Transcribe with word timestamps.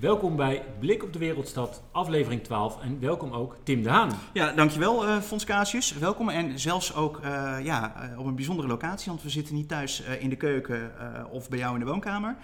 Welkom 0.00 0.36
bij 0.36 0.64
Blik 0.78 1.02
op 1.02 1.12
de 1.12 1.18
Wereldstad, 1.18 1.82
aflevering 1.92 2.42
12. 2.42 2.82
En 2.82 3.00
welkom 3.00 3.32
ook 3.32 3.56
Tim 3.62 3.82
de 3.82 3.88
Haan. 3.88 4.10
Ja, 4.32 4.52
dankjewel 4.52 5.08
uh, 5.08 5.16
Fons 5.16 5.44
Casius. 5.44 5.92
Welkom 5.92 6.28
en 6.28 6.58
zelfs 6.58 6.94
ook 6.94 7.20
uh, 7.24 7.56
ja, 7.62 8.10
op 8.16 8.26
een 8.26 8.34
bijzondere 8.34 8.68
locatie, 8.68 9.10
want 9.10 9.22
we 9.22 9.30
zitten 9.30 9.54
niet 9.54 9.68
thuis 9.68 10.02
uh, 10.02 10.22
in 10.22 10.28
de 10.28 10.36
keuken 10.36 10.92
of 11.30 11.48
bij 11.48 11.58
jou 11.58 11.74
in 11.74 11.80
de 11.80 11.86
woonkamer. 11.86 12.36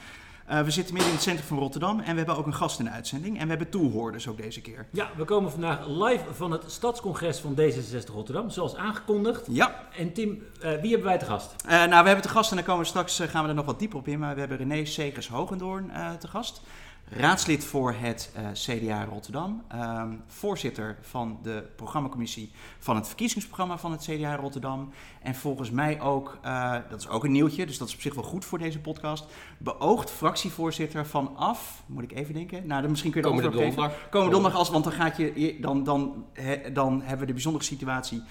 We 0.65 0.71
zitten 0.71 0.95
midden 0.95 1.11
in 1.11 1.17
het 1.17 1.25
centrum 1.25 1.47
van 1.47 1.59
Rotterdam 1.59 2.01
en 2.01 2.11
we 2.11 2.17
hebben 2.17 2.37
ook 2.37 2.47
een 2.47 2.55
gast 2.55 2.79
in 2.79 2.85
de 2.85 2.91
uitzending. 2.91 3.37
En 3.37 3.43
we 3.43 3.49
hebben 3.49 3.69
toehoorders 3.69 4.29
ook 4.29 4.37
deze 4.37 4.61
keer. 4.61 4.87
Ja, 4.91 5.11
we 5.17 5.25
komen 5.25 5.51
vandaag 5.51 5.87
live 5.89 6.25
van 6.33 6.51
het 6.51 6.63
stadscongres 6.67 7.39
van 7.39 7.57
D66 7.61 8.13
Rotterdam, 8.13 8.51
zoals 8.51 8.77
aangekondigd. 8.77 9.47
Ja. 9.51 9.87
En 9.97 10.13
Tim, 10.13 10.43
wie 10.61 10.91
hebben 10.91 11.05
wij 11.05 11.19
te 11.19 11.25
gast? 11.25 11.55
Nou, 11.67 11.89
we 11.89 11.95
hebben 11.95 12.23
te 12.23 12.29
gast 12.29 12.51
en 12.51 12.57
dan 12.57 12.65
komen 12.65 12.83
we 12.83 12.89
straks 12.89 13.21
gaan 13.21 13.43
we 13.43 13.49
er 13.49 13.55
nog 13.55 13.65
wat 13.65 13.79
dieper 13.79 13.99
op 13.99 14.09
in. 14.09 14.19
Maar 14.19 14.35
we 14.35 14.41
hebben 14.41 14.59
René 14.59 14.85
Segers 14.85 15.29
Hogendoorn 15.29 15.91
te 16.19 16.29
gast 16.29 16.63
raadslid 17.09 17.65
voor 17.65 17.93
het 17.93 18.33
uh, 18.37 18.47
CDA 18.53 19.05
Rotterdam, 19.05 19.63
um, 19.75 20.23
voorzitter 20.27 20.99
van 21.01 21.39
de 21.43 21.65
programmacommissie 21.77 22.53
van 22.79 22.97
het 22.97 23.07
verkiezingsprogramma 23.07 23.79
van 23.79 23.93
het 23.93 24.03
CDA 24.03 24.37
Rotterdam. 24.37 24.91
En 25.23 25.35
volgens 25.35 25.71
mij 25.71 26.01
ook, 26.01 26.39
uh, 26.45 26.77
dat 26.91 27.01
is 27.01 27.09
ook 27.09 27.25
een 27.25 27.33
nieuwtje, 27.33 27.67
dus 27.67 27.79
dat 27.79 27.89
is 27.89 27.95
op 27.95 28.01
zich 28.01 28.15
wel 28.15 28.25
goed 28.25 28.45
voor 28.45 28.59
deze 28.59 28.81
podcast, 28.81 29.27
beoogd 29.59 30.11
fractievoorzitter 30.11 31.07
vanaf, 31.07 31.83
moet 31.87 32.03
ik 32.03 32.13
even 32.13 32.35
denken, 32.35 32.67
nou 32.67 32.81
dan 32.81 32.91
misschien 32.91 33.13
kun 33.13 33.21
je 33.21 33.27
Komende 33.27 33.51
donderdag. 33.51 34.09
Komende 34.11 34.33
donderdag, 34.33 34.59
als, 34.59 34.71
want 34.71 34.85
dan, 34.85 34.93
gaat 34.93 35.17
je, 35.17 35.57
dan, 35.61 35.85
dan, 35.85 36.27
he, 36.33 36.73
dan 36.73 37.01
hebben 37.01 37.19
we 37.19 37.27
de 37.27 37.33
bijzondere 37.33 37.65
situatie 37.65 38.23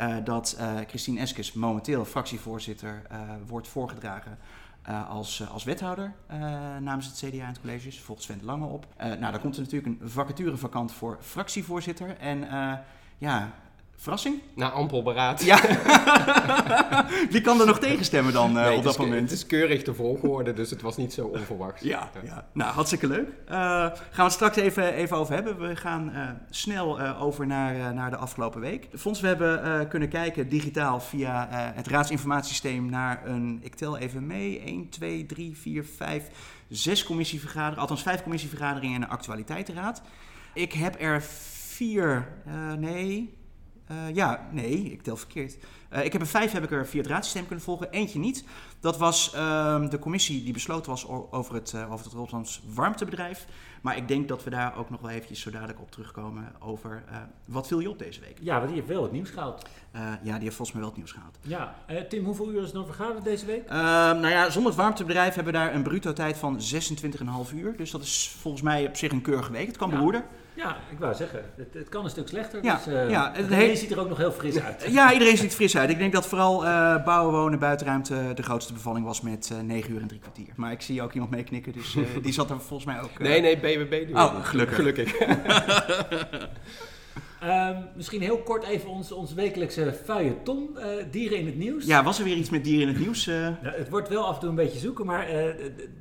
uh, 0.00 0.16
dat 0.24 0.58
Christine 0.86 1.20
Eskes 1.20 1.52
momenteel 1.52 2.04
fractievoorzitter 2.04 3.02
wordt 3.46 3.68
voorgedragen 3.68 4.38
uh, 4.88 5.10
als, 5.10 5.40
uh, 5.40 5.50
als 5.50 5.64
wethouder 5.64 6.12
uh, 6.32 6.38
namens 6.80 7.06
het 7.06 7.16
CDA 7.16 7.42
in 7.42 7.44
het 7.44 7.60
college. 7.60 7.84
Dus 7.84 8.00
volgt 8.00 8.22
Sven 8.22 8.40
Lange 8.42 8.66
op. 8.66 8.86
nou, 8.98 9.20
daar 9.20 9.40
komt 9.40 9.56
er 9.56 9.62
natuurlijk 9.62 10.00
een 10.00 10.10
vacature 10.10 10.56
vakant 10.56 10.92
voor 10.92 11.18
fractievoorzitter. 11.20 12.16
En 12.18 12.48
ja, 13.18 13.52
verrassing? 14.02 14.40
Na 14.54 14.70
ampel 14.70 15.02
beraad. 15.02 15.42
Ja. 15.44 15.60
Wie 17.30 17.40
kan 17.40 17.60
er 17.60 17.66
nog 17.66 17.78
tegenstemmen 17.78 18.32
dan 18.32 18.52
nee, 18.52 18.76
op 18.76 18.82
dat 18.82 18.98
moment? 18.98 19.30
Het 19.30 19.38
is 19.38 19.46
keurig 19.46 19.82
de 19.82 19.94
volgorde, 19.94 20.52
dus 20.52 20.70
het 20.70 20.82
was 20.82 20.96
niet 20.96 21.12
zo 21.12 21.26
onverwachts. 21.26 21.82
Ja, 21.82 22.10
ja. 22.24 22.46
nou 22.52 22.72
hartstikke 22.72 23.06
leuk. 23.06 23.28
Uh, 23.28 23.50
gaan 23.50 23.96
we 24.14 24.22
het 24.22 24.32
straks 24.32 24.56
even, 24.56 24.94
even 24.94 25.16
over 25.16 25.34
hebben. 25.34 25.68
We 25.68 25.76
gaan 25.76 26.10
uh, 26.14 26.28
snel 26.50 27.00
over 27.00 27.46
naar, 27.46 27.94
naar 27.94 28.10
de 28.10 28.16
afgelopen 28.16 28.60
week. 28.60 28.88
Fonds, 28.94 29.20
we 29.20 29.26
hebben 29.26 29.88
kunnen 29.88 30.08
kijken 30.08 30.48
digitaal 30.48 31.00
via 31.00 31.48
het 31.50 31.86
raadsinformatiesysteem 31.86 32.90
naar 32.90 33.26
een, 33.26 33.60
ik 33.62 33.74
tel 33.74 33.98
even 33.98 34.26
mee, 34.26 34.60
1, 34.60 34.88
2, 34.88 35.26
3, 35.26 35.56
4, 35.56 35.84
5, 35.96 36.28
6 36.68 37.04
commissievergaderingen, 37.04 37.80
althans 37.80 38.02
5 38.02 38.22
commissievergaderingen 38.22 38.96
en 38.96 39.02
een 39.02 39.08
actualiteitenraad. 39.08 40.02
Ik 40.54 40.72
heb 40.72 41.00
er 41.00 41.22
vier, 41.22 42.28
nee, 42.78 43.40
uh, 43.90 44.14
ja, 44.14 44.48
nee, 44.50 44.92
ik 44.92 45.02
tel 45.02 45.16
verkeerd. 45.16 45.56
Uh, 45.92 46.04
ik 46.04 46.12
heb 46.12 46.20
er 46.20 46.26
vijf 46.26 46.52
heb 46.52 46.62
ik 46.62 46.70
er 46.70 46.86
via 46.86 47.00
het 47.00 47.10
raadsysteem 47.10 47.46
kunnen 47.46 47.64
volgen, 47.64 47.90
eentje 47.90 48.18
niet. 48.18 48.44
Dat 48.80 48.98
was 48.98 49.32
uh, 49.34 49.88
de 49.88 49.98
commissie 49.98 50.44
die 50.44 50.52
besloten 50.52 50.90
was 50.90 51.08
over 51.08 51.54
het, 51.54 51.72
uh, 51.76 51.92
over 51.92 52.04
het 52.04 52.14
Rotterdams 52.14 52.62
warmtebedrijf. 52.74 53.46
Maar 53.82 53.96
ik 53.96 54.08
denk 54.08 54.28
dat 54.28 54.44
we 54.44 54.50
daar 54.50 54.76
ook 54.76 54.90
nog 54.90 55.00
wel 55.00 55.10
eventjes 55.10 55.40
zo 55.40 55.50
dadelijk 55.50 55.80
op 55.80 55.90
terugkomen 55.90 56.52
over 56.58 57.04
wat 57.44 57.66
viel 57.66 57.80
je 57.80 57.90
op 57.90 57.98
deze 57.98 58.20
week. 58.20 58.38
Ja, 58.40 58.54
want 58.54 58.66
die 58.66 58.76
heeft 58.76 58.88
wel 58.88 59.02
het 59.02 59.12
nieuws 59.12 59.30
gehaald. 59.30 59.66
ja, 60.22 60.34
die 60.34 60.42
heeft 60.42 60.56
volgens 60.56 60.72
mij 60.72 60.80
wel 60.80 60.88
het 60.88 60.96
nieuws 60.96 61.12
gehaald. 61.12 61.38
Ja, 61.40 61.74
Tim, 62.08 62.24
hoeveel 62.24 62.50
uur 62.50 62.58
is 62.58 62.64
het 62.64 62.74
dan 62.74 62.86
vergaderd 62.86 63.24
deze 63.24 63.46
week? 63.46 63.66
Ehm, 63.66 63.76
nou 64.20 64.28
ja, 64.28 64.50
zonder 64.50 64.72
het 64.72 64.80
warmtebedrijf 64.80 65.34
hebben 65.34 65.52
we 65.52 65.58
daar 65.58 65.74
een 65.74 65.82
bruto 65.82 66.12
tijd 66.12 66.36
van 66.36 66.60
26,5 66.60 67.52
uur. 67.54 67.76
Dus 67.76 67.90
dat 67.90 68.02
is 68.02 68.36
volgens 68.40 68.62
mij 68.62 68.86
op 68.86 68.96
zich 68.96 69.12
een 69.12 69.22
keurige 69.22 69.52
week. 69.52 69.66
Het 69.66 69.76
kan 69.76 69.90
ja. 69.90 70.24
Ja, 70.54 70.76
ik 70.90 70.98
wou 70.98 71.14
zeggen, 71.14 71.44
het, 71.56 71.74
het, 71.74 71.88
kan 71.88 72.04
een 72.04 72.10
stuk 72.10 72.28
slechter. 72.28 72.64
Ja, 72.64 72.80
dus, 72.84 72.94
uh, 72.94 73.10
ja, 73.10 73.36
iedereen 73.36 73.76
ziet 73.76 73.90
er 73.90 74.00
ook 74.00 74.08
nog 74.08 74.18
heel 74.18 74.32
fris 74.32 74.60
uit. 74.60 74.86
Ja, 74.92 75.12
iedereen 75.12 75.36
ziet 75.36 75.50
er 75.50 75.56
fris 75.56 75.76
uit. 75.76 75.90
Ik 75.90 75.98
denk 75.98 76.12
dat 76.12 76.26
vooral 76.26 76.64
uh, 76.64 77.04
bouwen, 77.04 77.34
wonen, 77.34 77.58
buitenruimte 77.58 78.32
de 78.34 78.42
grootste 78.42 78.72
bevalling 78.72 79.06
was 79.06 79.20
met 79.20 79.50
uh, 79.52 79.60
9 79.60 79.92
uur 79.92 80.00
en 80.00 80.08
drie 80.08 80.20
kwartier. 80.20 80.48
Maar 80.56 80.72
ik 80.72 80.80
zie 80.80 81.02
ook 81.02 81.12
iemand 81.12 81.30
meeknikken, 81.30 81.72
dus 81.72 81.96
die 82.22 82.32
zat 82.32 82.50
er 82.50 82.60
volgens 82.60 82.84
mij 82.84 83.02
ook... 83.02 83.18
nee, 83.28 83.40
nee, 83.40 83.56
BBB. 83.56 84.14
Oh, 84.14 84.44
gelukkig. 84.44 84.76
Gelukkig. 84.76 85.14
Um, 87.44 87.88
misschien 87.96 88.20
heel 88.20 88.38
kort 88.38 88.64
even 88.64 88.88
ons, 88.88 89.12
ons 89.12 89.34
wekelijkse 89.34 89.94
feuilleton, 90.04 90.68
uh, 90.76 90.84
dieren 91.10 91.38
in 91.38 91.46
het 91.46 91.56
nieuws. 91.56 91.84
Ja, 91.84 92.02
was 92.02 92.18
er 92.18 92.24
weer 92.24 92.36
iets 92.36 92.50
met 92.50 92.64
dieren 92.64 92.82
in 92.82 92.94
het 92.94 92.98
nieuws? 92.98 93.28
Uh... 93.28 93.34
Ja, 93.34 93.56
het 93.62 93.88
wordt 93.88 94.08
wel 94.08 94.26
af 94.26 94.34
en 94.34 94.40
toe 94.40 94.48
een 94.48 94.54
beetje 94.54 94.78
zoeken, 94.78 95.06
maar 95.06 95.34
uh, 95.34 95.54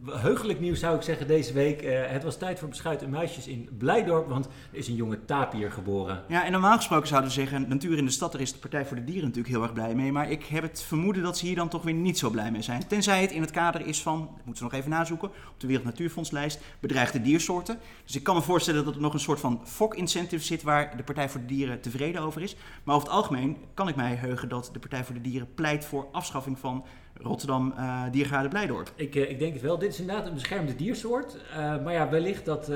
heugelijk 0.06 0.60
nieuws 0.60 0.80
zou 0.80 0.96
ik 0.96 1.02
zeggen 1.02 1.28
deze 1.28 1.54
week. 1.54 1.82
het 2.08 2.24
was 2.24 2.38
tijd 2.38 2.60
voor 2.60 2.68
beschuit 2.68 3.02
en 3.02 3.10
muisjes 3.10 3.48
in 3.48 3.70
Blijdorp, 3.78 4.28
want 4.28 4.46
er 4.46 4.78
is 4.78 4.88
een 4.88 4.96
jonge 4.96 5.26
tapier 5.26 5.72
geboren. 5.72 6.24
Ja, 6.28 6.46
en 6.46 6.52
normaal 6.52 6.76
gesproken 6.76 7.08
zouden 7.08 7.30
we 7.30 7.36
zeggen, 7.36 7.66
natuur 7.68 7.98
in 7.98 8.06
de 8.06 8.12
stad, 8.12 8.32
daar 8.32 8.42
is 8.42 8.54
de 8.54 8.60
Partij 8.60 8.86
voor 8.86 8.98
de 8.98 9.04
Dieren 9.04 9.24
natuurlijk 9.24 9.54
heel 9.54 9.64
erg 9.64 9.74
blij 9.74 9.96
mee. 9.96 10.12
Maar 10.12 10.32
ik 10.32 10.44
heb 10.44 10.64
het 10.64 10.84
vermoeden 10.88 11.24
dat 11.24 11.38
ze 11.38 11.46
hier 11.46 11.56
dan 11.56 11.70
toch 11.70 11.84
weer 11.84 11.94
niet 11.94 12.18
zo 12.18 12.30
blij 12.30 12.52
mee 12.52 12.62
zijn. 12.62 12.88
Tenzij 12.88 13.22
het 13.22 13.32
in 13.32 13.42
het 13.42 13.52
kader 13.52 13.88
is 13.88 14.02
van, 14.02 14.20
dat 14.20 14.46
moeten 14.46 14.64
we 14.64 14.70
nog 14.70 14.80
even 14.80 14.92
nazoeken, 14.92 15.28
op 15.28 15.60
de 15.60 15.68
Wereld 15.68 15.86
Natuurfondslijst, 15.86 16.60
bedreigde 16.80 17.22
diersoorten. 17.22 17.80
Dus 18.06 18.16
ik 18.16 18.24
kan 18.24 18.36
me 18.36 18.42
voorstellen 18.42 18.86
dat 18.86 18.96
er 18.96 19.02
nog 19.02 19.14
een 19.14 19.20
soort 19.20 19.40
van 19.40 19.62
fok-incentive 19.64 20.44
zit 20.44 20.64
waar 20.64 20.98
de 20.98 21.04
Partij 21.04 21.30
voor 21.32 21.42
de 21.42 21.46
Dieren 21.46 21.82
tevreden 21.82 22.22
over 22.22 22.42
is. 22.42 22.56
Maar 22.84 22.96
over 22.96 23.08
het 23.08 23.18
algemeen 23.18 23.58
kan 23.74 23.88
ik 23.88 23.96
mij 23.96 24.16
heugen 24.16 24.50
dat 24.50 24.70
de 24.74 24.80
Partij 24.80 25.04
voor 25.04 25.16
de 25.16 25.22
Dieren 25.22 25.54
pleit 25.54 25.86
voor 25.86 26.08
afschaffing 26.12 26.60
van 26.60 26.86
Rotterdam 27.24 27.74
uh, 27.78 28.04
Diergaarde 28.12 28.50
Blijdorp. 28.50 28.92
Ik, 28.96 29.16
uh, 29.16 29.30
ik 29.30 29.40
denk 29.40 29.54
het 29.54 29.62
wel. 29.62 29.78
Dit 29.78 29.94
is 29.94 30.00
inderdaad 30.00 30.26
een 30.26 30.34
beschermde 30.34 30.76
diersoort. 30.76 31.38
Uh, 31.52 31.84
maar 31.84 31.94
ja, 31.94 32.10
wellicht 32.10 32.46
dat, 32.46 32.72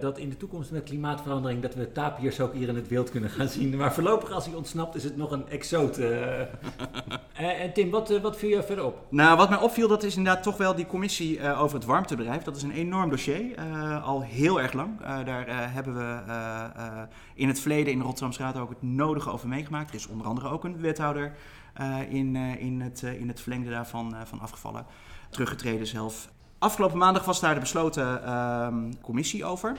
dat 0.00 0.18
in 0.18 0.28
de 0.28 0.36
toekomst 0.36 0.70
met 0.70 0.84
klimaatverandering 0.84 1.62
dat 1.62 1.74
we 1.74 1.92
tapiers 1.92 2.40
ook 2.40 2.54
hier 2.54 2.68
in 2.68 2.76
het 2.76 2.88
wild 2.88 3.10
kunnen 3.10 3.30
gaan 3.30 3.48
zien. 3.48 3.76
Maar 3.76 3.94
voorlopig 3.94 4.30
als 4.30 4.46
hij 4.46 4.54
ontsnapt 4.54 4.94
is 4.94 5.04
het 5.04 5.16
nog 5.16 5.30
een 5.30 5.48
exoot. 5.48 5.98
en 7.62 7.72
Tim, 7.72 7.90
wat, 7.90 8.20
wat 8.20 8.36
viel 8.36 8.48
je 8.48 8.62
verder 8.62 8.84
op? 8.84 9.06
Nou, 9.08 9.36
wat 9.36 9.48
mij 9.48 9.58
opviel 9.58 9.88
dat 9.88 10.02
is 10.02 10.16
inderdaad 10.16 10.42
toch 10.42 10.56
wel 10.56 10.74
die 10.74 10.86
commissie 10.86 11.52
over 11.52 11.76
het 11.76 11.86
warmtebedrijf. 11.86 12.42
Dat 12.42 12.56
is 12.56 12.62
een 12.62 12.72
enorm 12.72 13.10
dossier, 13.10 13.54
al 14.02 14.22
heel 14.22 14.60
erg 14.60 14.72
lang. 14.72 15.00
daar 15.24 15.72
hebben 15.72 15.94
we 15.94 16.20
in 17.34 17.48
het 17.48 17.60
verleden 17.60 17.92
in 17.92 17.98
de 17.98 18.04
Rotterdamse 18.04 18.42
Raad 18.42 18.56
ook 18.56 18.68
het 18.68 18.82
nodige 18.82 19.30
over 19.30 19.48
meegemaakt. 19.48 19.88
Er 19.88 19.94
is 19.94 20.08
onder 20.08 20.26
andere 20.26 20.48
ook 20.48 20.64
een 20.64 20.80
wethouder 20.80 21.32
in, 22.08 22.34
uh, 22.34 22.60
in, 22.60 22.80
het, 22.80 23.02
uh, 23.02 23.20
in 23.20 23.28
het 23.28 23.40
verlengde 23.40 23.70
daarvan 23.70 24.16
van 24.24 24.40
afgevallen. 24.40 24.86
Teruggetreden 25.30 25.86
zelf. 25.86 26.28
Afgelopen 26.58 26.98
maandag 26.98 27.24
was 27.24 27.40
daar 27.40 27.54
de 27.54 27.60
besloten 27.60 28.24
ehm, 28.24 28.92
commissie 29.00 29.44
over. 29.44 29.76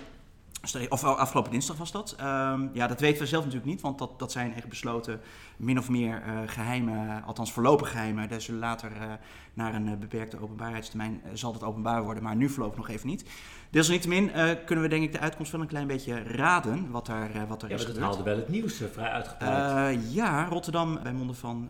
Of 0.90 1.04
afgelopen 1.04 1.52
dinsdag 1.52 1.78
was 1.78 1.92
dat. 1.92 2.16
Um, 2.22 2.70
ja, 2.74 2.88
dat 2.88 3.00
weten 3.00 3.22
we 3.22 3.28
zelf 3.28 3.44
natuurlijk 3.44 3.72
niet, 3.72 3.82
want 3.82 3.98
dat, 3.98 4.20
dat 4.20 4.32
zijn 4.32 4.56
echt 4.56 4.70
besloten, 4.70 5.22
min 5.58 5.78
of 5.78 5.90
meer 5.90 6.24
uh, 6.28 6.40
geheime, 6.46 7.22
althans 7.26 7.52
voorlopig 7.52 7.92
geheime. 7.92 8.28
Daar 8.28 8.42
zullen 8.42 8.60
later 8.60 8.92
uh, 8.92 9.14
naar 9.54 9.74
een 9.74 9.88
uh, 9.88 9.96
beperkte 9.96 10.42
openbaarheidstermijn 10.42 11.22
zal 11.34 11.54
dat 11.54 11.64
openbaar 11.64 12.04
worden, 12.04 12.24
maar 12.24 12.36
nu 12.36 12.50
voorlopig 12.50 12.78
nog 12.78 12.90
even 12.90 13.08
niet. 13.08 13.30
Desalniettemin 13.70 14.32
kunnen 14.66 14.84
we 14.84 14.90
denk 14.90 15.04
ik 15.04 15.12
de 15.12 15.20
uitkomst 15.20 15.52
wel 15.52 15.62
een 15.62 15.68
klein 15.68 15.88
beetje 15.88 16.24
raden 16.24 16.92
wat 16.92 17.06
daar, 17.06 17.48
wat 17.48 17.62
er 17.62 17.70
ja, 17.70 17.76
is 17.76 17.82
dat 17.82 17.94
gebeurd. 17.94 18.06
haalde 18.06 18.24
wel 18.24 18.36
het 18.36 18.50
nieuws 18.50 18.82
vrij 18.92 19.10
uitgebreid. 19.10 20.00
ja, 20.12 20.46
Rotterdam, 20.46 21.00
bij 21.04 21.14
monden 21.14 21.36
van, 21.36 21.70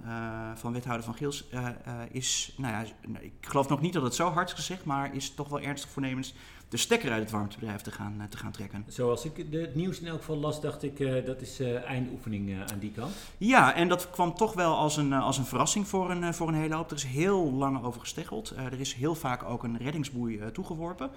van 0.55 0.73
wethouder 0.73 1.05
Van 1.05 1.13
Geels, 1.13 1.49
is, 2.11 2.55
nou 2.57 2.73
ja, 2.73 2.83
ik 3.19 3.33
geloof 3.41 3.69
nog 3.69 3.81
niet 3.81 3.93
dat 3.93 4.03
het 4.03 4.15
zo 4.15 4.29
hard 4.29 4.47
is 4.47 4.55
gezegd, 4.55 4.85
maar 4.85 5.15
is 5.15 5.33
toch 5.33 5.49
wel 5.49 5.59
ernstig 5.59 5.89
voornemens 5.89 6.33
de 6.69 6.77
stekker 6.77 7.11
uit 7.11 7.21
het 7.21 7.31
warmtebedrijf 7.31 7.81
te 7.81 7.91
gaan, 7.91 8.27
te 8.29 8.37
gaan 8.37 8.51
trekken. 8.51 8.85
Zoals 8.87 9.25
ik 9.25 9.51
de, 9.51 9.59
het 9.59 9.75
nieuws 9.75 9.99
in 9.99 10.07
elk 10.07 10.19
geval 10.19 10.37
las, 10.37 10.61
dacht 10.61 10.83
ik 10.83 10.99
uh, 10.99 11.25
dat 11.25 11.41
is 11.41 11.61
uh, 11.61 11.83
eindoefening 11.83 12.49
uh, 12.49 12.59
aan 12.59 12.79
die 12.79 12.91
kant. 12.91 13.13
Ja, 13.37 13.73
en 13.73 13.87
dat 13.87 14.09
kwam 14.09 14.35
toch 14.35 14.53
wel 14.53 14.75
als 14.75 14.97
een, 14.97 15.13
als 15.13 15.37
een 15.37 15.45
verrassing 15.45 15.87
voor 15.87 16.11
een, 16.11 16.33
voor 16.33 16.47
een 16.47 16.53
hele 16.53 16.75
hoop. 16.75 16.89
Er 16.89 16.97
is 16.97 17.03
heel 17.03 17.51
lang 17.51 17.83
over 17.83 17.99
gesteggeld. 17.99 18.49
er 18.49 18.79
is 18.79 18.93
heel 18.93 19.15
vaak 19.15 19.43
ook 19.43 19.63
een 19.63 19.77
reddingsboei 19.77 20.51
toegeworpen. 20.51 21.09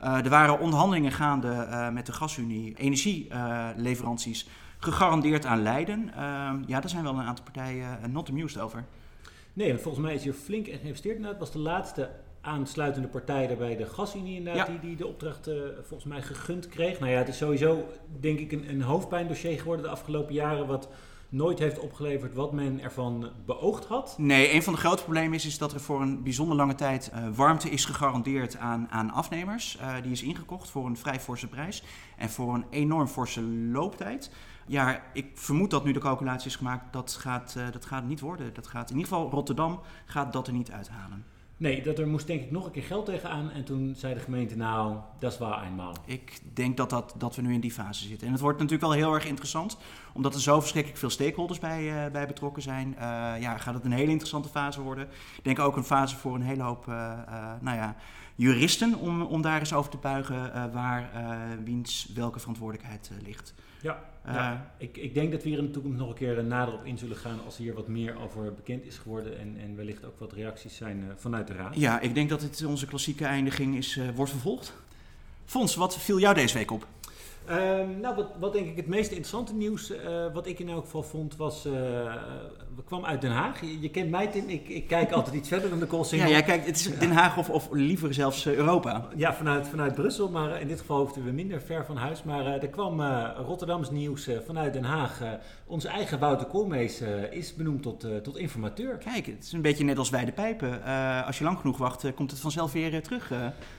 er 0.00 0.28
waren 0.28 0.60
onderhandelingen 0.60 1.12
gaande 1.12 1.90
met 1.92 2.06
de 2.06 2.12
gasunie, 2.12 2.74
energieleveranties, 2.76 4.48
gegarandeerd 4.78 5.46
aan 5.46 5.62
Leiden. 5.62 6.10
ja, 6.66 6.80
daar 6.80 6.88
zijn 6.88 7.02
wel 7.02 7.14
een 7.14 7.26
aantal 7.26 7.44
partijen 7.44 8.12
not 8.12 8.28
amused 8.28 8.60
over. 8.60 8.84
Nee, 9.52 9.68
want 9.68 9.80
volgens 9.80 10.04
mij 10.04 10.14
is 10.14 10.22
hier 10.22 10.32
flink 10.32 10.66
in 10.66 10.78
geïnvesteerd. 10.78 11.18
Nou, 11.18 11.30
het 11.30 11.40
was 11.40 11.52
de 11.52 11.58
laatste 11.58 12.10
aansluitende 12.48 13.08
partij 13.08 13.46
daarbij 13.46 13.76
de 13.76 13.86
gasunie 13.86 14.36
inderdaad, 14.36 14.66
ja. 14.66 14.72
die, 14.72 14.80
die 14.80 14.96
de 14.96 15.06
opdracht 15.06 15.48
uh, 15.48 15.54
volgens 15.82 16.04
mij 16.04 16.22
gegund 16.22 16.68
kreeg. 16.68 16.98
Nou 17.00 17.12
ja, 17.12 17.18
het 17.18 17.28
is 17.28 17.36
sowieso 17.36 17.88
denk 18.20 18.38
ik 18.38 18.52
een, 18.52 18.70
een 18.70 18.82
hoofdpijndossier 18.82 19.58
geworden 19.58 19.84
de 19.84 19.90
afgelopen 19.90 20.34
jaren, 20.34 20.66
wat 20.66 20.88
nooit 21.28 21.58
heeft 21.58 21.78
opgeleverd 21.78 22.34
wat 22.34 22.52
men 22.52 22.80
ervan 22.80 23.30
beoogd 23.46 23.84
had. 23.84 24.14
Nee, 24.18 24.54
een 24.54 24.62
van 24.62 24.72
de 24.72 24.78
grote 24.78 25.02
problemen 25.02 25.34
is, 25.34 25.46
is 25.46 25.58
dat 25.58 25.72
er 25.72 25.80
voor 25.80 26.00
een 26.00 26.22
bijzonder 26.22 26.56
lange 26.56 26.74
tijd 26.74 27.10
uh, 27.14 27.28
warmte 27.34 27.70
is 27.70 27.84
gegarandeerd 27.84 28.56
aan, 28.56 28.86
aan 28.90 29.10
afnemers. 29.10 29.78
Uh, 29.80 29.94
die 30.02 30.12
is 30.12 30.22
ingekocht 30.22 30.70
voor 30.70 30.86
een 30.86 30.96
vrij 30.96 31.20
forse 31.20 31.46
prijs 31.46 31.82
en 32.16 32.30
voor 32.30 32.54
een 32.54 32.64
enorm 32.70 33.06
forse 33.06 33.42
looptijd. 33.42 34.30
Ja, 34.66 35.02
ik 35.12 35.30
vermoed 35.34 35.70
dat 35.70 35.84
nu 35.84 35.92
de 35.92 36.00
calculatie 36.00 36.48
is 36.48 36.56
gemaakt, 36.56 36.92
dat 36.92 37.12
gaat, 37.12 37.56
dat 37.72 37.84
gaat 37.84 38.04
niet 38.04 38.20
worden. 38.20 38.54
Dat 38.54 38.66
gaat, 38.66 38.90
in 38.90 38.96
ieder 38.96 39.12
geval 39.12 39.30
Rotterdam 39.30 39.80
gaat 40.04 40.32
dat 40.32 40.46
er 40.46 40.52
niet 40.52 40.70
uithalen. 40.70 41.24
Nee, 41.60 41.82
dat 41.82 41.98
er 41.98 42.08
moest 42.08 42.26
denk 42.26 42.42
ik 42.42 42.50
nog 42.50 42.64
een 42.64 42.70
keer 42.70 42.82
geld 42.82 43.06
tegenaan. 43.06 43.50
En 43.50 43.64
toen 43.64 43.94
zei 43.96 44.14
de 44.14 44.20
gemeente, 44.20 44.56
nou, 44.56 44.96
dat 45.18 45.32
is 45.32 45.38
waar 45.38 45.66
eenmaal. 45.66 45.94
Ik 46.04 46.40
denk 46.54 46.76
dat, 46.76 46.90
dat, 46.90 47.14
dat 47.16 47.36
we 47.36 47.42
nu 47.42 47.54
in 47.54 47.60
die 47.60 47.70
fase 47.70 48.06
zitten. 48.06 48.26
En 48.26 48.32
het 48.32 48.42
wordt 48.42 48.58
natuurlijk 48.58 48.88
wel 48.90 48.98
heel 48.98 49.14
erg 49.14 49.26
interessant, 49.26 49.78
omdat 50.12 50.34
er 50.34 50.40
zo 50.40 50.60
verschrikkelijk 50.60 51.00
veel 51.00 51.10
stakeholders 51.10 51.58
bij, 51.58 51.82
uh, 51.82 52.12
bij 52.12 52.26
betrokken 52.26 52.62
zijn. 52.62 52.88
Uh, 52.88 53.00
ja, 53.40 53.58
gaat 53.58 53.74
het 53.74 53.84
een 53.84 53.92
hele 53.92 54.10
interessante 54.10 54.48
fase 54.48 54.80
worden. 54.80 55.08
Ik 55.36 55.44
denk 55.44 55.58
ook 55.58 55.76
een 55.76 55.84
fase 55.84 56.16
voor 56.16 56.34
een 56.34 56.42
hele 56.42 56.62
hoop 56.62 56.86
uh, 56.86 56.94
nou 57.60 57.76
ja, 57.76 57.96
juristen 58.34 58.94
om, 58.94 59.22
om 59.22 59.42
daar 59.42 59.58
eens 59.58 59.72
over 59.72 59.90
te 59.90 59.96
buigen 59.96 60.72
waar 60.72 61.10
wiens 61.64 62.10
welke 62.14 62.38
verantwoordelijkheid 62.38 63.10
ligt. 63.22 63.54
Ja, 63.82 64.04
ja, 64.26 64.74
ik, 64.78 64.96
ik 64.96 65.14
denk 65.14 65.32
dat 65.32 65.42
we 65.42 65.48
hier 65.48 65.58
in 65.58 65.64
de 65.64 65.70
toekomst 65.70 65.98
nog 65.98 66.08
een 66.08 66.14
keer 66.14 66.44
nader 66.44 66.74
op 66.74 66.84
in 66.84 66.98
zullen 66.98 67.16
gaan 67.16 67.38
als 67.44 67.56
hier 67.56 67.74
wat 67.74 67.88
meer 67.88 68.18
over 68.20 68.54
bekend 68.54 68.84
is 68.84 68.98
geworden 68.98 69.38
en, 69.38 69.56
en 69.60 69.76
wellicht 69.76 70.04
ook 70.04 70.18
wat 70.18 70.32
reacties 70.32 70.76
zijn 70.76 71.12
vanuit 71.16 71.46
de 71.46 71.52
raad. 71.52 71.76
Ja, 71.76 72.00
ik 72.00 72.14
denk 72.14 72.28
dat 72.28 72.42
het 72.42 72.64
onze 72.64 72.86
klassieke 72.86 73.24
eindiging 73.24 73.76
is, 73.76 74.00
wordt 74.14 74.30
vervolgd. 74.30 74.72
Fons, 75.44 75.74
wat 75.74 75.98
viel 75.98 76.18
jou 76.18 76.34
deze 76.34 76.54
week 76.54 76.70
op? 76.70 76.86
Um, 77.50 78.00
nou, 78.00 78.14
wat, 78.14 78.26
wat, 78.38 78.52
denk 78.52 78.66
ik 78.66 78.76
het 78.76 78.86
meest 78.86 79.08
interessante 79.08 79.54
nieuws, 79.54 79.90
uh, 79.90 79.98
wat 80.32 80.46
ik 80.46 80.58
in 80.58 80.68
elk 80.68 80.84
geval 80.84 81.02
vond, 81.02 81.36
was. 81.36 81.66
Uh, 81.66 81.72
we 82.76 82.84
kwamen 82.84 83.08
uit 83.08 83.20
Den 83.20 83.30
Haag. 83.30 83.60
Je, 83.60 83.80
je, 83.80 83.90
kent 83.90 84.10
mij, 84.10 84.26
Tim. 84.26 84.48
Ik, 84.48 84.68
ik 84.68 84.86
kijk 84.86 85.12
altijd 85.12 85.36
iets 85.36 85.48
verder 85.48 85.70
dan 85.70 85.78
de 85.78 85.86
Koolsingel. 85.86 86.26
Ja, 86.26 86.32
jij 86.32 86.42
kijkt, 86.42 86.66
het 86.66 86.76
is 86.76 86.98
Den 86.98 87.10
Haag 87.10 87.36
of, 87.36 87.50
of 87.50 87.68
liever 87.70 88.14
zelfs 88.14 88.46
uh, 88.46 88.54
Europa. 88.54 89.08
Ja, 89.16 89.34
vanuit, 89.34 89.68
vanuit 89.68 89.94
Brussel. 89.94 90.28
Maar 90.28 90.60
in 90.60 90.68
dit 90.68 90.78
geval 90.78 90.98
hoefden 90.98 91.24
we 91.24 91.30
minder 91.30 91.60
ver 91.60 91.84
van 91.84 91.96
huis. 91.96 92.22
Maar 92.22 92.46
er 92.46 92.68
kwam 92.68 93.00
Rotterdams 93.46 93.90
nieuws 93.90 94.28
vanuit 94.46 94.72
Den 94.72 94.84
Haag. 94.84 95.20
onze 95.66 95.88
eigen 95.88 96.18
Wouter 96.18 96.46
Koolmees 96.46 97.02
is 97.30 97.54
benoemd 97.54 97.82
tot, 97.82 98.06
tot 98.22 98.36
informateur. 98.36 98.96
Kijk, 98.96 99.26
het 99.26 99.44
is 99.44 99.52
een 99.52 99.62
beetje 99.62 99.84
net 99.84 99.98
als 99.98 100.10
wij 100.10 100.24
de 100.24 100.32
pijpen. 100.32 100.82
als 101.26 101.38
je 101.38 101.44
lang 101.44 101.58
genoeg 101.58 101.78
wacht, 101.78 102.14
komt 102.14 102.30
het 102.30 102.40
vanzelf 102.40 102.72
weer 102.72 103.02
terug. 103.02 103.32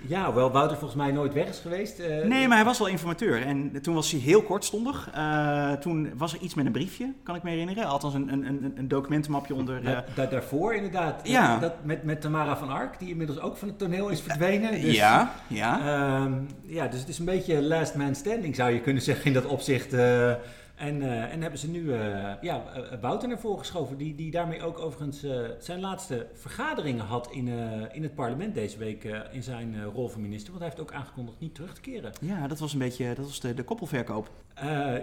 Ja, 0.07 0.25
hoewel 0.25 0.51
Wouter 0.51 0.77
volgens 0.77 1.01
mij 1.01 1.11
nooit 1.11 1.33
weg 1.33 1.47
is 1.47 1.59
geweest. 1.59 1.97
nee, 2.23 2.47
maar 2.47 2.57
hij 2.57 2.65
was 2.65 2.79
wel 2.79 2.87
informateur. 2.87 3.41
En 3.41 3.58
en 3.73 3.81
toen 3.81 3.95
was 3.95 4.11
hij 4.11 4.19
heel 4.19 4.41
kortstondig. 4.41 5.09
Uh, 5.15 5.71
toen 5.71 6.09
was 6.17 6.33
er 6.33 6.39
iets 6.39 6.53
met 6.53 6.65
een 6.65 6.71
briefje, 6.71 7.13
kan 7.23 7.35
ik 7.35 7.43
me 7.43 7.49
herinneren. 7.49 7.85
Althans 7.85 8.13
een, 8.13 8.31
een, 8.33 8.73
een 8.75 8.87
documentenmapje 8.87 9.53
onder... 9.53 10.03
Da 10.15 10.25
daarvoor 10.25 10.73
inderdaad. 10.73 11.27
Ja. 11.27 11.59
Dat, 11.59 11.73
met, 11.83 12.03
met 12.03 12.21
Tamara 12.21 12.57
van 12.57 12.69
Ark, 12.69 12.99
die 12.99 13.09
inmiddels 13.09 13.39
ook 13.39 13.57
van 13.57 13.67
het 13.67 13.77
toneel 13.77 14.09
is 14.09 14.21
verdwenen. 14.21 14.81
Dus, 14.81 14.95
ja, 14.95 15.31
ja. 15.47 15.79
Uh, 15.79 16.31
ja, 16.61 16.87
dus 16.87 16.99
het 16.99 17.09
is 17.09 17.19
een 17.19 17.25
beetje 17.25 17.61
last 17.61 17.95
man 17.95 18.15
standing 18.15 18.55
zou 18.55 18.71
je 18.71 18.81
kunnen 18.81 19.03
zeggen 19.03 19.25
in 19.25 19.33
dat 19.33 19.45
opzicht. 19.45 19.93
En, 20.79 21.01
uh, 21.01 21.33
en 21.33 21.41
hebben 21.41 21.59
ze 21.59 21.69
nu 21.69 21.81
uh, 21.81 22.31
ja, 22.41 22.63
Wouter 23.01 23.27
naar 23.27 23.39
voren 23.39 23.59
geschoven, 23.59 23.97
die, 23.97 24.15
die 24.15 24.31
daarmee 24.31 24.63
ook 24.63 24.79
overigens 24.79 25.25
zijn 25.59 25.79
laatste 25.79 26.27
vergaderingen 26.33 27.05
had 27.05 27.29
in, 27.31 27.47
in 27.91 28.03
het 28.03 28.15
parlement 28.15 28.53
deze 28.53 28.77
week 28.77 29.03
in 29.31 29.43
zijn 29.43 29.85
rol 29.85 30.07
van 30.07 30.21
minister. 30.21 30.49
Want 30.51 30.63
hij 30.63 30.73
heeft 30.75 30.89
ook 30.89 30.97
aangekondigd 30.97 31.39
niet 31.39 31.55
terug 31.55 31.73
te 31.73 31.81
keren. 31.81 32.11
Ja, 32.21 32.47
dat 32.47 32.59
was 32.59 32.73
een 32.73 32.79
beetje 32.79 33.13
dat 33.15 33.25
was 33.25 33.39
de, 33.39 33.53
de 33.53 33.63
koppelverkoop. 33.63 34.29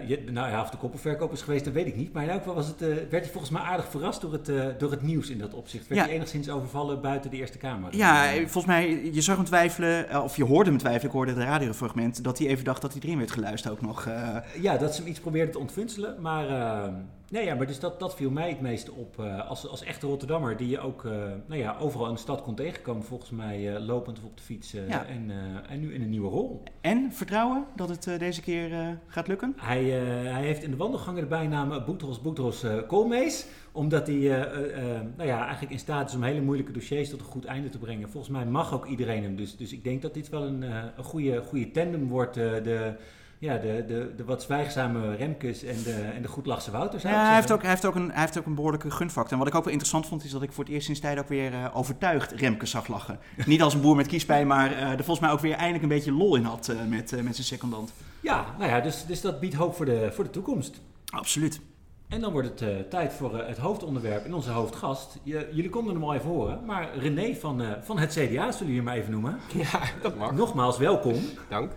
Je, 0.07 0.23
nou 0.31 0.49
ja, 0.49 0.61
of 0.61 0.69
de 0.69 0.77
koppelverkoop 0.77 1.31
is 1.31 1.41
geweest, 1.41 1.65
dat 1.65 1.73
weet 1.73 1.87
ik 1.87 1.95
niet. 1.95 2.13
Maar 2.13 2.23
in 2.23 2.29
elk 2.29 2.39
geval 2.39 2.55
was 2.55 2.67
het, 2.67 2.79
werd 2.79 3.11
hij 3.11 3.31
volgens 3.31 3.51
mij 3.51 3.61
aardig 3.61 3.89
verrast 3.89 4.21
door 4.21 4.33
het, 4.33 4.79
door 4.79 4.91
het 4.91 5.01
nieuws 5.01 5.29
in 5.29 5.37
dat 5.37 5.53
opzicht. 5.53 5.87
Werd 5.87 6.01
ja. 6.01 6.07
hij 6.07 6.15
enigszins 6.15 6.49
overvallen 6.49 7.01
buiten 7.01 7.31
de 7.31 7.37
Eerste 7.37 7.57
Kamer. 7.57 7.95
Ja, 7.95 8.33
volgens 8.35 8.65
mij, 8.65 9.09
je 9.13 9.21
zag 9.21 9.35
hem 9.35 9.45
twijfelen, 9.45 10.23
of 10.23 10.35
je 10.37 10.43
hoorde 10.43 10.69
hem 10.69 10.79
twijfelen, 10.79 11.07
ik 11.07 11.15
hoorde 11.15 11.31
het 11.31 11.41
radiofragment, 11.41 12.23
dat 12.23 12.37
hij 12.37 12.47
even 12.47 12.63
dacht 12.63 12.81
dat 12.81 12.93
hij 12.93 13.01
erin 13.01 13.17
werd 13.17 13.31
geluisterd 13.31 13.73
ook 13.73 13.81
nog. 13.81 14.09
Ja, 14.61 14.77
dat 14.77 14.95
ze 14.95 15.01
hem 15.01 15.09
iets 15.09 15.19
probeerde 15.19 15.51
te 15.51 15.59
ontfunselen. 15.67 16.21
Maar, 16.21 16.49
uh, 16.49 16.93
nee, 17.29 17.45
ja, 17.45 17.55
maar 17.55 17.67
dus 17.67 17.79
dat, 17.79 17.99
dat 17.99 18.15
viel 18.15 18.31
mij 18.31 18.49
het 18.49 18.61
meeste 18.61 18.91
op. 18.91 19.15
Uh, 19.19 19.49
als, 19.49 19.67
als 19.67 19.83
echte 19.83 20.07
Rotterdammer, 20.07 20.57
die 20.57 20.69
je 20.69 20.79
ook 20.79 21.03
uh, 21.03 21.11
nou 21.45 21.61
ja, 21.61 21.77
overal 21.79 22.07
in 22.07 22.13
de 22.13 22.19
stad 22.19 22.41
kon 22.41 22.55
tegenkomen, 22.55 23.03
volgens 23.03 23.29
mij 23.29 23.79
lopend 23.79 24.17
of 24.17 24.23
op 24.23 24.37
de 24.37 24.43
fiets. 24.43 24.71
Ja. 24.71 25.05
en, 25.05 25.31
en 25.69 25.79
nu 25.79 25.93
in 25.93 26.01
een 26.01 26.09
nieuwe 26.09 26.29
rol. 26.29 26.63
En 26.81 27.11
vertrouwen 27.11 27.65
dat 27.75 27.89
het 27.89 28.19
deze 28.19 28.41
keer 28.41 28.99
gaat 29.07 29.27
lukken? 29.27 29.53
Hij, 29.57 29.83
hij 29.83 30.43
heeft 30.43 30.63
in 30.63 30.71
de 30.71 30.77
wandelgangen 30.77 31.21
de 31.21 31.27
bijnaam 31.27 31.85
Boetros 31.85 32.21
Boetros 32.21 32.65
Koolmees. 32.87 33.47
Omdat 33.71 34.07
hij 34.07 34.17
nou 35.15 35.29
ja, 35.29 35.41
eigenlijk 35.41 35.71
in 35.71 35.79
staat 35.79 36.09
is 36.09 36.15
om 36.15 36.23
hele 36.23 36.41
moeilijke 36.41 36.71
dossiers 36.71 37.09
tot 37.09 37.19
een 37.19 37.25
goed 37.25 37.45
einde 37.45 37.69
te 37.69 37.77
brengen. 37.77 38.09
Volgens 38.09 38.33
mij 38.33 38.45
mag 38.45 38.73
ook 38.73 38.85
iedereen 38.85 39.23
hem. 39.23 39.35
Dus, 39.35 39.57
dus 39.57 39.71
ik 39.71 39.83
denk 39.83 40.01
dat 40.01 40.13
dit 40.13 40.29
wel 40.29 40.43
een, 40.43 40.61
een 40.61 41.03
goede, 41.03 41.41
goede 41.41 41.71
tandem 41.71 42.07
wordt. 42.07 42.33
de 42.33 42.95
ja, 43.39 43.57
de, 43.57 43.83
de, 43.87 44.13
de 44.17 44.23
wat 44.23 44.43
zwijgzame 44.43 45.15
Remkes 45.15 45.63
en 45.63 45.83
de, 45.83 46.11
en 46.15 46.21
de 46.21 46.27
goedlachse 46.27 46.71
Wouters. 46.71 47.03
Ja, 47.03 47.25
hij 47.25 47.35
heeft, 47.35 47.51
ook, 47.51 47.61
hij, 47.61 47.69
heeft 47.69 47.85
ook 47.85 47.95
een, 47.95 48.11
hij 48.11 48.21
heeft 48.21 48.37
ook 48.37 48.45
een 48.45 48.55
behoorlijke 48.55 48.91
gunfactor. 48.91 49.31
En 49.31 49.37
wat 49.37 49.47
ik 49.47 49.55
ook 49.55 49.63
wel 49.63 49.73
interessant 49.73 50.07
vond, 50.07 50.23
is 50.23 50.31
dat 50.31 50.41
ik 50.41 50.51
voor 50.51 50.63
het 50.63 50.73
eerst 50.73 50.85
sinds 50.85 51.01
tijd 51.01 51.19
ook 51.19 51.27
weer 51.27 51.51
uh, 51.51 51.65
overtuigd 51.73 52.31
Remkes 52.31 52.69
zag 52.69 52.87
lachen. 52.87 53.19
Niet 53.45 53.61
als 53.61 53.73
een 53.73 53.81
boer 53.81 53.95
met 53.95 54.07
kiespijn, 54.07 54.47
maar 54.47 54.71
uh, 54.71 54.81
er 54.81 54.95
volgens 54.95 55.19
mij 55.19 55.29
ook 55.29 55.39
weer 55.39 55.55
eindelijk 55.55 55.83
een 55.83 55.89
beetje 55.89 56.11
lol 56.11 56.35
in 56.35 56.43
had 56.43 56.69
uh, 56.69 56.75
met, 56.89 57.23
met 57.23 57.35
zijn 57.35 57.47
secondant. 57.47 57.93
Ja, 58.21 58.45
nou 58.57 58.71
ja, 58.71 58.81
dus, 58.81 59.05
dus 59.05 59.21
dat 59.21 59.39
biedt 59.39 59.55
hoop 59.55 59.75
voor 59.75 59.85
de, 59.85 60.09
voor 60.11 60.23
de 60.23 60.29
toekomst. 60.29 60.81
Absoluut. 61.05 61.59
En 62.07 62.21
dan 62.21 62.31
wordt 62.31 62.59
het 62.59 62.89
tijd 62.89 63.13
voor 63.13 63.37
het 63.37 63.57
hoofdonderwerp 63.57 64.25
en 64.25 64.33
onze 64.33 64.49
hoofdgast. 64.49 65.19
Je, 65.23 65.49
jullie 65.51 65.69
konden 65.69 65.93
hem 65.93 66.03
al 66.03 66.13
even 66.13 66.29
horen, 66.29 66.65
maar 66.65 66.97
René 66.97 67.35
van, 67.35 67.63
van 67.81 67.99
het 67.99 68.09
CDA 68.09 68.51
zullen 68.51 68.67
jullie 68.67 68.81
maar 68.81 68.95
even 68.95 69.11
noemen. 69.11 69.39
Ja, 69.53 69.81
dat 70.01 70.15
mag. 70.15 70.31
Nogmaals, 70.31 70.77
welkom. 70.77 71.15
Dank. 71.49 71.71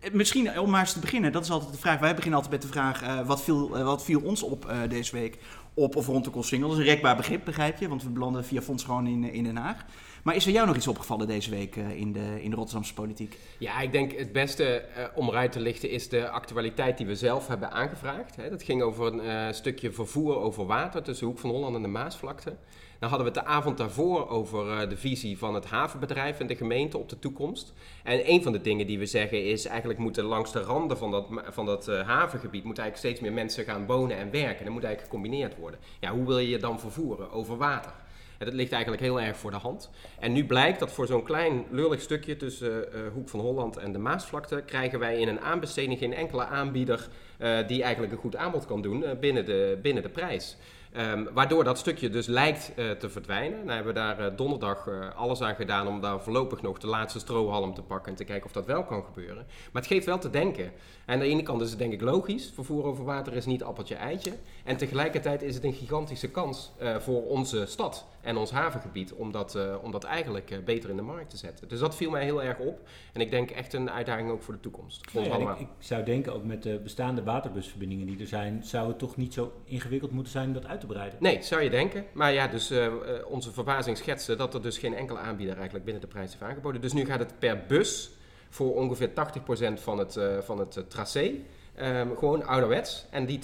Eh, 0.00 0.12
misschien 0.12 0.60
om 0.60 0.70
maar 0.70 0.80
eens 0.80 0.92
te 0.92 1.00
beginnen, 1.00 1.32
dat 1.32 1.44
is 1.44 1.50
altijd 1.50 1.72
de 1.72 1.78
vraag. 1.78 2.00
Wij 2.00 2.14
beginnen 2.14 2.40
altijd 2.40 2.60
met 2.60 2.62
de 2.62 2.78
vraag: 2.78 3.02
uh, 3.02 3.26
wat, 3.26 3.42
viel, 3.42 3.68
wat 3.84 4.04
viel 4.04 4.20
ons 4.20 4.42
op 4.42 4.74
deze 4.88 5.16
week 5.16 5.38
op 5.74 5.96
of 5.96 6.06
rond 6.06 6.24
de 6.24 6.30
Koolsingel? 6.30 6.68
Dat 6.68 6.78
is 6.78 6.84
een 6.84 6.90
rekbaar 6.90 7.16
begrip, 7.16 7.44
begrijp 7.44 7.78
je, 7.78 7.88
want 7.88 8.02
we 8.02 8.08
belanden 8.08 8.44
via 8.44 8.62
Fonds 8.62 8.84
gewoon 8.84 9.06
in, 9.06 9.32
in 9.32 9.44
Den 9.44 9.56
Haag. 9.56 9.84
Maar 10.22 10.34
is 10.34 10.46
er 10.46 10.52
jou 10.52 10.66
nog 10.66 10.76
iets 10.76 10.88
opgevallen 10.88 11.26
deze 11.26 11.50
week 11.50 11.76
in, 11.76 12.12
de, 12.12 12.42
in 12.42 12.50
de 12.50 12.56
Rotterdamse 12.56 12.94
politiek? 12.94 13.38
Ja, 13.58 13.80
ik 13.80 13.92
denk 13.92 14.12
het 14.12 14.32
beste 14.32 14.84
om 15.14 15.28
eruit 15.28 15.52
te 15.52 15.60
lichten 15.60 15.90
is 15.90 16.08
de 16.08 16.28
actualiteit 16.28 16.96
die 16.96 17.06
we 17.06 17.14
zelf 17.14 17.48
hebben 17.48 17.70
aangevraagd. 17.70 18.36
Hè. 18.36 18.50
Dat 18.50 18.62
ging 18.62 18.82
over 18.82 19.26
een 19.26 19.54
stukje 19.54 19.92
vervoer 19.92 20.36
over 20.36 20.66
water 20.66 21.02
tussen 21.02 21.26
Hoek 21.26 21.38
van 21.38 21.50
Holland 21.50 21.76
en 21.76 21.82
de 21.82 21.88
Maasvlakte. 21.88 22.56
Dan 22.98 23.08
hadden 23.08 23.32
we 23.32 23.38
het 23.38 23.46
de 23.46 23.52
avond 23.52 23.78
daarvoor 23.78 24.28
over 24.28 24.66
uh, 24.66 24.88
de 24.88 24.96
visie 24.96 25.38
van 25.38 25.54
het 25.54 25.66
havenbedrijf 25.66 26.40
en 26.40 26.46
de 26.46 26.56
gemeente 26.56 26.98
op 26.98 27.08
de 27.08 27.18
toekomst. 27.18 27.72
En 28.02 28.30
een 28.30 28.42
van 28.42 28.52
de 28.52 28.60
dingen 28.60 28.86
die 28.86 28.98
we 28.98 29.06
zeggen 29.06 29.44
is 29.44 29.66
eigenlijk 29.66 29.98
moeten 29.98 30.24
langs 30.24 30.52
de 30.52 30.60
randen 30.60 30.98
van 30.98 31.10
dat, 31.10 31.26
van 31.48 31.66
dat 31.66 31.88
uh, 31.88 32.00
havengebied 32.08 32.64
moet 32.64 32.78
eigenlijk 32.78 33.08
steeds 33.08 33.20
meer 33.20 33.38
mensen 33.38 33.64
gaan 33.64 33.86
wonen 33.86 34.16
en 34.16 34.30
werken. 34.30 34.64
Dat 34.64 34.72
moet 34.72 34.84
eigenlijk 34.84 35.12
gecombineerd 35.12 35.56
worden. 35.56 35.80
Ja, 36.00 36.10
hoe 36.10 36.26
wil 36.26 36.38
je 36.38 36.48
je 36.48 36.58
dan 36.58 36.80
vervoeren? 36.80 37.30
Over 37.30 37.56
water. 37.56 37.92
En 38.38 38.46
dat 38.46 38.54
ligt 38.54 38.72
eigenlijk 38.72 39.02
heel 39.02 39.20
erg 39.20 39.36
voor 39.36 39.50
de 39.50 39.56
hand. 39.56 39.90
En 40.18 40.32
nu 40.32 40.46
blijkt 40.46 40.78
dat 40.78 40.92
voor 40.92 41.06
zo'n 41.06 41.22
klein 41.22 41.64
lullig 41.70 42.00
stukje 42.00 42.36
tussen 42.36 42.88
uh, 42.94 43.00
Hoek 43.12 43.28
van 43.28 43.40
Holland 43.40 43.76
en 43.76 43.92
de 43.92 43.98
Maasvlakte 43.98 44.62
krijgen 44.66 44.98
wij 44.98 45.18
in 45.18 45.28
een 45.28 45.40
aanbesteding 45.40 45.98
geen 45.98 46.14
enkele 46.14 46.44
aanbieder 46.44 47.08
die 47.66 47.82
eigenlijk 47.82 48.12
een 48.12 48.18
goed 48.18 48.36
aanbod 48.36 48.66
kan 48.66 48.82
doen 48.82 49.04
binnen, 49.20 49.44
de, 49.44 49.78
binnen 49.82 50.02
de 50.02 50.08
prijs. 50.08 50.56
Um, 50.98 51.28
waardoor 51.32 51.64
dat 51.64 51.78
stukje 51.78 52.10
dus 52.10 52.26
lijkt 52.26 52.72
uh, 52.76 52.90
te 52.90 53.10
verdwijnen. 53.10 53.58
Nou 53.58 53.70
hebben 53.70 53.94
we 53.94 54.00
daar 54.00 54.20
uh, 54.20 54.36
donderdag 54.36 54.86
uh, 54.86 55.16
alles 55.16 55.42
aan 55.42 55.54
gedaan 55.54 55.86
om 55.86 56.00
daar 56.00 56.20
voorlopig 56.20 56.62
nog 56.62 56.78
de 56.78 56.86
laatste 56.86 57.18
strohalm 57.18 57.74
te 57.74 57.82
pakken 57.82 58.10
en 58.10 58.18
te 58.18 58.24
kijken 58.24 58.46
of 58.46 58.52
dat 58.52 58.66
wel 58.66 58.84
kan 58.84 59.04
gebeuren. 59.04 59.46
Maar 59.72 59.82
het 59.82 59.86
geeft 59.86 60.06
wel 60.06 60.18
te 60.18 60.30
denken. 60.30 60.64
En 60.64 61.14
aan 61.14 61.18
de 61.18 61.24
ene 61.24 61.42
kant 61.42 61.60
is 61.60 61.70
het 61.70 61.78
denk 61.78 61.92
ik 61.92 62.00
logisch, 62.00 62.50
vervoer 62.54 62.84
over 62.84 63.04
water 63.04 63.32
is 63.32 63.46
niet 63.46 63.62
appeltje-eitje. 63.62 64.32
En 64.64 64.76
tegelijkertijd 64.76 65.42
is 65.42 65.54
het 65.54 65.64
een 65.64 65.72
gigantische 65.72 66.30
kans 66.30 66.72
voor 66.98 67.26
onze 67.26 67.66
stad 67.66 68.06
en 68.20 68.36
ons 68.36 68.50
havengebied 68.50 69.12
om 69.12 69.32
dat, 69.32 69.58
om 69.82 69.90
dat 69.90 70.04
eigenlijk 70.04 70.60
beter 70.64 70.90
in 70.90 70.96
de 70.96 71.02
markt 71.02 71.30
te 71.30 71.36
zetten. 71.36 71.68
Dus 71.68 71.80
dat 71.80 71.96
viel 71.96 72.10
mij 72.10 72.24
heel 72.24 72.42
erg 72.42 72.58
op. 72.58 72.80
En 73.12 73.20
ik 73.20 73.30
denk 73.30 73.50
echt 73.50 73.72
een 73.72 73.90
uitdaging 73.90 74.30
ook 74.30 74.42
voor 74.42 74.54
de 74.54 74.60
toekomst. 74.60 75.04
Ja, 75.12 75.22
ja, 75.22 75.36
ik, 75.36 75.58
ik, 75.58 75.68
zou 75.78 76.04
denken 76.04 76.34
ook 76.34 76.44
met 76.44 76.62
de 76.62 76.80
bestaande 76.82 77.22
waterbusverbindingen 77.22 78.06
die 78.06 78.20
er 78.20 78.26
zijn, 78.26 78.62
zou 78.64 78.88
het 78.88 78.98
toch 78.98 79.16
niet 79.16 79.34
zo 79.34 79.52
ingewikkeld 79.64 80.10
moeten 80.10 80.32
zijn 80.32 80.52
dat 80.52 80.66
uit 80.66 80.80
te 80.80 80.85
breiden. 80.86 81.18
Nee, 81.20 81.42
zou 81.42 81.62
je 81.62 81.70
denken. 81.70 82.04
Maar 82.12 82.32
ja, 82.32 82.46
dus 82.46 82.70
uh, 82.70 82.92
onze 83.28 83.52
verbazing 83.52 83.96
schetste 83.96 84.36
dat 84.36 84.54
er 84.54 84.62
dus 84.62 84.78
geen 84.78 84.94
enkele 84.94 85.18
aanbieder 85.18 85.54
eigenlijk 85.54 85.84
binnen 85.84 86.02
de 86.02 86.08
prijs 86.08 86.30
heeft 86.30 86.42
aangeboden. 86.42 86.80
Dus 86.80 86.92
nu 86.92 87.04
gaat 87.04 87.18
het 87.18 87.38
per 87.38 87.64
bus 87.68 88.10
voor 88.48 88.74
ongeveer 88.74 89.08
80% 89.08 89.12
van 89.74 89.98
het, 89.98 90.16
uh, 90.16 90.38
van 90.38 90.58
het 90.58 90.84
tracé. 90.88 91.34
Um, 91.80 92.16
gewoon 92.16 92.46
ouderwets. 92.46 93.06
En 93.10 93.26
die 93.26 93.38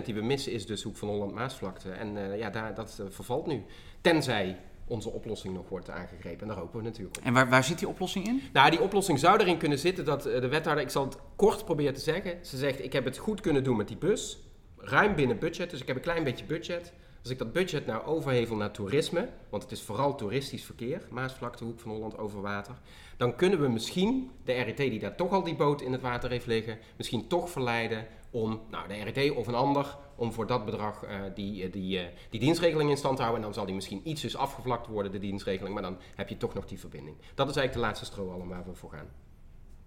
20% 0.00 0.04
die 0.04 0.14
we 0.14 0.22
missen 0.22 0.52
is 0.52 0.66
dus 0.66 0.82
Hoek 0.82 0.96
van 0.96 1.08
Holland-Maasvlakte. 1.08 1.90
En 1.90 2.36
ja, 2.38 2.50
daar, 2.50 2.74
dat 2.74 3.02
vervalt 3.10 3.46
nu. 3.46 3.64
Tenzij 4.00 4.56
onze 4.86 5.10
oplossing 5.10 5.54
nog 5.54 5.68
wordt 5.68 5.90
aangegrepen. 5.90 6.40
En 6.40 6.46
daar 6.46 6.56
hopen 6.56 6.78
we 6.78 6.84
natuurlijk 6.84 7.16
op. 7.16 7.24
En 7.24 7.32
waar, 7.32 7.48
waar 7.48 7.64
zit 7.64 7.78
die 7.78 7.88
oplossing 7.88 8.26
in? 8.26 8.42
Nou, 8.52 8.70
die 8.70 8.80
oplossing 8.80 9.18
zou 9.18 9.40
erin 9.40 9.58
kunnen 9.58 9.78
zitten 9.78 10.04
dat 10.04 10.22
de 10.22 10.48
wethouder, 10.48 10.84
ik 10.84 10.90
zal 10.90 11.04
het 11.04 11.16
kort 11.36 11.64
proberen 11.64 11.94
te 11.94 12.00
zeggen. 12.00 12.46
Ze 12.46 12.56
zegt, 12.56 12.84
ik 12.84 12.92
heb 12.92 13.04
het 13.04 13.16
goed 13.16 13.40
kunnen 13.40 13.64
doen 13.64 13.76
met 13.76 13.88
die 13.88 13.96
bus 13.96 14.38
ruim 14.84 15.14
binnen 15.14 15.38
budget, 15.38 15.70
dus 15.70 15.80
ik 15.80 15.86
heb 15.86 15.96
een 15.96 16.02
klein 16.02 16.24
beetje 16.24 16.44
budget. 16.44 16.92
Als 17.22 17.32
ik 17.32 17.38
dat 17.38 17.52
budget 17.52 17.86
nou 17.86 18.04
overhevel 18.04 18.56
naar 18.56 18.70
toerisme, 18.70 19.28
want 19.48 19.62
het 19.62 19.72
is 19.72 19.82
vooral 19.82 20.14
toeristisch 20.14 20.64
verkeer, 20.64 21.06
Maasvlakte, 21.10 21.64
Hoek 21.64 21.80
van 21.80 21.90
Holland, 21.90 22.18
over 22.18 22.40
water, 22.40 22.74
dan 23.16 23.36
kunnen 23.36 23.60
we 23.60 23.68
misschien 23.68 24.30
de 24.44 24.52
RET 24.52 24.76
die 24.76 24.98
daar 24.98 25.16
toch 25.16 25.32
al 25.32 25.42
die 25.42 25.56
boot 25.56 25.80
in 25.80 25.92
het 25.92 26.00
water 26.00 26.30
heeft 26.30 26.46
liggen, 26.46 26.78
misschien 26.96 27.28
toch 27.28 27.50
verleiden 27.50 28.06
om 28.30 28.60
nou, 28.70 28.88
de 28.88 28.94
RET 28.94 29.30
of 29.30 29.46
een 29.46 29.54
ander, 29.54 29.96
om 30.16 30.32
voor 30.32 30.46
dat 30.46 30.64
bedrag 30.64 31.04
uh, 31.04 31.10
die, 31.34 31.70
die, 31.70 31.98
uh, 31.98 32.06
die 32.30 32.40
dienstregeling 32.40 32.90
in 32.90 32.96
stand 32.96 33.16
te 33.16 33.22
houden. 33.22 33.44
En 33.44 33.48
dan 33.48 33.58
zal 33.58 33.66
die 33.66 33.74
misschien 33.74 34.08
iets 34.08 34.22
dus 34.22 34.36
afgevlakt 34.36 34.86
worden, 34.86 35.12
de 35.12 35.18
dienstregeling, 35.18 35.74
maar 35.74 35.82
dan 35.82 35.98
heb 36.14 36.28
je 36.28 36.36
toch 36.36 36.54
nog 36.54 36.66
die 36.66 36.78
verbinding. 36.78 37.16
Dat 37.34 37.48
is 37.48 37.56
eigenlijk 37.56 37.72
de 37.72 37.78
laatste 37.78 38.04
strohalm 38.04 38.48
waar 38.48 38.64
we 38.66 38.74
voor 38.74 38.90
gaan. 38.90 39.08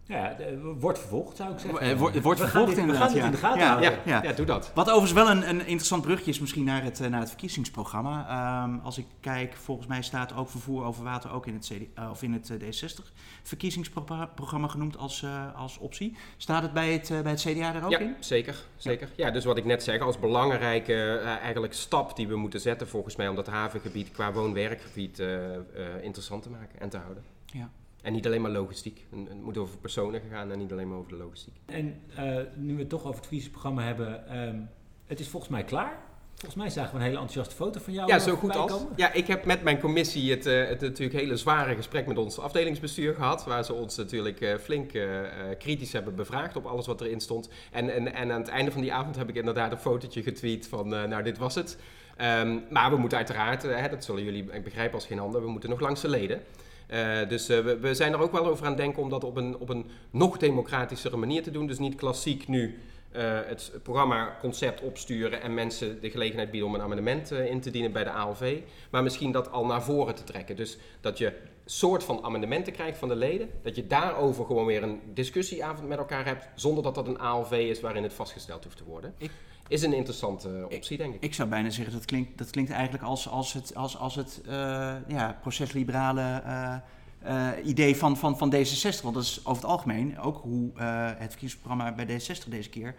Ja, 0.07 0.35
wordt 0.77 0.99
vervolgd 0.99 1.37
zou 1.37 1.53
ik 1.53 1.59
zeggen. 1.59 1.89
Uh, 1.89 1.97
wordt, 1.97 2.21
wordt 2.21 2.39
vervolgd 2.39 2.69
dit, 2.69 2.77
inderdaad. 2.77 3.13
We 3.13 3.19
gaan 3.19 3.19
ja. 3.19 3.25
in 3.25 3.31
de 3.31 3.37
gaten 3.37 3.59
ja, 3.59 3.67
houden. 3.67 3.99
ja, 4.05 4.23
ja, 4.23 4.33
doe 4.33 4.45
dat. 4.45 4.71
Wat 4.73 4.89
overigens 4.89 5.13
wel 5.13 5.29
een, 5.29 5.49
een 5.49 5.59
interessant 5.59 6.01
brugje 6.01 6.31
is 6.31 6.39
misschien 6.39 6.63
naar 6.63 6.83
het, 6.83 6.99
naar 6.99 7.19
het 7.19 7.29
verkiezingsprogramma. 7.29 8.63
Um, 8.63 8.79
als 8.83 8.97
ik 8.97 9.05
kijk, 9.19 9.53
volgens 9.53 9.87
mij 9.87 10.01
staat 10.01 10.35
ook 10.35 10.49
vervoer 10.49 10.83
over 10.83 11.03
water 11.03 11.31
ook 11.31 11.47
in 11.47 11.53
het, 11.53 11.65
CD, 11.65 11.99
uh, 11.99 12.09
of 12.09 12.23
in 12.23 12.33
het 12.33 12.51
D60 12.51 13.03
verkiezingsprogramma 13.43 14.67
genoemd 14.67 14.97
als, 14.97 15.21
uh, 15.21 15.55
als 15.55 15.77
optie. 15.77 16.17
Staat 16.37 16.61
het 16.61 16.73
bij 16.73 16.93
het, 16.93 17.07
bij 17.23 17.31
het 17.31 17.41
CDA 17.41 17.71
daar 17.71 17.85
ook 17.85 17.91
ja, 17.91 17.99
in? 17.99 18.15
Zeker, 18.19 18.55
zeker. 18.75 19.09
Ja. 19.15 19.25
ja, 19.25 19.31
dus 19.31 19.45
wat 19.45 19.57
ik 19.57 19.65
net 19.65 19.83
zeg, 19.83 20.01
als 20.01 20.19
belangrijke 20.19 21.17
eigenlijk 21.41 21.73
stap 21.73 22.15
die 22.15 22.27
we 22.27 22.35
moeten 22.35 22.59
zetten 22.59 22.87
volgens 22.87 23.15
mij 23.15 23.27
om 23.27 23.35
dat 23.35 23.47
havengebied 23.47 24.11
qua 24.11 24.31
woon-werkgebied 24.31 25.21
interessant 26.01 26.43
te 26.43 26.49
maken 26.49 26.79
en 26.79 26.89
te 26.89 26.97
houden. 26.97 27.23
Ja. 27.45 27.69
En 28.07 28.13
niet 28.13 28.25
alleen 28.25 28.41
maar 28.41 28.51
logistiek. 28.51 29.05
Het 29.09 29.41
moet 29.41 29.57
over 29.57 29.77
personen 29.77 30.21
gaan 30.31 30.51
en 30.51 30.57
niet 30.57 30.71
alleen 30.71 30.89
maar 30.89 30.97
over 30.97 31.11
de 31.11 31.17
logistiek. 31.17 31.53
En 31.65 32.01
uh, 32.19 32.39
nu 32.55 32.73
we 32.73 32.79
het 32.79 32.89
toch 32.89 32.99
over 32.99 33.11
het 33.13 33.19
verkiezingsprogramma 33.19 33.83
hebben, 33.83 34.39
um, 34.47 34.69
het 35.05 35.19
is 35.19 35.27
volgens 35.27 35.51
mij 35.51 35.63
klaar. 35.63 35.99
Volgens 36.35 36.55
mij 36.55 36.69
zagen 36.69 36.91
we 36.91 36.97
een 36.97 37.01
hele 37.01 37.17
enthousiaste 37.17 37.55
foto 37.55 37.79
van 37.79 37.93
jou. 37.93 38.07
Ja, 38.07 38.19
zo 38.19 38.35
goed 38.35 38.55
als. 38.55 38.71
Komen. 38.71 38.93
Ja, 38.95 39.13
ik 39.13 39.27
heb 39.27 39.45
met 39.45 39.63
mijn 39.63 39.79
commissie 39.79 40.31
het, 40.31 40.45
uh, 40.45 40.67
het 40.67 40.81
natuurlijk 40.81 41.19
hele 41.19 41.37
zware 41.37 41.75
gesprek 41.75 42.07
met 42.07 42.17
ons 42.17 42.39
afdelingsbestuur 42.39 43.13
gehad. 43.13 43.45
Waar 43.45 43.65
ze 43.65 43.73
ons 43.73 43.95
natuurlijk 43.97 44.41
uh, 44.41 44.55
flink 44.55 44.93
uh, 44.93 45.19
kritisch 45.59 45.93
hebben 45.93 46.15
bevraagd 46.15 46.55
op 46.55 46.65
alles 46.65 46.87
wat 46.87 47.01
erin 47.01 47.19
stond. 47.19 47.49
En, 47.71 47.93
en, 47.93 48.13
en 48.13 48.31
aan 48.31 48.39
het 48.39 48.49
einde 48.49 48.71
van 48.71 48.81
die 48.81 48.93
avond 48.93 49.15
heb 49.15 49.29
ik 49.29 49.35
inderdaad 49.35 49.71
een 49.71 49.77
fotootje 49.77 50.23
getweet 50.23 50.67
van, 50.67 50.87
nou 50.87 51.23
dit 51.23 51.37
was 51.37 51.55
het. 51.55 51.77
Um, 52.21 52.63
maar 52.69 52.89
we 52.89 52.97
moeten 52.97 53.17
uiteraard, 53.17 53.61
hè, 53.63 53.89
dat 53.89 54.03
zullen 54.03 54.23
jullie 54.23 54.51
ik 54.51 54.63
begrijpen 54.63 54.95
als 54.95 55.05
geen 55.05 55.19
ander, 55.19 55.41
we 55.41 55.49
moeten 55.49 55.69
nog 55.69 55.79
langs 55.79 56.01
de 56.01 56.09
leden. 56.09 56.41
Uh, 56.88 57.29
dus 57.29 57.50
uh, 57.50 57.60
we, 57.60 57.94
zijn 57.94 58.13
er 58.13 58.20
ook 58.20 58.32
wel 58.32 58.46
over 58.46 58.65
aan 58.65 58.72
het 58.72 58.82
denken 58.82 59.01
om 59.03 59.10
dat 59.10 59.24
op 59.24 59.38
een, 59.38 59.58
op 59.58 59.70
een 59.70 59.86
nog 60.12 60.38
democratischere 60.38 61.17
manier 61.17 61.44
te 61.44 61.51
doen. 61.51 61.67
Dus 61.67 61.79
niet 61.79 61.96
klassiek 61.96 62.48
nu 62.48 62.79
uh, 63.15 63.39
het 63.46 63.72
programma-concept 63.84 64.82
opsturen 64.82 65.41
en 65.41 65.53
mensen 65.53 66.01
de 66.01 66.10
gelegenheid 66.10 66.51
bieden 66.51 66.70
om 66.70 66.75
een 66.75 66.82
amendement 66.82 67.32
in 67.32 67.62
te 67.62 67.72
dienen 67.72 67.91
bij 67.91 68.03
de 68.03 68.12
ALV. 68.12 68.60
Maar 68.89 69.03
misschien 69.03 69.32
dat 69.32 69.51
al 69.51 69.65
naar 69.65 69.84
voren 69.84 70.15
te 70.15 70.24
trekken. 70.24 70.56
Dus 70.56 70.77
dat 71.01 71.17
je 71.17 71.34
soort 71.65 72.03
van 72.03 72.24
amendementen 72.24 72.74
krijgt 72.74 72.98
van 72.98 73.08
de 73.08 73.15
leden. 73.15 73.50
Dat 73.63 73.75
je 73.75 73.88
daarover 73.88 74.46
gewoon 74.46 74.65
weer 74.65 74.84
een 74.84 75.01
discussieavond 75.13 75.88
met 75.88 75.98
elkaar 75.98 76.25
hebt. 76.25 76.48
Zonder 76.56 76.84
dat 76.84 76.96
dat 76.96 77.08
een 77.08 77.20
ALV 77.20 77.51
is 77.51 77.82
waarin 77.82 78.03
het 78.03 78.13
vastgesteld 78.13 78.63
hoeft 78.63 78.77
te 78.77 78.84
worden. 78.84 79.15
Is 79.67 79.81
een 79.81 79.93
interessante 79.93 80.63
optie, 80.63 80.91
ik, 80.91 80.97
denk 80.97 81.13
ik. 81.13 81.24
Ik 81.24 81.33
zou 81.33 81.50
bijna 81.50 81.69
zeggen, 81.69 81.93
dat 81.93 82.05
klinkt, 82.05 82.38
dat 82.38 82.50
klinkt 82.50 82.71
eigenlijk 82.71 83.03
als, 83.03 83.29
als 83.29 83.53
het, 83.53 83.75
als, 83.75 83.97
als 83.97 84.15
het 84.15 84.41
uh, 84.47 84.51
ja, 85.07 85.38
procesliberale 85.41 86.41
uh, 86.45 86.75
uh, 87.25 87.50
idee 87.63 87.95
van, 87.95 88.17
van, 88.17 88.38
van 88.38 88.53
D66. 88.55 89.01
Want 89.01 89.15
dat 89.15 89.24
is 89.24 89.39
over 89.45 89.62
het 89.62 89.71
algemeen 89.71 90.19
ook 90.19 90.38
hoe 90.41 90.71
het 91.17 91.29
verkiezingsprogramma 91.29 91.91
bij 91.91 92.05
D66 92.05 92.50
deze 92.50 92.69
keer 92.69 92.95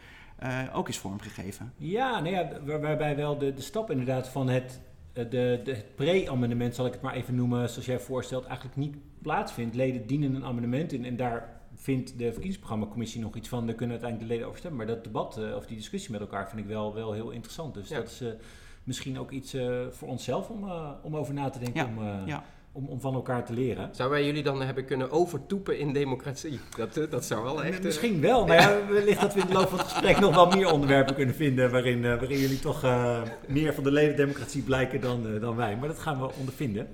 ook 0.72 0.88
is 0.88 0.98
vormgegeven. 0.98 1.72
Ja, 1.76 2.20
nou 2.20 2.34
ja 2.34 2.48
waar, 2.64 2.80
waarbij 2.80 3.16
wel 3.16 3.38
de, 3.38 3.54
de 3.54 3.62
stap 3.62 3.90
inderdaad 3.90 4.28
van 4.28 4.48
het, 4.48 4.80
de, 5.12 5.28
de, 5.64 5.70
het 5.70 5.94
pre-amendement, 5.94 6.74
zal 6.74 6.86
ik 6.86 6.92
het 6.92 7.02
maar 7.02 7.14
even 7.14 7.34
noemen, 7.34 7.68
zoals 7.68 7.86
jij 7.86 8.00
voorstelt, 8.00 8.44
eigenlijk 8.44 8.76
niet 8.76 8.96
plaatsvindt. 9.22 9.74
Leden 9.74 10.06
dienen 10.06 10.34
een 10.34 10.44
amendement 10.44 10.92
in 10.92 11.04
en 11.04 11.16
daar 11.16 11.57
vindt 11.80 12.18
de 12.18 12.24
verkiezingsprogrammacommissie 12.24 13.20
nog 13.20 13.34
iets 13.34 13.48
van, 13.48 13.66
daar 13.66 13.74
kunnen 13.74 14.00
uiteindelijk 14.00 14.28
de 14.28 14.34
leden 14.34 14.46
over 14.46 14.58
stemmen. 14.58 14.86
Maar 14.86 14.94
dat 14.94 15.04
debat 15.04 15.38
uh, 15.38 15.56
of 15.56 15.66
die 15.66 15.76
discussie 15.76 16.10
met 16.12 16.20
elkaar 16.20 16.48
vind 16.48 16.60
ik 16.60 16.66
wel, 16.66 16.94
wel 16.94 17.12
heel 17.12 17.30
interessant. 17.30 17.74
Dus 17.74 17.88
ja. 17.88 17.96
dat 17.96 18.06
is 18.06 18.22
uh, 18.22 18.28
misschien 18.84 19.18
ook 19.18 19.30
iets 19.30 19.54
uh, 19.54 19.86
voor 19.90 20.08
onszelf 20.08 20.48
om, 20.48 20.70
om 21.02 21.16
over 21.16 21.34
na 21.34 21.50
te 21.50 21.58
denken, 21.58 21.80
ja. 21.80 22.12
om, 22.20 22.26
ja. 22.26 22.44
om, 22.72 22.86
om 22.86 23.00
van 23.00 23.14
elkaar 23.14 23.44
te 23.44 23.52
leren. 23.52 23.88
Zouden 23.92 24.18
wij 24.18 24.26
jullie 24.26 24.42
dan 24.42 24.62
hebben 24.62 24.84
kunnen 24.84 25.10
overtoepen 25.10 25.78
in 25.78 25.92
democratie? 25.92 26.60
Dat, 26.76 27.10
dat 27.10 27.24
zou 27.24 27.42
wel 27.42 27.64
echt... 27.64 27.82
Misschien 27.82 28.20
wel, 28.20 28.46
maar 28.46 28.60
ja, 28.60 28.86
wellicht 28.88 29.20
dat 29.20 29.34
we 29.34 29.40
in 29.40 29.46
de 29.46 29.52
loop 29.52 29.68
van 29.68 29.78
het 29.78 29.88
gesprek 29.88 30.18
nog 30.18 30.34
wel 30.34 30.50
meer 30.50 30.72
onderwerpen 30.72 31.14
kunnen 31.14 31.34
vinden 31.34 31.70
waarin, 31.70 32.02
waarin 32.02 32.38
jullie 32.38 32.60
toch 32.60 32.82
meer 33.46 33.74
van 33.74 33.84
de 33.84 33.92
ledendemocratie 33.92 34.62
blijken 34.62 35.00
dan, 35.00 35.38
dan 35.40 35.56
wij. 35.56 35.76
Maar 35.76 35.88
dat 35.88 35.98
gaan 35.98 36.20
we 36.20 36.30
ondervinden. 36.38 36.88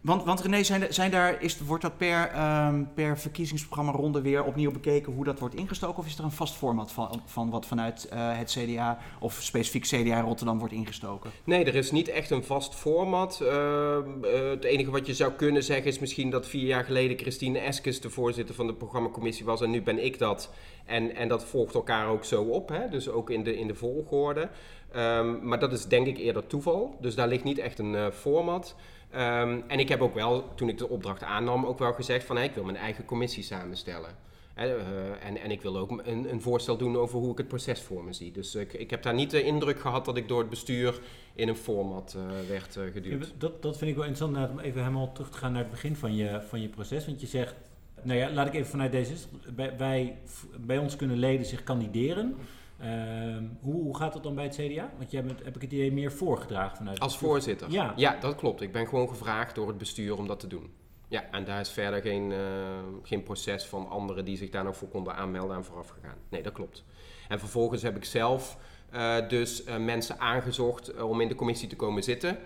Want, 0.00 0.24
want 0.24 0.40
René, 0.40 0.62
zijn, 0.62 0.86
zijn 0.88 1.10
daar, 1.10 1.42
is, 1.42 1.58
wordt 1.58 1.82
dat 1.82 1.96
per, 1.96 2.30
um, 2.66 2.88
per 2.94 3.18
verkiezingsprogramma 3.18 3.92
ronde 3.92 4.20
weer 4.20 4.44
opnieuw 4.44 4.70
bekeken 4.70 5.12
hoe 5.12 5.24
dat 5.24 5.38
wordt 5.38 5.54
ingestoken? 5.54 5.98
Of 5.98 6.06
is 6.06 6.18
er 6.18 6.24
een 6.24 6.30
vast 6.30 6.54
format 6.54 6.92
van, 6.92 7.22
van 7.24 7.50
wat 7.50 7.66
vanuit 7.66 8.08
uh, 8.12 8.38
het 8.38 8.56
CDA 8.58 8.98
of 9.18 9.38
specifiek 9.40 9.82
CDA 9.82 10.20
Rotterdam 10.20 10.58
wordt 10.58 10.74
ingestoken? 10.74 11.30
Nee, 11.44 11.64
er 11.64 11.74
is 11.74 11.90
niet 11.90 12.08
echt 12.08 12.30
een 12.30 12.44
vast 12.44 12.74
format. 12.74 13.40
Uh, 13.42 13.48
uh, 13.48 14.50
het 14.50 14.64
enige 14.64 14.90
wat 14.90 15.06
je 15.06 15.14
zou 15.14 15.32
kunnen 15.32 15.62
zeggen 15.62 15.86
is 15.86 15.98
misschien 15.98 16.30
dat 16.30 16.48
vier 16.48 16.66
jaar 16.66 16.84
geleden 16.84 17.18
Christine 17.18 17.58
Eskes 17.58 18.00
de 18.00 18.10
voorzitter 18.10 18.54
van 18.54 18.66
de 18.66 18.74
programmacommissie 18.74 19.44
was 19.44 19.60
en 19.60 19.70
nu 19.70 19.82
ben 19.82 20.04
ik 20.04 20.18
dat. 20.18 20.50
En, 20.84 21.14
en 21.14 21.28
dat 21.28 21.44
volgt 21.44 21.74
elkaar 21.74 22.08
ook 22.08 22.24
zo 22.24 22.42
op, 22.42 22.68
hè? 22.68 22.88
dus 22.88 23.08
ook 23.08 23.30
in 23.30 23.44
de, 23.44 23.58
in 23.58 23.66
de 23.66 23.74
volgorde. 23.74 24.48
Um, 24.96 25.38
maar 25.42 25.58
dat 25.58 25.72
is 25.72 25.86
denk 25.86 26.06
ik 26.06 26.18
eerder 26.18 26.46
toeval, 26.46 26.96
dus 27.00 27.14
daar 27.14 27.28
ligt 27.28 27.44
niet 27.44 27.58
echt 27.58 27.78
een 27.78 28.12
format. 28.12 28.74
Um, 29.14 29.64
en 29.66 29.78
ik 29.78 29.88
heb 29.88 30.00
ook 30.00 30.14
wel, 30.14 30.54
toen 30.54 30.68
ik 30.68 30.78
de 30.78 30.88
opdracht 30.88 31.22
aannam, 31.22 31.66
ook 31.66 31.78
wel 31.78 31.92
gezegd 31.92 32.24
van 32.24 32.38
ik 32.38 32.54
wil 32.54 32.64
mijn 32.64 32.76
eigen 32.76 33.04
commissie 33.04 33.42
samenstellen. 33.42 34.16
Uh, 34.58 35.24
en, 35.24 35.36
en 35.36 35.50
ik 35.50 35.62
wil 35.62 35.78
ook 35.78 35.90
een, 35.90 36.32
een, 36.32 36.40
voorstel 36.40 36.76
doen 36.76 36.96
over 36.96 37.18
hoe 37.18 37.32
ik 37.32 37.38
het 37.38 37.48
proces 37.48 37.80
voor 37.80 38.04
me 38.04 38.12
zie. 38.12 38.32
Dus 38.32 38.54
ik, 38.54 38.72
ik 38.72 38.90
heb 38.90 39.02
daar 39.02 39.14
niet 39.14 39.30
de 39.30 39.42
indruk 39.42 39.80
gehad 39.80 40.04
dat 40.04 40.16
ik 40.16 40.28
door 40.28 40.38
het 40.38 40.50
bestuur 40.50 41.00
in 41.34 41.48
een 41.48 41.56
format 41.56 42.16
uh, 42.16 42.48
werd 42.48 42.76
uh, 42.76 42.84
geduwd. 42.92 43.32
Dat, 43.38 43.62
dat 43.62 43.78
vind 43.78 43.90
ik 43.90 43.96
wel 43.96 44.06
interessant, 44.06 44.50
om 44.50 44.58
even 44.58 44.80
helemaal 44.80 45.12
terug 45.12 45.30
te 45.30 45.38
gaan 45.38 45.52
naar 45.52 45.62
het 45.62 45.70
begin 45.70 45.96
van 45.96 46.16
je, 46.16 46.42
van 46.48 46.60
je 46.60 46.68
proces. 46.68 47.06
Want 47.06 47.20
je 47.20 47.26
zegt, 47.26 47.54
nou 48.02 48.18
ja, 48.18 48.30
laat 48.30 48.46
ik 48.46 48.54
even 48.54 48.70
vanuit 48.70 48.92
deze... 48.92 49.14
Bij 50.60 50.78
ons 50.78 50.96
kunnen 50.96 51.16
leden 51.16 51.46
zich 51.46 51.62
kandideren. 51.62 52.36
Um, 52.82 53.58
hoe, 53.60 53.82
hoe, 53.82 53.96
gaat 53.96 54.12
dat 54.12 54.22
dan 54.22 54.34
bij 54.34 54.44
het 54.44 54.54
CDA? 54.54 54.90
Want 54.98 55.10
jij 55.10 55.24
bent, 55.24 55.44
heb 55.44 55.56
ik 55.56 55.62
het 55.62 55.72
idee, 55.72 55.92
meer 55.92 56.12
voorgedragen 56.12 56.76
vanuit... 56.76 57.00
Als 57.00 57.18
voorzitter? 57.18 57.70
Ja. 57.70 57.92
ja, 57.96 58.16
dat 58.20 58.34
klopt. 58.34 58.60
Ik 58.60 58.72
ben 58.72 58.88
gewoon 58.88 59.08
gevraagd 59.08 59.54
door 59.54 59.68
het 59.68 59.78
bestuur 59.78 60.18
om 60.18 60.26
dat 60.26 60.40
te 60.40 60.46
doen. 60.46 60.70
Ja, 61.08 61.24
en 61.30 61.44
daar 61.44 61.60
is 61.60 61.70
verder 61.70 62.02
geen, 62.02 62.30
uh, 62.30 62.38
geen 63.02 63.22
proces 63.22 63.66
van 63.66 63.88
anderen 63.88 64.24
die 64.24 64.36
zich 64.36 64.50
daar 64.50 64.64
nog 64.64 64.76
voor 64.76 64.88
konden 64.88 65.14
aanmelden 65.14 65.56
aan 65.56 65.64
vooraf 65.64 65.88
gegaan. 65.88 66.16
Nee, 66.28 66.42
dat 66.42 66.52
klopt. 66.52 66.84
En 67.28 67.38
vervolgens 67.38 67.82
heb 67.82 67.96
ik 67.96 68.04
zelf 68.04 68.58
uh, 68.94 69.28
dus 69.28 69.66
uh, 69.66 69.76
mensen 69.76 70.18
aangezocht 70.18 71.02
om 71.02 71.20
in 71.20 71.28
de 71.28 71.34
commissie 71.34 71.68
te 71.68 71.76
komen 71.76 72.02
zitten. 72.02 72.38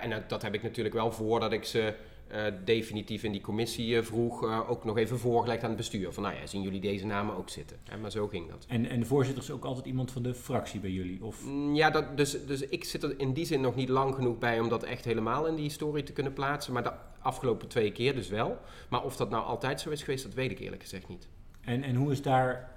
en 0.00 0.10
dat, 0.10 0.28
dat 0.28 0.42
heb 0.42 0.54
ik 0.54 0.62
natuurlijk 0.62 0.94
wel 0.94 1.12
voordat 1.12 1.52
ik 1.52 1.64
ze 1.64 1.94
uh, 2.32 2.44
definitief 2.64 3.22
in 3.22 3.32
die 3.32 3.40
commissie 3.40 3.94
uh, 3.94 4.02
vroeg, 4.02 4.44
uh, 4.44 4.70
ook 4.70 4.84
nog 4.84 4.96
even 4.96 5.18
voorgelegd 5.18 5.62
aan 5.62 5.68
het 5.68 5.78
bestuur. 5.78 6.12
Van 6.12 6.22
nou 6.22 6.34
ja, 6.34 6.46
zien 6.46 6.62
jullie 6.62 6.80
deze 6.80 7.06
namen 7.06 7.36
ook 7.36 7.48
zitten? 7.48 7.76
Maar 8.00 8.10
zo 8.10 8.26
ging 8.26 8.50
dat. 8.50 8.64
En, 8.68 8.86
en 8.86 9.00
de 9.00 9.06
voorzitter 9.06 9.42
is 9.42 9.50
ook 9.50 9.64
altijd 9.64 9.86
iemand 9.86 10.10
van 10.10 10.22
de 10.22 10.34
fractie 10.34 10.80
bij 10.80 10.90
jullie? 10.90 11.24
Of? 11.24 11.44
Mm, 11.44 11.74
ja, 11.74 11.90
dat, 11.90 12.16
dus, 12.16 12.46
dus 12.46 12.60
ik 12.60 12.84
zit 12.84 13.02
er 13.02 13.14
in 13.20 13.32
die 13.32 13.44
zin 13.44 13.60
nog 13.60 13.74
niet 13.74 13.88
lang 13.88 14.14
genoeg 14.14 14.38
bij 14.38 14.60
om 14.60 14.68
dat 14.68 14.82
echt 14.82 15.04
helemaal 15.04 15.46
in 15.46 15.54
die 15.54 15.64
historie 15.64 16.02
te 16.02 16.12
kunnen 16.12 16.32
plaatsen. 16.32 16.72
Maar 16.72 16.82
de 16.82 16.92
afgelopen 17.20 17.68
twee 17.68 17.92
keer 17.92 18.14
dus 18.14 18.28
wel. 18.28 18.58
Maar 18.88 19.04
of 19.04 19.16
dat 19.16 19.30
nou 19.30 19.44
altijd 19.44 19.80
zo 19.80 19.90
is 19.90 20.02
geweest, 20.02 20.24
dat 20.24 20.34
weet 20.34 20.50
ik 20.50 20.58
eerlijk 20.58 20.82
gezegd 20.82 21.08
niet. 21.08 21.28
En, 21.60 21.82
en 21.82 21.94
hoe 21.94 22.12
is 22.12 22.22
daar, 22.22 22.72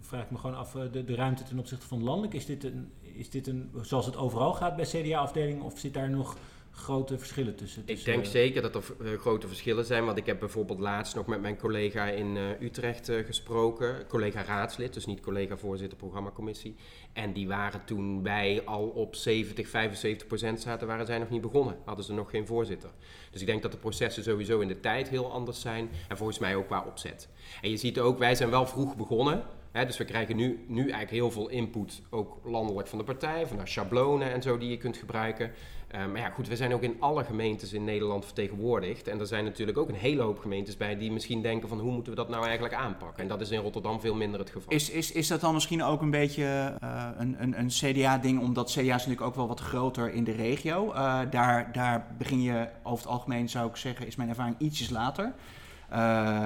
vraag 0.00 0.24
ik 0.24 0.30
me 0.30 0.38
gewoon 0.38 0.56
af, 0.56 0.72
de, 0.72 1.04
de 1.04 1.14
ruimte 1.14 1.42
ten 1.42 1.58
opzichte 1.58 1.86
van 1.86 2.02
landelijk? 2.02 2.34
Is 2.34 2.46
dit, 2.46 2.64
een, 2.64 2.92
is 3.00 3.30
dit 3.30 3.46
een, 3.46 3.70
zoals 3.82 4.06
het 4.06 4.16
overal 4.16 4.52
gaat 4.52 4.76
bij 4.76 4.84
CDA-afdelingen 4.84 5.62
of 5.62 5.78
zit 5.78 5.94
daar 5.94 6.10
nog 6.10 6.36
grote 6.74 7.18
verschillen 7.18 7.56
tussen? 7.56 7.82
Ik 7.86 8.04
denk 8.04 8.24
zeker 8.24 8.62
dat 8.62 8.74
er 8.74 8.82
uh, 9.02 9.18
grote 9.18 9.46
verschillen 9.46 9.84
zijn. 9.84 10.04
Want 10.04 10.18
ik 10.18 10.26
heb 10.26 10.38
bijvoorbeeld 10.38 10.78
laatst 10.78 11.14
nog 11.14 11.26
met 11.26 11.40
mijn 11.40 11.56
collega 11.56 12.06
in 12.06 12.36
uh, 12.36 12.60
Utrecht 12.60 13.08
uh, 13.08 13.24
gesproken. 13.26 14.06
Collega 14.08 14.42
raadslid, 14.42 14.94
dus 14.94 15.06
niet 15.06 15.20
collega 15.20 15.56
voorzitter 15.56 15.98
programmacommissie. 15.98 16.76
En 17.12 17.32
die 17.32 17.48
waren 17.48 17.84
toen 17.84 18.22
wij 18.22 18.62
al 18.64 18.86
op 18.86 19.14
70, 19.14 19.68
75 19.68 20.26
procent 20.26 20.60
zaten, 20.60 20.86
waren 20.86 21.06
zij 21.06 21.18
nog 21.18 21.30
niet 21.30 21.40
begonnen. 21.40 21.76
Hadden 21.84 22.04
ze 22.04 22.12
nog 22.12 22.30
geen 22.30 22.46
voorzitter. 22.46 22.90
Dus 23.30 23.40
ik 23.40 23.46
denk 23.46 23.62
dat 23.62 23.72
de 23.72 23.78
processen 23.78 24.22
sowieso 24.22 24.60
in 24.60 24.68
de 24.68 24.80
tijd 24.80 25.08
heel 25.08 25.32
anders 25.32 25.60
zijn. 25.60 25.90
En 26.08 26.16
volgens 26.16 26.38
mij 26.38 26.56
ook 26.56 26.66
qua 26.66 26.84
opzet. 26.86 27.28
En 27.62 27.70
je 27.70 27.76
ziet 27.76 28.00
ook, 28.00 28.18
wij 28.18 28.34
zijn 28.34 28.50
wel 28.50 28.66
vroeg 28.66 28.96
begonnen. 28.96 29.44
Dus 29.82 29.96
we 29.96 30.04
krijgen 30.04 30.36
nu, 30.36 30.64
nu 30.68 30.80
eigenlijk 30.80 31.10
heel 31.10 31.30
veel 31.30 31.48
input, 31.48 32.02
ook 32.10 32.40
landelijk 32.44 32.88
van 32.88 32.98
de 32.98 33.04
partij, 33.04 33.46
van 33.46 33.56
de 33.56 33.66
schablonen 33.66 34.32
en 34.32 34.42
zo 34.42 34.58
die 34.58 34.70
je 34.70 34.76
kunt 34.76 34.96
gebruiken. 34.96 35.52
Uh, 35.94 36.06
maar 36.06 36.20
ja, 36.20 36.30
goed, 36.30 36.48
we 36.48 36.56
zijn 36.56 36.74
ook 36.74 36.82
in 36.82 36.96
alle 36.98 37.24
gemeentes 37.24 37.72
in 37.72 37.84
Nederland 37.84 38.24
vertegenwoordigd. 38.24 39.08
En 39.08 39.20
er 39.20 39.26
zijn 39.26 39.44
natuurlijk 39.44 39.78
ook 39.78 39.88
een 39.88 39.94
hele 39.94 40.22
hoop 40.22 40.38
gemeentes 40.38 40.76
bij 40.76 40.96
die 40.96 41.12
misschien 41.12 41.42
denken 41.42 41.68
van 41.68 41.80
hoe 41.80 41.92
moeten 41.92 42.12
we 42.12 42.18
dat 42.18 42.28
nou 42.28 42.44
eigenlijk 42.44 42.74
aanpakken. 42.74 43.22
En 43.22 43.28
dat 43.28 43.40
is 43.40 43.50
in 43.50 43.60
Rotterdam 43.60 44.00
veel 44.00 44.14
minder 44.14 44.40
het 44.40 44.50
geval. 44.50 44.72
Is, 44.72 44.90
is, 44.90 45.12
is 45.12 45.28
dat 45.28 45.40
dan 45.40 45.54
misschien 45.54 45.82
ook 45.82 46.00
een 46.00 46.10
beetje 46.10 46.74
uh, 46.82 47.08
een, 47.16 47.36
een, 47.38 47.58
een 47.58 47.68
CDA-ding, 47.68 48.40
omdat 48.40 48.70
CDA 48.70 48.82
natuurlijk 48.82 49.20
ook 49.20 49.34
wel 49.34 49.48
wat 49.48 49.60
groter 49.60 50.12
in 50.12 50.24
de 50.24 50.32
regio. 50.32 50.92
Uh, 50.92 51.20
daar, 51.30 51.72
daar 51.72 52.14
begin 52.18 52.42
je 52.42 52.68
over 52.82 53.04
het 53.04 53.14
algemeen, 53.14 53.48
zou 53.48 53.68
ik 53.68 53.76
zeggen, 53.76 54.06
is 54.06 54.16
mijn 54.16 54.28
ervaring 54.28 54.56
ietsjes 54.58 54.90
later. 54.90 55.32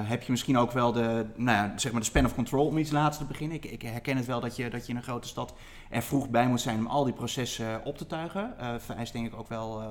Heb 0.05 0.23
je 0.23 0.31
misschien 0.31 0.57
ook 0.57 0.71
wel 0.71 0.91
de, 0.91 1.25
nou 1.35 1.57
ja, 1.57 1.73
zeg 1.77 1.91
maar 1.91 2.01
de 2.01 2.07
span 2.07 2.25
of 2.25 2.35
control 2.35 2.65
om 2.65 2.77
iets 2.77 2.91
later 2.91 3.19
te 3.19 3.25
beginnen. 3.25 3.57
Ik, 3.57 3.65
ik, 3.65 3.81
herken 3.81 4.17
het 4.17 4.25
wel 4.25 4.39
dat 4.39 4.55
je, 4.55 4.69
dat 4.69 4.85
je 4.85 4.91
in 4.91 4.97
een 4.97 5.03
grote 5.03 5.27
stad 5.27 5.53
er 5.89 6.01
vroeg 6.01 6.29
bij 6.29 6.47
moet 6.47 6.61
zijn 6.61 6.77
om 6.77 6.87
al 6.87 7.03
die 7.03 7.13
processen 7.13 7.83
op 7.83 7.97
te 7.97 8.05
tuigen. 8.05 8.53
Uh, 8.59 8.73
vereist 8.77 9.13
denk 9.13 9.27
ik 9.27 9.35
ook 9.35 9.49
wel 9.49 9.81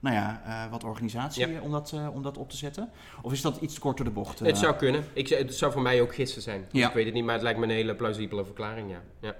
nou 0.00 0.14
ja, 0.16 0.42
wat 0.70 0.84
organisatie 0.84 1.60
om, 1.60 1.70
dat, 1.70 1.94
om 2.12 2.22
dat 2.22 2.38
op 2.38 2.50
te 2.50 2.56
zetten. 2.56 2.90
Of 3.22 3.32
is 3.32 3.40
dat 3.40 3.56
iets 3.56 3.74
te 3.74 3.80
kort 3.80 3.96
door 3.96 4.06
de 4.06 4.12
bocht? 4.12 4.38
Het 4.38 4.58
zou 4.58 4.76
kunnen. 4.76 5.04
Ik, 5.12 5.28
het 5.28 5.54
zou 5.54 5.72
voor 5.72 5.82
mij 5.82 6.00
ook 6.00 6.14
gissen 6.14 6.42
zijn. 6.42 6.64
Ik 6.72 6.92
weet 6.92 7.04
het 7.04 7.14
niet, 7.14 7.24
maar 7.24 7.34
het 7.34 7.42
lijkt 7.42 7.58
me 7.58 7.64
een 7.64 7.70
hele 7.70 7.94
plausibele 7.94 8.44
verklaring, 8.44 8.90
ja. 8.90 9.00
ja. 9.20 9.34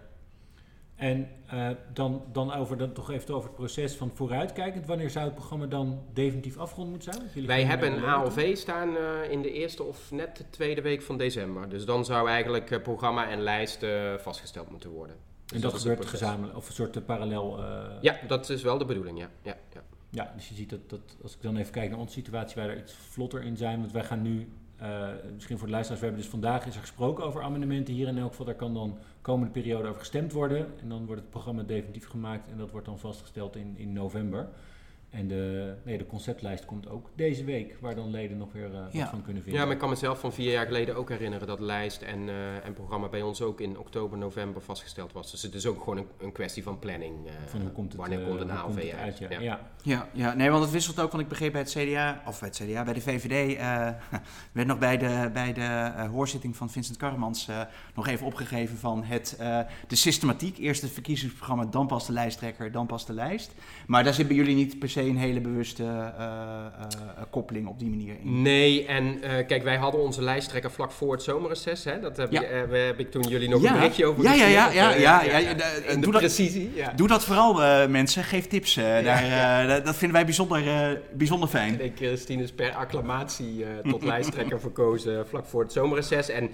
En 0.97 1.29
uh, 1.55 1.69
dan, 1.93 2.23
dan 2.33 2.53
over 2.53 2.77
dan 2.77 2.93
toch 2.93 3.11
even 3.11 3.35
over 3.35 3.49
het 3.49 3.57
proces 3.57 3.95
van 3.95 4.11
vooruitkijkend. 4.15 4.87
Wanneer 4.87 5.11
zou 5.11 5.25
het 5.25 5.35
programma 5.35 5.67
dan 5.67 6.03
definitief 6.13 6.59
afgerond 6.59 6.91
moeten 6.91 7.13
zijn? 7.13 7.47
Wij 7.47 7.65
hebben 7.65 7.93
een 7.93 8.05
ALV 8.05 8.57
staan 8.57 8.89
uh, 8.89 9.31
in 9.31 9.43
de 9.43 9.53
eerste 9.53 9.83
of 9.83 10.11
net 10.11 10.37
de 10.37 10.51
tweede 10.51 10.83
week 10.83 11.03
van 11.03 11.19
december. 11.19 11.69
Dus 11.69 11.85
dan 11.85 12.05
zou 12.05 12.29
eigenlijk 12.29 12.71
uh, 12.71 12.83
programma 12.83 13.29
en 13.29 13.41
lijst 13.41 13.87
vastgesteld 14.19 14.71
moeten 14.71 14.91
worden. 14.91 15.17
Dus 15.45 15.57
en 15.57 15.61
dat, 15.61 15.71
dat 15.71 15.81
gebeurt 15.81 16.07
gezamenlijk, 16.07 16.57
of 16.57 16.69
een 16.69 16.75
soort 16.75 17.07
parallel? 17.07 17.65
Ja, 18.01 18.19
dat 18.27 18.51
is 18.51 18.63
wel 18.63 18.79
de 18.79 18.85
bedoeling, 18.85 19.19
ja. 19.19 19.29
ja, 19.43 19.57
ja. 19.73 19.83
Ja, 20.11 20.33
dus 20.37 20.49
je 20.49 20.55
ziet 20.55 20.71
dat, 20.71 20.91
dat 20.91 21.17
als 21.23 21.35
ik 21.35 21.43
dan 21.43 21.57
even 21.57 21.73
kijk 21.73 21.91
naar 21.91 21.99
onze 21.99 22.13
situatie, 22.13 22.57
wij 22.57 22.69
er 22.69 22.79
iets 22.79 22.93
vlotter 22.93 23.43
in 23.43 23.57
zijn. 23.57 23.81
Want 23.81 23.93
wij 23.93 24.05
gaan 24.05 24.23
nu 24.23 24.49
uh, 24.83 25.09
misschien 25.35 25.59
voor 25.59 25.67
de 25.67 25.73
luisteraars, 25.73 26.03
we 26.03 26.07
hebben 26.07 26.25
dus 26.25 26.33
vandaag 26.33 26.67
is 26.67 26.75
er 26.75 26.81
gesproken 26.81 27.25
over 27.25 27.43
amendementen 27.43 27.95
hier 27.95 28.09
in 28.09 28.19
elk 28.19 28.31
geval. 28.31 28.47
Daar 28.47 28.55
kan 28.55 28.75
dan 28.75 28.99
komende 29.21 29.53
periode 29.53 29.89
over 29.89 30.01
gestemd 30.01 30.33
worden. 30.33 30.67
En 30.81 30.89
dan 30.89 31.07
wordt 31.07 31.21
het 31.21 31.31
programma 31.31 31.63
definitief 31.63 32.09
gemaakt 32.09 32.49
en 32.51 32.59
dat 32.59 32.71
wordt 32.71 32.87
dan 32.87 32.99
vastgesteld 32.99 33.57
in, 33.57 33.75
in 33.77 33.93
november. 33.93 34.49
En 35.15 35.29
de, 35.29 35.75
nee, 35.85 35.99
de 35.99 36.07
conceptlijst 36.07 36.65
komt 36.65 36.89
ook 36.89 37.11
deze 37.15 37.45
week, 37.45 37.77
waar 37.81 37.95
dan 37.95 38.11
leden 38.11 38.37
nog 38.37 38.53
weer 38.53 38.71
uh, 38.71 39.01
wat 39.01 39.09
van 39.09 39.23
kunnen 39.23 39.43
vinden. 39.43 39.61
Ja, 39.61 39.67
maar 39.67 39.75
ik 39.75 39.81
kan 39.81 39.89
mezelf 39.89 40.21
van 40.21 40.33
vier 40.33 40.53
jaar 40.53 40.67
geleden 40.67 40.97
ook 40.97 41.09
herinneren 41.09 41.47
dat 41.47 41.61
lijst 41.61 42.03
en, 42.03 42.29
uh, 42.29 42.67
en 42.67 42.73
programma 42.73 43.09
bij 43.09 43.23
ons 43.23 43.43
ook 43.43 43.61
in 43.61 43.79
oktober, 43.79 44.19
november 44.19 44.63
vastgesteld 44.63 45.13
was. 45.13 45.31
Dus 45.31 45.43
het 45.43 45.55
is 45.55 45.67
ook 45.67 45.79
gewoon 45.79 45.97
een, 45.97 46.07
een 46.19 46.33
kwestie 46.33 46.63
van 46.63 46.79
planning. 46.79 47.27
Uh, 47.27 47.33
van 47.47 47.61
hoe 47.61 47.71
komt 47.71 47.93
het, 47.93 48.01
wanneer 48.01 48.21
komt 48.21 48.41
een 48.41 48.51
ALV 48.51 48.95
uit? 49.01 49.19
Ja. 49.19 49.29
Ja. 49.31 49.61
ja. 49.83 50.09
Ja, 50.13 50.35
nee, 50.35 50.51
want 50.51 50.63
het 50.63 50.73
wisselt 50.73 51.01
ook, 51.01 51.11
want 51.11 51.23
ik 51.23 51.29
begreep 51.29 51.53
bij 51.53 51.61
het 51.61 51.71
CDA, 51.71 52.23
of 52.27 52.41
bij 52.41 52.49
het 52.49 52.63
CDA, 52.65 52.85
bij 52.85 52.95
de 52.95 53.01
VVD, 53.01 53.57
werd 54.53 54.67
nog 54.67 54.79
bij 54.79 54.99
de, 54.99 55.31
bij 55.33 55.53
de 55.53 55.93
hoorzitting 56.11 56.57
van 56.57 56.71
Vincent 56.71 56.97
Karremans 56.97 57.49
nog 57.95 58.07
even 58.07 58.27
opgegeven 58.27 58.77
van 58.77 59.05
het, 59.05 59.37
de 59.89 59.97
systematiek. 59.97 60.59
Eerst 60.59 60.83
het 60.83 60.91
verkiezingsprogramma, 60.91 61.65
dan 61.65 61.87
pas 61.87 62.07
de 62.07 62.13
lijsttrekker, 62.13 62.73
dan 62.73 62.87
pas 62.87 63.07
de 63.07 63.13
lijst. 63.13 63.53
Maar 63.87 64.05
daar 64.05 64.15
zitten 64.15 64.35
jullie 64.35 64.55
niet 64.55 64.79
per 64.79 64.89
se 64.89 65.04
een 65.09 65.17
hele 65.17 65.41
bewuste 65.41 65.83
uh, 65.83 65.91
uh, 66.19 67.23
koppeling 67.31 67.69
op 67.69 67.79
die 67.79 67.89
manier 67.89 68.15
in. 68.23 68.43
Nee, 68.43 68.87
en 68.87 69.21
kijk, 69.47 69.63
wij 69.63 69.77
hadden 69.77 70.01
onze 70.01 70.23
lijsttrekker 70.23 70.71
vlak 70.71 70.93
voor 70.93 71.13
het 71.13 71.23
zomerreces. 71.23 71.85
Hè? 71.85 72.01
Dat 72.01 72.17
heb, 72.17 72.33
ja. 72.33 72.43
ik, 72.43 72.49
heb 72.71 72.99
ik 72.99 73.11
toen 73.11 73.23
jullie 73.23 73.49
nog 73.49 73.65
een 73.65 73.73
berichtje 73.73 74.07
over 74.07 74.23
ja, 74.23 74.33
ja, 74.33 74.47
ja, 74.47 74.71
ja, 74.71 74.95
ja, 74.95 75.23
ja, 75.23 75.39
ja, 75.39 75.55
de, 75.55 75.97
doe 76.01 76.13
precisie. 76.13 76.73
Dat, 76.77 76.99
doe 76.99 77.09
dat 77.09 77.25
vooral, 77.25 77.89
mensen. 77.89 78.25
Geef 78.25 78.47
tips. 78.47 78.75
daar, 78.75 79.85
dat 79.85 79.97
vinden 79.97 80.17
wij 80.17 80.25
bijzonder, 80.25 81.01
bijzonder 81.13 81.49
fijn. 81.49 81.81
Ik, 81.81 81.93
Christine 81.97 82.43
is 82.43 82.53
per 82.53 82.73
acclamatie 82.75 83.65
tot 83.83 84.05
lijsttrekker 84.05 84.61
verkozen 84.61 85.29
vlak 85.29 85.47
voor 85.47 85.63
het 85.63 85.73
zomerreces. 85.73 86.29
En 86.29 86.51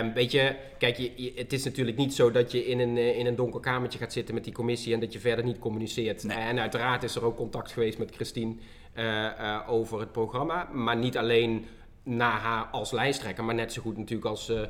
um, 0.00 0.12
weet 0.12 0.32
je, 0.32 0.54
kijk, 0.78 0.96
je, 0.96 1.32
het 1.36 1.52
is 1.52 1.64
natuurlijk 1.64 1.96
niet 1.96 2.14
zo 2.14 2.30
dat 2.30 2.52
je 2.52 2.66
in 2.66 2.80
een, 2.80 3.16
in 3.16 3.26
een 3.26 3.36
donker 3.36 3.60
kamertje 3.60 3.98
gaat 3.98 4.12
zitten 4.12 4.34
met 4.34 4.44
die 4.44 4.52
commissie 4.52 4.94
en 4.94 5.00
dat 5.00 5.12
je 5.12 5.20
verder 5.20 5.44
niet 5.44 5.58
communiceert. 5.58 6.24
Nee. 6.24 6.36
En 6.36 6.60
uiteraard 6.60 7.02
is 7.02 7.14
er 7.14 7.24
ook 7.24 7.36
contact 7.36 7.72
geweest 7.72 7.89
met 7.98 8.14
Christine 8.14 8.54
uh, 8.94 9.04
uh, 9.04 9.60
over 9.66 10.00
het 10.00 10.12
programma. 10.12 10.68
Maar 10.72 10.96
niet 10.96 11.16
alleen 11.18 11.66
na 12.02 12.30
haar 12.30 12.64
als 12.64 12.90
lijsttrekker, 12.90 13.44
maar 13.44 13.54
net 13.54 13.72
zo 13.72 13.82
goed 13.82 13.96
natuurlijk 13.96 14.28
als 14.28 14.50
uh, 14.50 14.62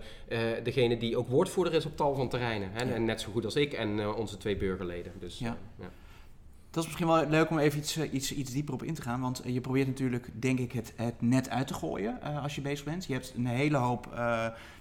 degene 0.63 0.97
die 0.97 1.17
ook 1.17 1.29
woordvoerder 1.29 1.75
is 1.75 1.87
op 1.87 1.97
tal 1.97 2.15
van 2.15 2.29
terreinen. 2.29 2.71
Hè? 2.73 2.85
Ja. 2.85 2.91
En 2.91 3.05
net 3.05 3.21
zo 3.21 3.31
goed 3.33 3.45
als 3.45 3.57
ik 3.57 3.73
en 3.73 4.15
onze 4.15 4.37
twee 4.37 4.57
burgerleden. 4.57 5.13
Dus, 5.19 5.39
ja. 5.39 5.57
ja. 5.79 5.91
Dat 6.71 6.83
is 6.83 6.89
misschien 6.89 7.07
wel 7.07 7.29
leuk 7.29 7.51
om 7.51 7.59
even 7.59 7.79
iets, 7.79 7.99
iets, 7.99 8.35
iets 8.35 8.53
dieper 8.53 8.75
op 8.75 8.83
in 8.83 8.95
te 8.95 9.03
gaan. 9.03 9.21
Want 9.21 9.43
je 9.45 9.61
probeert 9.61 9.87
natuurlijk, 9.87 10.29
denk 10.33 10.59
ik, 10.59 10.73
het, 10.73 10.93
het 10.97 11.21
net 11.21 11.49
uit 11.49 11.67
te 11.67 11.75
gooien 11.75 12.23
als 12.43 12.55
je 12.55 12.61
bezig 12.61 12.85
bent. 12.85 13.07
Je 13.07 13.13
hebt 13.13 13.33
een 13.37 13.47
hele 13.47 13.77
hoop, 13.77 14.09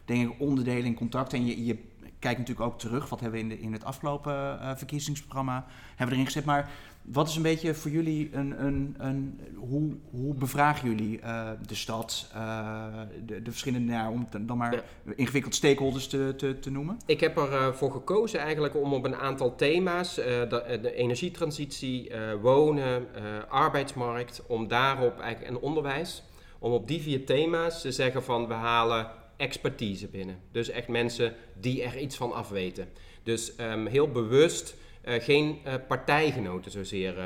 denk 0.05 0.31
ik, 0.31 0.39
onderdelen 0.39 0.85
in 0.85 0.93
contact. 0.93 1.33
En 1.33 1.45
je, 1.45 1.65
je 1.65 1.77
kijkt 2.19 2.39
natuurlijk 2.39 2.67
ook 2.67 2.79
terug. 2.79 3.09
Wat 3.09 3.19
hebben 3.19 3.39
we 3.39 3.45
in, 3.45 3.57
de, 3.57 3.61
in 3.61 3.73
het 3.73 3.83
afgelopen 3.83 4.59
verkiezingsprogramma 4.77 5.65
hebben 5.87 6.07
we 6.07 6.11
erin 6.11 6.25
gezet. 6.25 6.45
Maar 6.45 6.69
wat 7.11 7.27
is 7.27 7.35
een 7.35 7.41
beetje 7.41 7.73
voor 7.73 7.91
jullie 7.91 8.29
een. 8.33 8.65
een, 8.65 8.95
een 8.97 9.39
hoe, 9.55 9.97
hoe 10.11 10.33
bevragen 10.33 10.89
jullie 10.89 11.19
uh, 11.19 11.49
de 11.67 11.75
stad, 11.75 12.31
uh, 12.35 12.85
de, 13.25 13.41
de, 13.41 13.51
verschillende, 13.51 13.91
nou, 13.91 14.13
om 14.13 14.27
dan 14.45 14.57
maar 14.57 14.73
ja. 14.73 15.13
ingewikkeld 15.15 15.55
stakeholders 15.55 16.07
te, 16.07 16.33
te, 16.37 16.59
te, 16.59 16.71
noemen? 16.71 16.97
Ik 17.05 17.19
heb 17.19 17.37
ervoor 17.37 17.89
uh, 17.89 17.93
gekozen 17.95 18.39
eigenlijk 18.39 18.75
om 18.75 18.93
op 18.93 19.05
een 19.05 19.15
aantal 19.15 19.55
thema's, 19.55 20.15
de, 20.15 20.79
de, 20.81 20.93
energietransitie, 20.93 22.11
wonen, 22.41 23.07
arbeidsmarkt, 23.49 24.41
om 24.47 24.67
daarop 24.67 25.19
eigenlijk 25.19 25.55
en 25.55 25.61
onderwijs, 25.61 26.23
om 26.59 26.71
op 26.71 26.87
die 26.87 27.01
vier 27.01 27.25
thema's 27.25 27.81
te 27.81 27.91
zeggen 27.91 28.23
van 28.23 28.47
we 28.47 28.53
halen 28.53 29.07
expertise 29.37 30.07
binnen. 30.07 30.39
Dus 30.51 30.69
echt 30.69 30.87
mensen 30.87 31.33
die 31.59 31.83
er 31.83 31.99
iets 31.99 32.15
van 32.15 32.33
afweten. 32.33 32.87
Dus 33.23 33.53
um, 33.59 33.85
heel 33.85 34.11
bewust 34.11 34.75
geen 35.17 35.59
uh, 35.65 35.73
partijgenoten 35.87 36.71
zozeer 36.71 37.17
uh, 37.17 37.23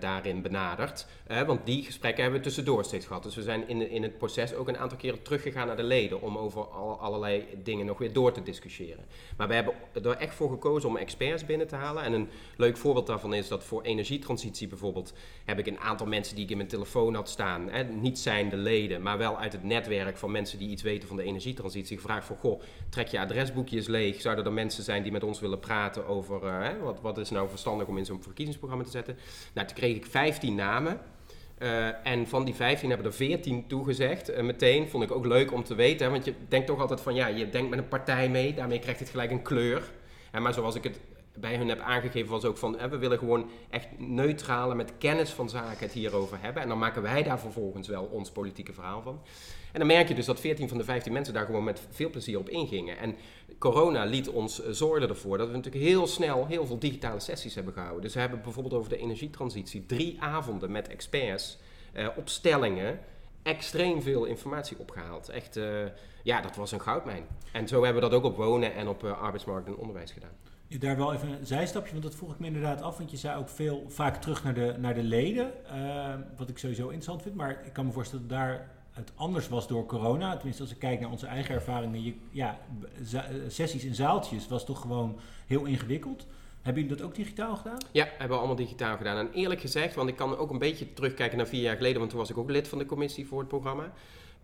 daarin 0.00 0.42
benaderd. 0.42 1.06
want 1.46 1.66
die 1.66 1.84
gesprekken 1.84 2.22
hebben 2.22 2.40
we 2.40 2.46
tussendoor 2.46 2.84
steeds 2.84 3.06
gehad. 3.06 3.22
Dus 3.22 3.34
we 3.34 3.42
zijn 3.42 3.68
in, 3.68 3.90
in 3.90 4.02
het 4.02 4.18
proces 4.18 4.54
ook 4.54 4.68
een 4.68 4.78
aantal 4.78 4.98
keren 4.98 5.22
teruggegaan 5.22 5.66
naar 5.66 5.76
de 5.76 5.82
leden 5.82 6.22
om 6.22 6.38
over 6.38 6.64
al, 6.64 7.00
allerlei 7.00 7.46
dingen 7.62 7.86
nog 7.86 7.98
weer 7.98 8.12
door 8.12 8.32
te 8.32 8.42
discussiëren. 8.42 9.04
Maar 9.36 9.48
we 9.48 9.54
hebben 9.54 9.74
er 10.02 10.10
echt 10.10 10.34
voor 10.34 10.50
gekozen 10.50 10.88
om 10.88 10.96
experts 10.96 11.46
binnen 11.46 11.66
te 11.66 11.76
halen. 11.76 12.02
En 12.02 12.12
een 12.12 12.28
leuk 12.56 12.76
voorbeeld 12.76 13.06
daarvan 13.06 13.34
is 13.34 13.48
dat 13.48 13.64
voor 13.64 13.82
energietransitie 13.82 14.68
bijvoorbeeld 14.68 15.12
heb 15.44 15.58
ik 15.58 15.66
een 15.66 15.80
aantal 15.80 16.06
mensen 16.06 16.34
die 16.34 16.44
ik 16.44 16.50
in 16.50 16.56
mijn 16.56 16.68
telefoon 16.68 17.14
had 17.14 17.28
staan. 17.28 17.68
Hè, 17.70 17.84
niet 17.84 18.18
zijn 18.18 18.48
de 18.48 18.56
leden, 18.56 19.02
maar 19.02 19.18
wel 19.18 19.38
uit 19.38 19.52
het 19.52 19.64
netwerk 19.64 20.16
van 20.16 20.30
mensen 20.30 20.58
die 20.58 20.68
iets 20.68 20.82
weten 20.82 21.08
van 21.08 21.16
de 21.16 21.22
energietransitie 21.22 21.96
gevraagd 21.96 22.26
van 22.26 22.36
goh, 22.36 22.62
trek 22.88 23.08
je 23.08 23.20
adresboekjes 23.20 23.86
leeg. 23.86 24.20
Zouden 24.20 24.44
er 24.44 24.52
mensen 24.52 24.82
zijn 24.82 25.02
die 25.02 25.12
met 25.12 25.24
ons 25.24 25.40
willen 25.40 25.58
praten 25.58 26.06
over 26.06 26.52
hè, 26.62 26.78
wat, 26.78 27.00
wat 27.00 27.17
is 27.18 27.30
nou 27.30 27.48
verstandig 27.48 27.86
om 27.86 27.98
in 27.98 28.04
zo'n 28.04 28.22
verkiezingsprogramma 28.22 28.84
te 28.84 28.90
zetten? 28.90 29.16
Nou, 29.54 29.66
toen 29.66 29.76
kreeg 29.76 29.96
ik 29.96 30.06
15 30.06 30.54
namen. 30.54 31.00
Uh, 31.58 32.06
en 32.06 32.26
van 32.26 32.44
die 32.44 32.54
15 32.54 32.88
hebben 32.88 33.06
er 33.06 33.12
14 33.12 33.66
toegezegd. 33.66 34.30
Uh, 34.30 34.40
meteen 34.40 34.88
vond 34.88 35.04
ik 35.04 35.10
ook 35.10 35.26
leuk 35.26 35.52
om 35.52 35.64
te 35.64 35.74
weten. 35.74 36.10
Want 36.10 36.24
je 36.24 36.34
denkt 36.48 36.66
toch 36.66 36.80
altijd 36.80 37.00
van 37.00 37.14
ja, 37.14 37.26
je 37.26 37.48
denkt 37.48 37.70
met 37.70 37.78
een 37.78 37.88
partij 37.88 38.28
mee. 38.28 38.54
Daarmee 38.54 38.78
krijgt 38.78 39.00
het 39.00 39.08
gelijk 39.08 39.30
een 39.30 39.42
kleur. 39.42 39.82
En 40.30 40.42
maar 40.42 40.54
zoals 40.54 40.74
ik 40.74 40.84
het 40.84 41.00
bij 41.34 41.56
hun 41.56 41.68
heb 41.68 41.80
aangegeven, 41.80 42.30
was 42.30 42.44
ook 42.44 42.56
van 42.56 42.76
we 42.90 42.98
willen 42.98 43.18
gewoon 43.18 43.50
echt 43.70 43.86
neutrale 43.98 44.74
met 44.74 44.92
kennis 44.98 45.30
van 45.30 45.48
zaken 45.48 45.78
het 45.78 45.92
hierover 45.92 46.38
hebben. 46.40 46.62
En 46.62 46.68
dan 46.68 46.78
maken 46.78 47.02
wij 47.02 47.22
daar 47.22 47.40
vervolgens 47.40 47.88
wel 47.88 48.04
ons 48.04 48.30
politieke 48.30 48.72
verhaal 48.72 49.02
van. 49.02 49.20
En 49.72 49.78
dan 49.78 49.86
merk 49.86 50.08
je 50.08 50.14
dus 50.14 50.26
dat 50.26 50.40
14 50.40 50.68
van 50.68 50.78
de 50.78 50.84
15 50.84 51.12
mensen 51.12 51.34
daar 51.34 51.44
gewoon 51.44 51.64
met 51.64 51.80
veel 51.90 52.10
plezier 52.10 52.38
op 52.38 52.48
ingingen. 52.48 52.98
En 52.98 53.16
corona 53.58 54.04
liet 54.04 54.28
ons 54.28 54.64
uh, 54.64 54.66
zorgen 54.70 55.08
ervoor 55.08 55.38
dat 55.38 55.48
we 55.48 55.56
natuurlijk 55.56 55.84
heel 55.84 56.06
snel 56.06 56.46
heel 56.46 56.66
veel 56.66 56.78
digitale 56.78 57.20
sessies 57.20 57.54
hebben 57.54 57.72
gehouden. 57.72 58.02
Dus 58.02 58.14
we 58.14 58.20
hebben 58.20 58.42
bijvoorbeeld 58.42 58.74
over 58.74 58.90
de 58.90 58.96
energietransitie 58.96 59.86
drie 59.86 60.22
avonden 60.22 60.70
met 60.70 60.88
experts 60.88 61.58
uh, 61.94 62.08
op 62.16 62.28
stellingen 62.28 63.00
extreem 63.42 64.02
veel 64.02 64.24
informatie 64.24 64.78
opgehaald. 64.78 65.28
Echt, 65.28 65.56
uh, 65.56 65.84
ja, 66.22 66.40
dat 66.40 66.56
was 66.56 66.72
een 66.72 66.80
goudmijn. 66.80 67.24
En 67.52 67.68
zo 67.68 67.84
hebben 67.84 68.02
we 68.02 68.08
dat 68.08 68.18
ook 68.18 68.24
op 68.24 68.36
wonen 68.36 68.74
en 68.74 68.88
op 68.88 69.04
arbeidsmarkt 69.04 69.66
en 69.66 69.76
onderwijs 69.76 70.12
gedaan. 70.12 70.36
Daar 70.78 70.96
wel 70.96 71.12
even 71.12 71.28
een 71.28 71.46
zijstapje, 71.46 71.90
want 71.92 72.02
dat 72.02 72.14
vroeg 72.14 72.32
ik 72.32 72.38
me 72.38 72.46
inderdaad 72.46 72.82
af. 72.82 72.98
Want 72.98 73.10
je 73.10 73.16
zei 73.16 73.38
ook 73.38 73.48
veel 73.48 73.84
vaak 73.88 74.16
terug 74.16 74.44
naar 74.44 74.54
de, 74.54 74.74
naar 74.78 74.94
de 74.94 75.02
leden. 75.02 75.52
wat 76.36 76.48
ik 76.48 76.58
sowieso 76.58 76.82
interessant 76.82 77.22
vind. 77.22 77.34
Maar 77.34 77.60
ik 77.64 77.72
kan 77.72 77.86
me 77.86 77.92
voorstellen 77.92 78.28
dat 78.28 78.38
daar 78.38 78.77
het 78.98 79.12
anders 79.14 79.48
was 79.48 79.68
door 79.68 79.86
corona. 79.86 80.36
Tenminste, 80.36 80.62
als 80.62 80.72
ik 80.72 80.78
kijk 80.78 81.00
naar 81.00 81.10
onze 81.10 81.26
eigen 81.26 81.54
ervaringen. 81.54 82.02
Je, 82.02 82.14
ja, 82.30 82.58
sessies 83.48 83.84
in 83.84 83.94
zaaltjes 83.94 84.48
was 84.48 84.64
toch 84.64 84.80
gewoon 84.80 85.18
heel 85.46 85.64
ingewikkeld. 85.64 86.26
Hebben 86.62 86.82
jullie 86.82 86.98
dat 86.98 87.06
ook 87.06 87.14
digitaal 87.14 87.56
gedaan? 87.56 87.78
Ja, 87.92 88.04
hebben 88.04 88.28
we 88.28 88.36
allemaal 88.36 88.56
digitaal 88.56 88.96
gedaan. 88.96 89.16
En 89.16 89.32
eerlijk 89.32 89.60
gezegd, 89.60 89.94
want 89.94 90.08
ik 90.08 90.16
kan 90.16 90.36
ook 90.36 90.50
een 90.50 90.58
beetje 90.58 90.92
terugkijken 90.92 91.36
naar 91.36 91.46
vier 91.46 91.60
jaar 91.60 91.76
geleden, 91.76 91.98
want 91.98 92.10
toen 92.10 92.18
was 92.18 92.30
ik 92.30 92.38
ook 92.38 92.50
lid 92.50 92.68
van 92.68 92.78
de 92.78 92.86
commissie 92.86 93.26
voor 93.26 93.38
het 93.38 93.48
programma. 93.48 93.92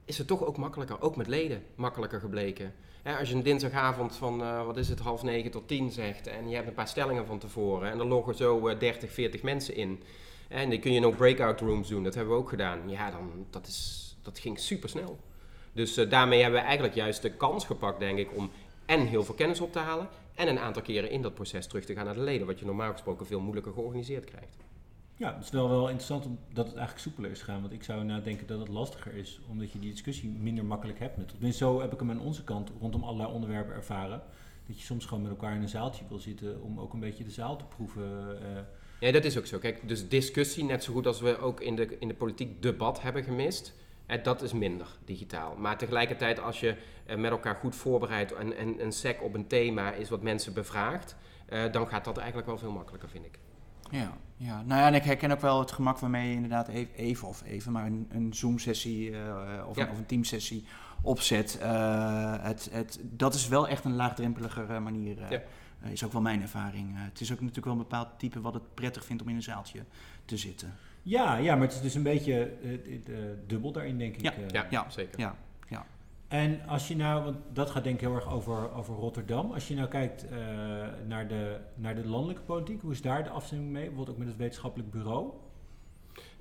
Is 0.05 0.19
het 0.19 0.27
toch 0.27 0.45
ook 0.45 0.57
makkelijker, 0.57 1.01
ook 1.01 1.17
met 1.17 1.27
leden, 1.27 1.63
makkelijker 1.75 2.21
gebleken. 2.21 2.75
als 3.19 3.29
je 3.29 3.35
een 3.35 3.43
dinsdagavond 3.43 4.17
van, 4.17 4.41
uh, 4.41 4.67
wat 4.67 4.77
is 4.77 4.89
het, 4.89 4.99
half 4.99 5.23
negen 5.23 5.51
tot 5.51 5.69
tien 5.69 5.91
zegt 5.91 6.27
en 6.27 6.49
je 6.49 6.55
hebt 6.55 6.69
een 6.69 6.75
paar 6.75 6.89
stellingen 6.89 7.27
van 7.27 7.39
tevoren 7.39 7.91
en 7.91 7.99
er 7.99 8.07
loggen 8.07 8.35
zo 8.35 8.69
uh, 8.69 8.79
30, 8.79 9.13
40 9.13 9.43
mensen 9.43 9.77
in. 9.77 10.03
En 10.49 10.71
dan 10.71 10.81
kun 10.81 10.93
je 10.93 11.01
nog 11.01 11.17
breakout 11.17 11.61
rooms 11.61 11.89
doen, 11.89 12.03
dat 12.03 12.15
hebben 12.15 12.35
we 12.35 12.41
ook 12.41 12.49
gedaan. 12.49 12.79
Ja, 12.87 13.11
dan, 13.11 13.47
dat 13.51 13.67
is 13.67 14.04
dat 14.25 14.39
ging 14.39 14.59
super 14.59 14.89
snel. 14.89 15.19
Dus 15.73 15.99
uh, 15.99 16.11
daarmee 16.11 16.43
hebben 16.43 16.61
we 16.61 16.67
eigenlijk 16.67 16.97
juist 16.97 17.23
de 17.23 17.31
kans 17.31 17.65
gepakt, 17.65 17.99
denk 17.99 18.19
ik, 18.19 18.37
om 18.37 18.51
en 18.87 19.07
heel 19.07 19.25
veel 19.25 19.35
kennis 19.35 19.61
op 19.61 19.73
te 19.73 19.79
halen 19.79 20.09
en 20.35 20.49
een 20.49 20.59
aantal 20.59 20.83
keren 20.83 21.11
in 21.11 21.23
dat 21.23 21.35
proces 21.35 21.67
terug 21.67 21.85
te 21.85 21.95
gaan 21.95 22.05
naar 22.05 22.15
de 22.15 22.21
leden, 22.21 22.47
wat 22.47 22.59
je 22.59 22.65
normaal 22.65 22.93
gesproken 22.93 23.27
veel 23.27 23.41
moeilijker 23.41 23.73
georganiseerd 23.73 24.25
krijgt. 24.25 24.57
Ja, 25.17 25.35
het 25.35 25.45
is 25.45 25.51
wel, 25.51 25.69
wel 25.69 25.85
interessant 25.85 26.25
omdat 26.25 26.67
het 26.67 26.77
eigenlijk 26.77 26.99
soepeler 26.99 27.31
is 27.31 27.39
gegaan. 27.39 27.61
Want 27.61 27.73
ik 27.73 27.83
zou 27.83 28.05
nou 28.05 28.23
denken 28.23 28.47
dat 28.47 28.59
het 28.59 28.69
lastiger 28.69 29.15
is, 29.15 29.41
omdat 29.51 29.73
je 29.73 29.79
die 29.79 29.91
discussie 29.91 30.29
minder 30.29 30.65
makkelijk 30.65 30.99
hebt. 30.99 31.17
Met, 31.17 31.29
tenminste, 31.29 31.65
zo 31.65 31.81
heb 31.81 31.93
ik 31.93 31.99
hem 31.99 32.11
aan 32.11 32.21
onze 32.21 32.45
kant 32.45 32.71
rondom 32.81 33.05
allerlei 33.05 33.33
onderwerpen 33.33 33.75
ervaren. 33.75 34.23
Dat 34.67 34.79
je 34.79 34.85
soms 34.85 35.07
gewoon 35.07 35.23
met 35.23 35.33
elkaar 35.33 35.55
in 35.55 35.63
een 35.63 35.69
zaaltje 35.69 36.05
wil 36.09 36.19
zitten 36.19 36.63
om 36.63 36.81
ook 36.81 36.93
een 36.93 37.01
beetje 37.01 37.25
de 37.25 37.31
zaal 37.31 37.57
te 37.57 37.65
proeven. 37.65 38.39
Uh. 38.43 38.59
Ja, 39.01 39.13
dat 39.13 39.25
is 39.25 39.39
ook 39.39 39.47
zo. 39.47 39.59
Kijk, 39.59 39.89
dus 39.89 40.09
discussie, 40.09 40.65
net 40.65 40.85
zo 40.85 40.93
goed 40.93 41.07
als 41.07 41.21
we 41.21 41.39
ook 41.39 41.61
in 41.61 41.77
de, 41.77 41.99
in 41.99 42.09
de 42.09 42.15
politiek 42.15 42.63
debat 42.63 43.03
hebben 43.03 43.25
gemist. 43.25 43.75
En 44.07 44.23
dat 44.23 44.43
is 44.43 44.53
minder 44.53 44.87
digitaal. 45.05 45.57
Maar 45.57 45.79
tegelijkertijd, 45.79 46.41
als 46.41 46.61
je 46.61 46.77
eh, 47.07 47.17
met 47.17 47.31
elkaar 47.31 47.55
goed 47.55 47.77
voorbereidt 47.77 48.33
en, 48.33 48.57
en 48.57 48.83
een 48.83 48.93
sec 48.93 49.23
op 49.23 49.35
een 49.35 49.47
thema 49.47 49.93
is 49.93 50.09
wat 50.09 50.23
mensen 50.23 50.53
bevraagt, 50.53 51.17
uh, 51.49 51.73
dan 51.73 51.89
gaat 51.89 52.05
dat 52.05 52.17
eigenlijk 52.17 52.47
wel 52.47 52.59
veel 52.59 52.71
makkelijker, 52.71 53.09
vind 53.09 53.25
ik. 53.25 53.39
Ja, 53.91 54.13
ja. 54.37 54.63
nou 54.63 54.81
ja, 54.81 54.87
en 54.87 54.95
ik 54.95 55.05
herken 55.05 55.31
ook 55.31 55.41
wel 55.41 55.61
het 55.61 55.73
gemak 55.73 55.99
waarmee 55.99 56.29
je 56.29 56.35
inderdaad 56.35 56.69
e-, 56.69 56.89
even, 56.97 57.29
of 57.29 57.43
even, 57.43 57.73
maar 57.73 57.87
een, 57.87 58.09
een 58.11 58.35
Zoom-sessie 58.35 59.11
uh, 59.11 59.19
of, 59.69 59.77
een, 59.77 59.91
of 59.91 59.99
een 59.99 60.07
Teams-sessie 60.07 60.65
opzet. 61.03 61.59
het, 62.41 62.69
het, 62.73 63.01
dat 63.03 63.35
is 63.35 63.49
wel 63.49 63.69
echt 63.69 63.85
een 63.85 63.95
laagdrempeliger 63.95 64.83
manier. 64.83 65.19
Ja. 65.31 65.43
is 65.91 66.05
ook 66.05 66.13
wel 66.13 66.23
mijn 66.23 66.43
ervaring. 66.43 66.93
het 66.95 67.21
is 67.21 67.33
ook 67.33 67.41
natuurlijk 67.41 67.67
wel 67.67 67.75
een 67.75 67.81
bepaald 67.89 68.09
type 68.19 68.41
wat 68.41 68.55
het 68.55 68.75
prettig 68.75 69.05
vindt 69.05 69.23
om 69.23 69.29
in 69.29 69.35
een 69.35 69.43
zaaltje 69.43 69.85
te 70.25 70.37
zitten. 70.37 70.75
Ja, 71.05 71.37
ja, 71.37 71.55
maar 71.55 71.67
het 71.67 71.75
is 71.75 71.81
dus 71.81 71.95
een 71.95 72.03
beetje 72.03 72.51
dubbel 73.47 73.73
daarin, 73.73 73.99
denk 73.99 74.15
ik. 74.15 74.23
Ja, 74.23 74.33
ja, 74.49 74.67
ja 74.71 74.91
zeker. 74.91 75.21
Ja, 75.21 75.37
ja. 75.69 75.87
En 76.29 76.61
als 76.67 76.89
je 76.89 76.97
nou, 76.97 77.25
want 77.25 77.37
dat 77.53 77.71
gaat 77.71 77.85
denk 77.85 77.95
ik 77.95 78.01
heel 78.01 78.15
erg 78.15 78.33
over, 78.33 78.73
over 78.73 78.95
Rotterdam. 78.95 79.53
Als 79.53 79.69
je 79.69 79.75
nou 79.75 79.89
kijkt 79.89 80.25
uh, 80.25 80.39
naar, 81.07 81.29
de, 81.29 81.57
naar 81.75 81.95
de 81.95 82.07
landelijke 82.09 82.43
politiek, 82.43 82.81
hoe 82.81 82.93
is 82.93 83.03
daar 83.03 83.25
de 83.25 83.31
afstemming 83.31 83.71
mee? 83.71 83.85
Bijvoorbeeld 83.85 84.17
ook 84.17 84.19
met 84.19 84.29
het 84.29 84.37
wetenschappelijk 84.37 84.91
bureau? 84.91 85.33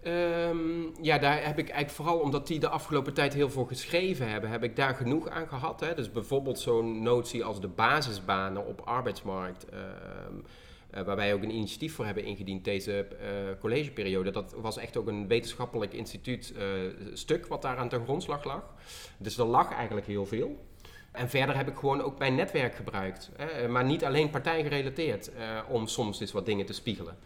Um, 0.08 0.91
ja, 1.02 1.17
daar 1.17 1.34
heb 1.34 1.60
ik 1.60 1.69
eigenlijk 1.69 1.89
vooral 1.89 2.19
omdat 2.19 2.47
die 2.47 2.60
de 2.60 2.69
afgelopen 2.69 3.13
tijd 3.13 3.34
heel 3.34 3.49
veel 3.49 3.65
geschreven 3.65 4.30
hebben, 4.30 4.49
heb 4.49 4.63
ik 4.63 4.76
daar 4.76 4.95
genoeg 4.95 5.30
aan 5.30 5.47
gehad. 5.47 5.80
Hè? 5.80 5.95
Dus 5.95 6.12
bijvoorbeeld 6.12 6.60
zo'n 6.60 7.02
notie 7.02 7.43
als 7.43 7.62
de 7.62 7.67
basisbanen 7.67 8.65
op 8.67 8.82
arbeidsmarkt. 8.82 9.65
Uh, 9.73 9.80
waar 11.06 11.16
wij 11.16 11.34
ook 11.34 11.44
een 11.44 11.56
initiatief 11.56 11.96
voor 11.96 12.06
hebben 12.06 12.24
ingediend 12.24 12.64
deze 12.64 13.08
uh, 13.12 13.60
collegeperiode. 13.60 14.32
Dat 14.32 14.56
was 14.58 14.78
echt 14.78 14.98
ook 14.98 15.08
een 15.08 15.28
wetenschappelijk 15.28 15.94
instituut 15.94 16.54
uh, 16.58 16.64
stuk 17.14 17.48
wat 17.48 17.62
daar 17.62 17.78
aan 17.78 17.90
ten 17.90 18.04
grondslag 18.04 18.44
lag. 18.44 18.64
Dus 19.18 19.38
er 19.38 19.46
lag 19.46 19.74
eigenlijk 19.74 20.08
heel 20.08 20.26
veel. 20.26 20.66
En 21.12 21.30
verder 21.30 21.56
heb 21.56 21.68
ik 21.68 21.76
gewoon 21.76 22.02
ook 22.02 22.20
mijn 22.20 22.36
netwerk 22.36 22.76
gebruikt. 22.76 23.32
Hè, 23.36 23.68
maar 23.68 23.86
niet 23.86 24.06
alleen 24.06 24.30
partijgerelateerd, 24.30 25.32
om 25.70 25.88
soms 25.88 26.20
eens 26.20 26.32
wat 26.32 26.46
dingen 26.46 26.66
te 26.66 26.74
spiegelen. 26.74 27.18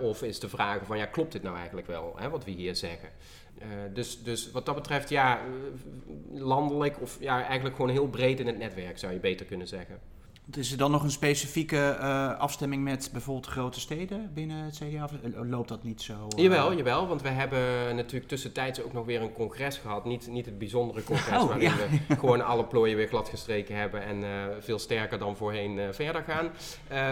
of 0.00 0.22
eens 0.22 0.38
te 0.38 0.48
vragen 0.48 0.86
van, 0.86 0.98
ja, 0.98 1.06
klopt 1.06 1.32
dit 1.32 1.42
nou 1.42 1.56
eigenlijk 1.56 1.86
wel, 1.86 2.14
hè, 2.16 2.30
wat 2.30 2.44
we 2.44 2.50
hier 2.50 2.76
zeggen? 2.76 3.08
dus, 3.92 4.22
dus 4.22 4.50
wat 4.50 4.66
dat 4.66 4.74
betreft, 4.74 5.08
ja, 5.08 5.40
landelijk 6.32 7.00
of 7.00 7.16
ja, 7.20 7.44
eigenlijk 7.44 7.76
gewoon 7.76 7.90
heel 7.90 8.08
breed 8.08 8.40
in 8.40 8.46
het 8.46 8.58
netwerk 8.58 8.98
zou 8.98 9.12
je 9.12 9.18
beter 9.18 9.46
kunnen 9.46 9.68
zeggen. 9.68 10.00
Is 10.50 10.72
er 10.72 10.78
dan 10.78 10.90
nog 10.90 11.02
een 11.02 11.10
specifieke 11.10 11.96
uh, 12.00 12.38
afstemming 12.38 12.82
met 12.82 13.08
bijvoorbeeld 13.12 13.46
grote 13.46 13.80
steden 13.80 14.30
binnen 14.34 14.64
het 14.64 14.80
CDA? 14.84 15.04
Of 15.04 15.12
eh, 15.12 15.40
loopt 15.50 15.68
dat 15.68 15.82
niet 15.82 16.02
zo? 16.02 16.12
Uh... 16.12 16.42
Jawel, 16.42 16.74
jawel, 16.76 17.06
want 17.06 17.22
we 17.22 17.28
hebben 17.28 17.96
natuurlijk 17.96 18.28
tussentijds 18.28 18.82
ook 18.82 18.92
nog 18.92 19.04
weer 19.04 19.22
een 19.22 19.32
congres 19.32 19.78
gehad. 19.78 20.04
Niet, 20.04 20.26
niet 20.26 20.46
het 20.46 20.58
bijzondere 20.58 21.04
congres 21.04 21.42
oh, 21.42 21.48
waarin 21.48 21.70
we 21.70 22.14
gewoon 22.20 22.44
alle 22.44 22.64
plooien 22.64 22.96
weer 22.96 23.08
gladgestreken 23.08 23.76
hebben 23.76 24.02
en 24.02 24.16
uh, 24.22 24.28
veel 24.60 24.78
sterker 24.78 25.18
dan 25.18 25.36
voorheen 25.36 25.94
verder 25.94 26.22
gaan. 26.22 26.50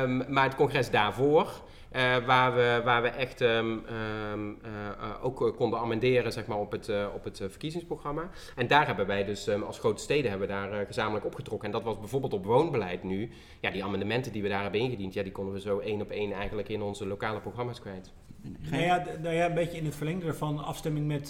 Um, 0.03 0.33
maar 0.33 0.45
het 0.45 0.55
congres 0.55 0.91
daarvoor, 0.91 1.63
uh, 1.97 2.27
waar, 2.27 2.55
we, 2.55 2.81
waar 2.85 3.03
we 3.03 3.09
echt 3.09 3.41
um, 3.41 3.85
um, 4.33 4.59
uh, 4.65 5.25
ook 5.25 5.53
konden 5.57 5.79
amenderen 5.79 6.33
zeg 6.33 6.47
maar, 6.47 6.59
op 6.59 6.73
het, 6.73 6.89
uh, 6.89 7.07
op 7.15 7.25
het 7.25 7.37
verkiezingsprogramma. 7.37 8.31
En 8.57 8.67
daar 8.67 8.87
hebben 8.87 9.07
wij 9.07 9.25
dus 9.25 9.47
um, 9.47 9.63
als 9.63 9.79
grote 9.79 10.03
steden 10.03 10.31
hebben 10.31 10.49
daar 10.49 10.87
gezamenlijk 10.87 11.27
opgetrokken. 11.27 11.67
En 11.67 11.75
dat 11.75 11.85
was 11.85 11.99
bijvoorbeeld 11.99 12.33
op 12.33 12.45
woonbeleid 12.45 13.03
nu. 13.03 13.31
Ja, 13.61 13.71
die 13.71 13.85
amendementen 13.85 14.33
die 14.33 14.43
we 14.43 14.49
daar 14.49 14.63
hebben 14.63 14.81
ingediend, 14.81 15.15
ja, 15.15 15.23
die 15.23 15.33
konden 15.33 15.55
we 15.55 15.61
zo 15.61 15.79
één 15.79 16.01
op 16.01 16.11
één 16.11 16.33
eigenlijk 16.33 16.69
in 16.69 16.83
onze 16.83 17.07
lokale 17.07 17.41
programma's 17.41 17.81
kwijt. 17.81 18.13
Nou 18.71 18.83
ja, 18.83 19.05
nou 19.23 19.35
ja, 19.35 19.47
een 19.47 19.55
beetje 19.55 19.79
in 19.79 19.85
het 19.85 19.95
verlengde 19.95 20.27
ervan 20.27 20.65
afstemming 20.65 21.07
met 21.07 21.29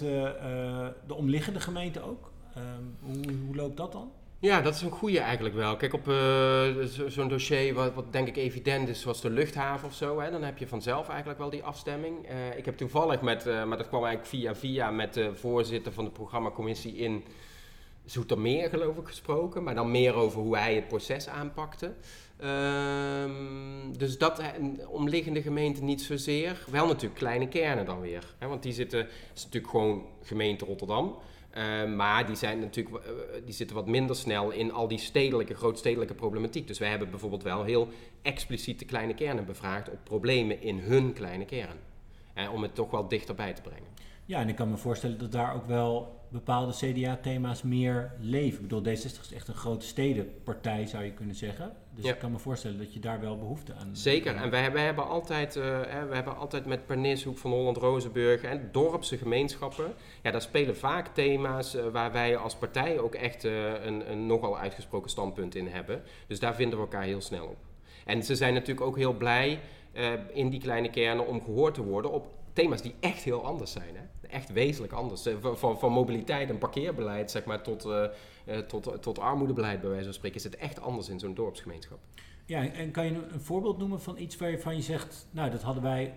de 1.07 1.15
omliggende 1.15 1.61
gemeenten 1.61 2.05
ook. 2.05 2.33
hoe, 3.01 3.35
hoe 3.47 3.57
loopt 3.57 3.77
dat 3.77 3.93
dan? 3.93 4.11
Ja, 4.43 4.61
dat 4.61 4.75
is 4.75 4.83
een 4.83 4.91
goede 4.91 5.19
eigenlijk 5.19 5.55
wel. 5.55 5.77
Kijk, 5.77 5.93
op 5.93 6.09
uh, 6.09 6.63
zo'n 7.07 7.29
dossier 7.29 7.75
wat, 7.75 7.95
wat, 7.95 8.13
denk 8.13 8.29
ik 8.29 8.37
evident 8.37 8.89
is, 8.89 9.01
zoals 9.01 9.21
de 9.21 9.31
luchthaven 9.31 9.89
of 9.89 9.95
zo, 9.95 10.21
hè, 10.21 10.31
dan 10.31 10.43
heb 10.43 10.59
je 10.59 10.67
vanzelf 10.67 11.09
eigenlijk 11.09 11.39
wel 11.39 11.51
die 11.51 11.63
afstemming. 11.63 12.31
Uh, 12.31 12.57
ik 12.57 12.65
heb 12.65 12.77
toevallig 12.77 13.21
met, 13.21 13.47
uh, 13.47 13.65
maar 13.65 13.77
dat 13.77 13.89
kwam 13.89 14.05
eigenlijk 14.05 14.35
via 14.35 14.55
via, 14.55 14.91
met 14.91 15.15
de 15.15 15.35
voorzitter 15.35 15.93
van 15.93 16.05
de 16.05 16.11
programmacommissie 16.11 16.97
in 16.97 17.25
Zoetermeer 18.05 18.69
geloof 18.69 18.97
ik 18.97 19.07
gesproken, 19.07 19.63
maar 19.63 19.75
dan 19.75 19.91
meer 19.91 20.15
over 20.15 20.41
hoe 20.41 20.57
hij 20.57 20.75
het 20.75 20.89
proces 20.89 21.29
aanpakte. 21.29 21.95
Ehm, 22.37 23.93
dus 23.97 24.19
dat 24.19 24.43
omliggende 24.87 25.43
gemeenten 25.43 25.85
niet 25.85 26.03
zozeer. 26.03 26.65
Wel 26.71 26.87
natuurlijk 26.87 27.21
kleine 27.21 27.49
kernen 27.49 27.85
dan 27.85 28.01
weer. 28.01 28.35
Hè, 28.39 28.47
want 28.47 28.63
die 28.63 28.73
zitten, 28.73 29.09
is 29.35 29.45
natuurlijk 29.45 29.73
gewoon 29.73 30.07
gemeente 30.23 30.65
Rotterdam. 30.65 31.19
Uh, 31.57 31.95
maar 31.95 32.27
die, 32.27 32.37
zijn 32.37 32.61
natuurlijk, 32.61 33.05
uh, 33.05 33.11
die 33.45 33.55
zitten 33.55 33.77
wat 33.77 33.87
minder 33.87 34.17
snel 34.17 34.51
in 34.51 34.73
al 34.73 34.89
die 34.89 34.99
stedelijke, 34.99 35.55
grootstedelijke 35.55 36.15
problematiek. 36.15 36.67
Dus 36.67 36.79
wij 36.79 36.89
hebben 36.89 37.11
bijvoorbeeld 37.11 37.43
wel 37.43 37.65
heel 37.65 37.89
expliciet 38.23 38.79
de 38.79 38.85
kleine 38.85 39.15
kernen 39.15 39.45
bevraagd 39.45 39.91
op 39.91 39.99
problemen 40.05 40.63
in 40.63 40.79
hun 40.79 41.13
kleine 41.13 41.45
kern. 41.45 41.77
Om 42.53 42.63
het 42.63 42.75
toch 42.75 42.91
wel 42.91 43.09
dichterbij 43.09 43.53
te 43.53 43.63
brengen. 43.63 43.89
Ja, 44.25 44.41
en 44.41 44.49
ik 44.49 44.57
kan 44.57 44.71
me 44.71 44.77
voorstellen 44.77 45.19
dat 45.19 45.33
daar 45.33 45.55
ook 45.55 45.67
wel 45.67 46.20
bepaalde 46.31 46.73
CDA-thema's 46.73 47.63
meer 47.63 48.13
leven. 48.21 48.65
Ik 48.65 48.69
bedoel, 48.69 48.95
D60 48.95 49.21
is 49.21 49.33
echt 49.35 49.49
een 49.49 49.55
grote 49.55 49.87
stedenpartij, 49.87 50.87
zou 50.87 51.05
je 51.05 51.13
kunnen 51.13 51.35
zeggen. 51.35 51.73
Dus 51.95 52.05
ik 52.05 52.19
kan 52.19 52.33
me 52.33 52.39
voorstellen 52.39 52.79
dat 52.79 52.95
je 52.95 53.01
daar 53.01 53.21
wel 53.21 53.39
behoefte 53.39 53.75
aan 53.75 53.87
hebt. 53.87 53.99
Zeker, 53.99 54.37
en 54.37 54.51
wij, 54.51 54.73
wij, 54.73 54.85
hebben 54.85 55.09
altijd, 55.09 55.57
uh, 55.57 55.63
we 56.09 56.15
hebben 56.15 56.37
altijd 56.37 56.67
met 56.67 56.87
Pernis, 56.87 57.25
Hoek 57.25 57.39
van 57.39 57.51
Holland, 57.51 57.77
Rozenburg 57.77 58.43
en 58.43 58.69
dorpse 58.73 59.19
gemeenschappen... 59.19 59.93
Ja, 60.23 60.31
daar 60.31 60.43
spelen 60.43 60.77
vaak 60.77 61.15
thema's 61.15 61.75
uh, 61.75 61.87
waar 61.87 62.13
wij 62.13 62.37
als 62.37 62.55
partij 62.55 62.99
ook 62.99 63.15
echt 63.15 63.45
uh, 63.45 63.85
een, 63.85 64.11
een 64.11 64.27
nogal 64.27 64.59
uitgesproken 64.59 65.11
standpunt 65.11 65.55
in 65.55 65.67
hebben. 65.67 66.03
Dus 66.27 66.39
daar 66.39 66.55
vinden 66.55 66.79
we 66.79 66.85
elkaar 66.85 67.03
heel 67.03 67.21
snel 67.21 67.47
op. 67.47 67.59
En 68.05 68.23
ze 68.23 68.35
zijn 68.35 68.55
natuurlijk 68.55 68.87
ook 68.87 68.97
heel 68.97 69.15
blij 69.15 69.61
in 70.33 70.51
die 70.51 70.61
kleine 70.61 70.91
kernen 70.91 71.27
om 71.27 71.43
gehoord 71.43 71.75
te 71.75 71.83
worden 71.85 72.13
op 72.13 72.27
thema's 72.53 72.83
die 72.83 72.95
echt 73.01 73.23
heel 73.23 73.45
anders 73.45 73.73
zijn. 73.73 73.97
Hè? 73.97 74.20
Echt 74.31 74.53
wezenlijk 74.53 74.93
anders. 74.93 75.27
Eh, 75.27 75.35
van, 75.41 75.79
van 75.79 75.93
mobiliteit 75.93 76.51
en 76.51 76.59
parkeerbeleid 76.59 77.31
zeg 77.31 77.45
maar, 77.45 77.63
tot, 77.63 77.87
uh, 77.87 78.05
tot, 78.59 79.03
tot 79.03 79.19
armoedebeleid, 79.19 79.81
bij 79.81 79.91
wijze 79.91 80.05
van 80.05 80.15
spreken, 80.15 80.37
is 80.37 80.45
het 80.45 80.57
echt 80.57 80.81
anders 80.81 81.09
in 81.09 81.19
zo'n 81.19 81.35
dorpsgemeenschap. 81.35 81.99
Ja, 82.47 82.73
en 82.73 82.91
kan 82.91 83.05
je 83.05 83.13
een 83.33 83.41
voorbeeld 83.41 83.79
noemen 83.79 84.01
van 84.01 84.19
iets 84.19 84.37
waarvan 84.37 84.77
je 84.77 84.83
zegt, 84.83 85.27
nou, 85.31 85.51
dat 85.51 85.63
hadden 85.63 85.83
wij 85.83 86.15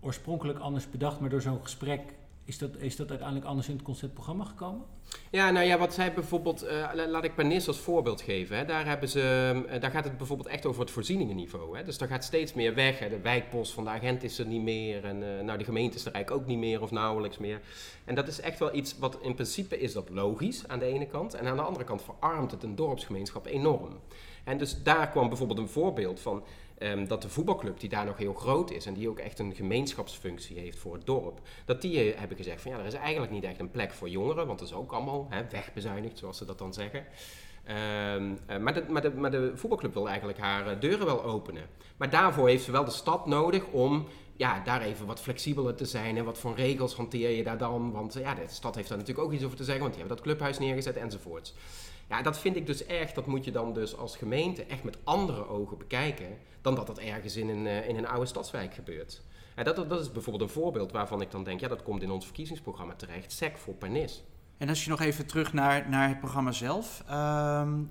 oorspronkelijk 0.00 0.58
anders 0.58 0.90
bedacht, 0.90 1.20
maar 1.20 1.30
door 1.30 1.40
zo'n 1.40 1.62
gesprek 1.62 2.00
is 2.44 2.58
dat, 2.58 2.76
is 2.76 2.96
dat 2.96 3.08
uiteindelijk 3.08 3.48
anders 3.48 3.68
in 3.68 3.74
het 3.74 3.82
conceptprogramma 3.82 4.44
gekomen? 4.44 4.86
Ja, 5.30 5.50
nou 5.50 5.66
ja, 5.66 5.78
wat 5.78 5.94
zij 5.94 6.14
bijvoorbeeld, 6.14 6.64
uh, 6.64 6.88
laat 7.06 7.24
ik 7.24 7.34
Pernis 7.34 7.68
als 7.68 7.78
voorbeeld 7.78 8.20
geven. 8.20 8.56
Hè. 8.56 8.64
Daar, 8.64 8.86
hebben 8.86 9.08
ze, 9.08 9.52
uh, 9.66 9.80
daar 9.80 9.90
gaat 9.90 10.04
het 10.04 10.16
bijvoorbeeld 10.16 10.48
echt 10.48 10.66
over 10.66 10.80
het 10.80 10.90
voorzieningenniveau. 10.90 11.76
Hè. 11.76 11.84
Dus 11.84 11.98
daar 11.98 12.08
gaat 12.08 12.24
steeds 12.24 12.54
meer 12.54 12.74
weg. 12.74 12.98
Hè. 12.98 13.08
De 13.08 13.20
wijkpost 13.20 13.72
van 13.72 13.84
de 13.84 13.90
agent 13.90 14.22
is 14.22 14.38
er 14.38 14.46
niet 14.46 14.62
meer. 14.62 15.04
En 15.04 15.22
uh, 15.22 15.40
nou, 15.40 15.58
de 15.58 15.64
gemeente 15.64 15.96
is 15.96 16.04
er 16.04 16.12
eigenlijk 16.12 16.42
ook 16.42 16.48
niet 16.48 16.58
meer 16.58 16.82
of 16.82 16.90
nauwelijks 16.90 17.38
meer. 17.38 17.60
En 18.04 18.14
dat 18.14 18.28
is 18.28 18.40
echt 18.40 18.58
wel 18.58 18.74
iets 18.74 18.98
wat 18.98 19.18
in 19.20 19.34
principe 19.34 19.78
is 19.78 19.92
dat 19.92 20.08
logisch 20.10 20.68
aan 20.68 20.78
de 20.78 20.84
ene 20.84 21.06
kant. 21.06 21.34
En 21.34 21.46
aan 21.46 21.56
de 21.56 21.62
andere 21.62 21.84
kant 21.84 22.02
verarmt 22.02 22.50
het 22.50 22.62
een 22.62 22.76
dorpsgemeenschap 22.76 23.46
enorm. 23.46 23.98
En 24.44 24.58
dus 24.58 24.82
daar 24.82 25.08
kwam 25.08 25.28
bijvoorbeeld 25.28 25.58
een 25.58 25.68
voorbeeld 25.68 26.20
van 26.20 26.42
um, 26.82 27.08
dat 27.08 27.22
de 27.22 27.28
voetbalclub, 27.28 27.80
die 27.80 27.88
daar 27.88 28.04
nog 28.04 28.16
heel 28.16 28.34
groot 28.34 28.70
is 28.70 28.86
en 28.86 28.94
die 28.94 29.08
ook 29.08 29.18
echt 29.18 29.38
een 29.38 29.54
gemeenschapsfunctie 29.54 30.58
heeft 30.58 30.78
voor 30.78 30.94
het 30.94 31.06
dorp, 31.06 31.40
dat 31.64 31.82
die 31.82 32.12
uh, 32.12 32.18
hebben 32.18 32.36
gezegd 32.36 32.62
van 32.62 32.70
ja, 32.70 32.78
er 32.78 32.86
is 32.86 32.94
eigenlijk 32.94 33.32
niet 33.32 33.44
echt 33.44 33.60
een 33.60 33.70
plek 33.70 33.92
voor 33.92 34.08
jongeren, 34.08 34.46
want 34.46 34.58
dat 34.58 34.68
is 34.68 34.74
ook 34.74 34.92
allemaal 34.92 35.26
hè, 35.30 35.48
wegbezuinigd, 35.50 36.18
zoals 36.18 36.38
ze 36.38 36.44
dat 36.44 36.58
dan 36.58 36.74
zeggen. 36.74 37.04
Um, 38.16 38.38
uh, 38.50 38.56
maar, 38.56 38.74
de, 38.74 39.10
de, 39.12 39.28
de, 39.30 39.52
voetbalclub 39.54 39.94
wil 39.94 40.08
eigenlijk 40.08 40.38
haar 40.38 40.72
uh, 40.72 40.80
deuren 40.80 41.06
wel 41.06 41.24
openen. 41.24 41.66
Maar 41.96 42.10
daarvoor 42.10 42.48
heeft 42.48 42.64
ze 42.64 42.72
wel 42.72 42.84
de 42.84 42.90
stad 42.90 43.26
nodig 43.26 43.66
om 43.66 44.06
ja, 44.36 44.60
daar 44.60 44.82
even 44.82 45.06
wat 45.06 45.20
flexibeler 45.20 45.74
te 45.74 45.84
zijn. 45.84 46.16
En 46.16 46.24
wat 46.24 46.38
voor 46.38 46.54
regels 46.54 46.94
hanteer 46.94 47.30
je 47.30 47.44
daar 47.44 47.58
dan? 47.58 47.92
Want 47.92 48.14
ja, 48.14 48.34
de 48.34 48.42
stad 48.46 48.74
heeft 48.74 48.88
daar 48.88 48.98
natuurlijk 48.98 49.26
ook 49.26 49.32
iets 49.32 49.44
over 49.44 49.56
te 49.56 49.64
zeggen, 49.64 49.82
want 49.82 49.94
die 49.94 50.04
hebben 50.04 50.22
dat 50.22 50.26
clubhuis 50.26 50.58
neergezet 50.58 50.96
enzovoorts. 50.96 51.54
Ja, 52.08 52.22
dat 52.22 52.38
vind 52.38 52.56
ik 52.56 52.66
dus 52.66 52.86
erg. 52.86 53.12
Dat 53.12 53.26
moet 53.26 53.44
je 53.44 53.50
dan 53.50 53.72
dus 53.74 53.96
als 53.96 54.16
gemeente 54.16 54.64
echt 54.64 54.84
met 54.84 54.98
andere 55.04 55.48
ogen 55.48 55.78
bekijken 55.78 56.38
dan 56.60 56.74
dat 56.74 56.86
dat 56.86 56.98
ergens 56.98 57.36
in 57.36 57.48
een, 57.48 57.66
uh, 57.66 57.88
in 57.88 57.96
een 57.96 58.08
oude 58.08 58.26
stadswijk 58.26 58.74
gebeurt. 58.74 59.22
En 59.54 59.64
dat, 59.64 59.76
dat 59.76 60.00
is 60.00 60.12
bijvoorbeeld 60.12 60.48
een 60.48 60.54
voorbeeld 60.54 60.92
waarvan 60.92 61.20
ik 61.20 61.30
dan 61.30 61.44
denk, 61.44 61.60
ja, 61.60 61.68
dat 61.68 61.82
komt 61.82 62.02
in 62.02 62.10
ons 62.10 62.24
verkiezingsprogramma 62.24 62.94
terecht. 62.94 63.32
SEC 63.32 63.58
voor 63.58 63.74
Pernis. 63.74 64.24
En 64.58 64.68
als 64.68 64.84
je 64.84 64.90
nog 64.90 65.00
even 65.00 65.26
terug 65.26 65.52
naar, 65.52 65.88
naar 65.88 66.08
het 66.08 66.18
programma 66.18 66.52
zelf, 66.52 67.04
um, 67.10 67.16
um, 67.16 67.90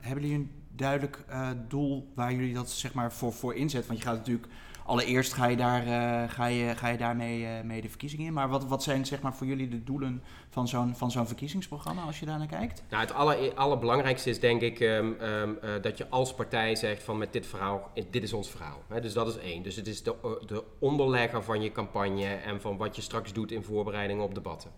hebben 0.00 0.22
jullie 0.22 0.34
een 0.34 0.50
duidelijk 0.68 1.24
uh, 1.30 1.50
doel 1.68 2.12
waar 2.14 2.32
jullie 2.32 2.54
dat 2.54 2.70
zeg 2.70 2.94
maar 2.94 3.12
voor, 3.12 3.32
voor 3.32 3.54
inzet? 3.54 3.86
Want 3.86 3.98
je 3.98 4.04
gaat 4.04 4.16
natuurlijk 4.16 4.48
allereerst 4.84 5.32
ga 5.32 5.46
je, 5.46 5.56
daar, 5.56 6.28
ga 6.28 6.46
je, 6.46 6.76
ga 6.76 6.88
je 6.88 6.98
daarmee 6.98 7.62
mee 7.62 7.80
de 7.80 7.88
verkiezingen 7.88 8.26
in. 8.26 8.32
Maar 8.32 8.48
wat, 8.48 8.66
wat 8.66 8.82
zijn 8.82 9.06
zeg 9.06 9.20
maar, 9.20 9.34
voor 9.34 9.46
jullie 9.46 9.68
de 9.68 9.84
doelen 9.84 10.22
van 10.52 10.68
zo'n, 10.68 10.96
van 10.96 11.10
zo'n 11.10 11.26
verkiezingsprogramma 11.26 12.02
als 12.02 12.20
je 12.20 12.26
daar 12.26 12.38
naar 12.38 12.46
kijkt? 12.46 12.82
Nou, 12.90 13.02
het 13.02 13.12
aller, 13.12 13.54
allerbelangrijkste 13.54 14.30
is 14.30 14.40
denk 14.40 14.60
ik 14.60 14.80
ehm, 14.80 15.12
ehm, 15.20 15.80
dat 15.80 15.98
je 15.98 16.08
als 16.08 16.34
partij 16.34 16.74
zegt 16.74 17.02
van 17.02 17.18
met 17.18 17.32
dit 17.32 17.46
verhaal, 17.46 17.90
dit 18.10 18.22
is 18.22 18.32
ons 18.32 18.50
verhaal. 18.50 18.82
Hè? 18.88 19.00
Dus 19.00 19.12
dat 19.12 19.28
is 19.28 19.38
één. 19.38 19.62
Dus 19.62 19.76
het 19.76 19.86
is 19.86 20.02
de, 20.02 20.14
de 20.46 20.64
onderlegger 20.78 21.42
van 21.42 21.62
je 21.62 21.72
campagne 21.72 22.26
en 22.26 22.60
van 22.60 22.76
wat 22.76 22.96
je 22.96 23.02
straks 23.02 23.32
doet 23.32 23.52
in 23.52 23.62
voorbereidingen 23.62 24.24
op 24.24 24.34
debatten. 24.34 24.70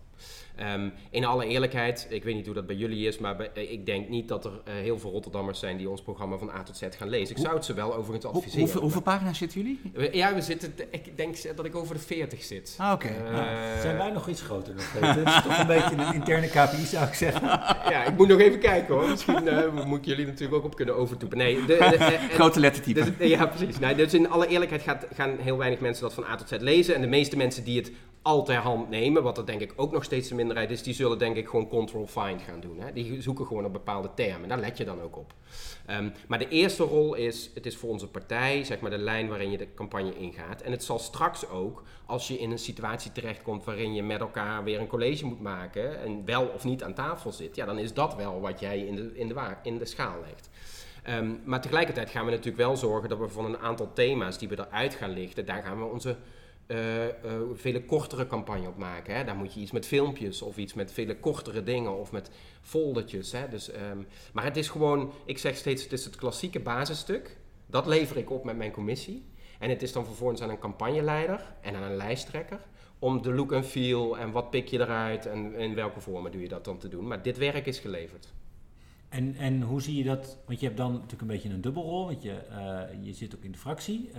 Um, 0.59 0.93
in 1.09 1.25
alle 1.25 1.45
eerlijkheid, 1.45 2.07
ik 2.09 2.23
weet 2.23 2.35
niet 2.35 2.45
hoe 2.45 2.55
dat 2.55 2.65
bij 2.65 2.75
jullie 2.75 3.07
is, 3.07 3.17
maar 3.17 3.39
eh, 3.39 3.71
ik 3.71 3.85
denk 3.85 4.09
niet 4.09 4.27
dat 4.27 4.45
er 4.45 4.51
uh, 4.51 4.73
heel 4.73 4.99
veel 4.99 5.11
Rotterdammers 5.11 5.59
zijn 5.59 5.77
die 5.77 5.89
ons 5.89 6.01
programma 6.01 6.37
van 6.37 6.49
A 6.49 6.63
tot 6.63 6.77
Z 6.77 6.83
gaan 6.89 7.09
lezen. 7.09 7.35
Ik 7.35 7.41
zou 7.41 7.55
het 7.55 7.65
ze 7.65 7.73
wel 7.73 7.95
overigens 7.95 8.25
adviseren. 8.25 8.59
hoeveel, 8.59 8.81
hoeveel, 8.81 9.01
pagina's 9.01 9.37
zitten 9.37 9.61
jullie? 9.61 10.11
Ja, 10.11 10.33
we 10.33 10.41
zitten, 10.41 10.73
ik 10.89 11.17
denk 11.17 11.55
dat 11.55 11.65
ik 11.65 11.75
over 11.75 11.95
de 11.95 12.01
40 12.01 12.43
zit. 12.43 12.75
Ah, 12.77 12.91
oké. 12.91 13.05
Okay. 13.05 13.75
Uh, 13.75 13.81
zijn 13.81 13.97
wij 13.97 14.11
nog 14.11 14.27
iets 14.27 14.41
groter 14.41 14.73
nog? 14.73 14.83
Is 15.25 15.43
toch 15.43 15.64
een 15.69 15.81
beetje 15.81 16.05
een 16.05 16.13
interne 16.13 16.47
KPI, 16.47 16.85
zou 16.85 17.07
ik 17.07 17.13
zeggen. 17.13 17.47
ja, 17.93 18.03
ik 18.03 18.17
moet 18.17 18.27
nog 18.27 18.39
even 18.39 18.59
kijken 18.59 18.95
hoor. 18.95 19.09
Misschien 19.09 19.49
moet 19.85 19.97
ik 19.99 20.05
jullie 20.05 20.25
natuurlijk 20.25 20.53
ook 20.53 20.63
op 20.63 20.75
kunnen 20.75 20.95
overtoepen. 20.95 21.37
Nee, 21.37 21.65
de, 21.65 21.65
de, 21.65 22.17
Grote 22.29 22.59
lettertype. 22.59 23.13
Dus, 23.17 23.29
ja, 23.29 23.45
precies. 23.45 23.79
Nou, 23.79 23.95
dus 23.95 24.13
in 24.13 24.29
alle 24.29 24.47
eerlijkheid 24.47 24.81
gaat, 24.81 25.05
gaan 25.13 25.31
heel 25.39 25.57
weinig 25.57 25.79
mensen 25.79 26.03
dat 26.03 26.13
van 26.13 26.25
A 26.25 26.35
tot 26.35 26.47
Z 26.47 26.55
lezen. 26.59 26.95
En 26.95 27.01
de 27.01 27.07
meeste 27.07 27.37
mensen 27.37 27.63
die 27.63 27.77
het 27.77 27.91
al 28.25 28.43
ter 28.43 28.55
hand 28.55 28.89
nemen, 28.89 29.23
wat 29.23 29.37
er 29.37 29.45
denk 29.45 29.61
ik 29.61 29.73
ook 29.75 29.91
nog 29.91 30.03
steeds 30.03 30.27
de 30.27 30.35
minderheid 30.35 30.71
is, 30.71 30.83
die 30.83 30.93
zullen 30.93 31.17
denk 31.17 31.35
ik 31.35 31.47
gewoon 31.47 31.67
control 31.67 32.07
find 32.07 32.41
gaan 32.41 32.59
doen. 32.59 32.79
Hè? 32.79 32.93
Die 32.93 33.21
zoeken 33.21 33.45
gewoon 33.45 33.65
op 33.65 33.73
bepaalde 33.73 34.09
termen. 34.15 34.49
Daar 34.49 34.59
let 34.59 34.77
je 34.77 34.85
dan 34.85 35.01
ook 35.01 35.17
op. 35.17 35.33
Um, 35.89 36.13
maar 36.27 36.39
de 36.39 36.47
eerste 36.47 36.83
rol 36.83 37.13
is, 37.13 37.51
het 37.53 37.65
is 37.65 37.77
voor 37.77 37.89
onze 37.89 38.07
partij, 38.07 38.63
zeg 38.63 38.79
maar 38.79 38.91
de 38.91 38.97
lijn 38.97 39.27
waarin 39.27 39.51
je 39.51 39.57
de 39.57 39.73
campagne 39.73 40.17
ingaat. 40.17 40.61
En 40.61 40.71
het 40.71 40.83
zal 40.83 40.99
straks 40.99 41.49
ook, 41.49 41.83
als 42.05 42.27
je 42.27 42.39
in 42.39 42.51
een 42.51 42.59
situatie 42.59 43.11
terechtkomt 43.11 43.63
waarin 43.63 43.93
je 43.93 44.03
met 44.03 44.19
elkaar 44.19 44.63
weer 44.63 44.79
een 44.79 44.87
college 44.87 45.25
moet 45.25 45.41
maken 45.41 46.01
en 46.01 46.25
wel 46.25 46.45
of 46.45 46.63
niet 46.63 46.83
aan 46.83 46.93
tafel 46.93 47.31
zit, 47.31 47.55
ja, 47.55 47.65
dan 47.65 47.79
is 47.79 47.93
dat 47.93 48.15
wel 48.15 48.41
wat 48.41 48.59
jij 48.59 48.79
in 48.79 48.95
de, 48.95 49.11
in 49.13 49.27
de, 49.27 49.55
in 49.63 49.77
de 49.77 49.85
schaal 49.85 50.19
legt. 50.25 50.49
Um, 51.09 51.41
maar 51.43 51.61
tegelijkertijd 51.61 52.09
gaan 52.09 52.25
we 52.25 52.31
natuurlijk 52.31 52.57
wel 52.57 52.75
zorgen 52.75 53.09
dat 53.09 53.19
we 53.19 53.29
van 53.29 53.45
een 53.45 53.57
aantal 53.57 53.93
thema's 53.93 54.37
die 54.37 54.49
we 54.49 54.59
eruit 54.59 54.93
gaan 54.93 55.13
lichten, 55.13 55.45
daar 55.45 55.63
gaan 55.63 55.79
we 55.79 55.85
onze 55.85 56.15
uh, 56.67 57.05
uh, 57.05 57.11
vele 57.53 57.85
kortere 57.85 58.27
campagne 58.27 58.67
op 58.67 58.77
maken. 58.77 59.15
Hè. 59.15 59.23
Daar 59.23 59.35
moet 59.35 59.53
je 59.53 59.59
iets 59.59 59.71
met 59.71 59.85
filmpjes 59.85 60.41
of 60.41 60.57
iets 60.57 60.73
met 60.73 60.91
vele 60.91 61.19
kortere 61.19 61.63
dingen 61.63 61.99
of 61.99 62.11
met 62.11 62.29
foldertjes. 62.61 63.31
Hè. 63.31 63.49
Dus, 63.49 63.73
um, 63.73 64.07
maar 64.33 64.43
het 64.43 64.57
is 64.57 64.69
gewoon, 64.69 65.11
ik 65.25 65.37
zeg 65.37 65.55
steeds, 65.55 65.83
het 65.83 65.91
is 65.91 66.05
het 66.05 66.15
klassieke 66.15 66.59
basisstuk. 66.59 67.37
Dat 67.67 67.85
lever 67.85 68.17
ik 68.17 68.31
op 68.31 68.43
met 68.43 68.57
mijn 68.57 68.71
commissie. 68.71 69.25
En 69.59 69.69
het 69.69 69.81
is 69.81 69.91
dan 69.91 70.05
vervolgens 70.05 70.41
aan 70.41 70.49
een 70.49 70.59
campagneleider 70.59 71.53
en 71.61 71.75
aan 71.75 71.83
een 71.83 71.95
lijsttrekker 71.95 72.59
om 72.99 73.21
de 73.21 73.33
look 73.33 73.51
en 73.51 73.63
feel 73.63 74.17
en 74.17 74.31
wat 74.31 74.49
pik 74.49 74.67
je 74.67 74.79
eruit 74.79 75.25
en 75.25 75.55
in 75.55 75.75
welke 75.75 75.99
vormen 75.99 76.31
doe 76.31 76.41
je 76.41 76.47
dat 76.47 76.65
dan 76.65 76.77
te 76.77 76.87
doen. 76.87 77.07
Maar 77.07 77.21
dit 77.21 77.37
werk 77.37 77.65
is 77.65 77.79
geleverd. 77.79 78.33
En, 79.09 79.35
en 79.35 79.61
hoe 79.61 79.81
zie 79.81 79.95
je 79.95 80.03
dat? 80.03 80.37
Want 80.45 80.59
je 80.59 80.65
hebt 80.65 80.77
dan 80.77 80.91
natuurlijk 80.91 81.21
een 81.21 81.27
beetje 81.27 81.49
een 81.49 81.61
dubbelrol, 81.61 82.05
want 82.05 82.23
je, 82.23 82.41
uh, 82.49 83.05
je 83.05 83.13
zit 83.13 83.35
ook 83.35 83.43
in 83.43 83.51
de 83.51 83.57
fractie. 83.57 84.09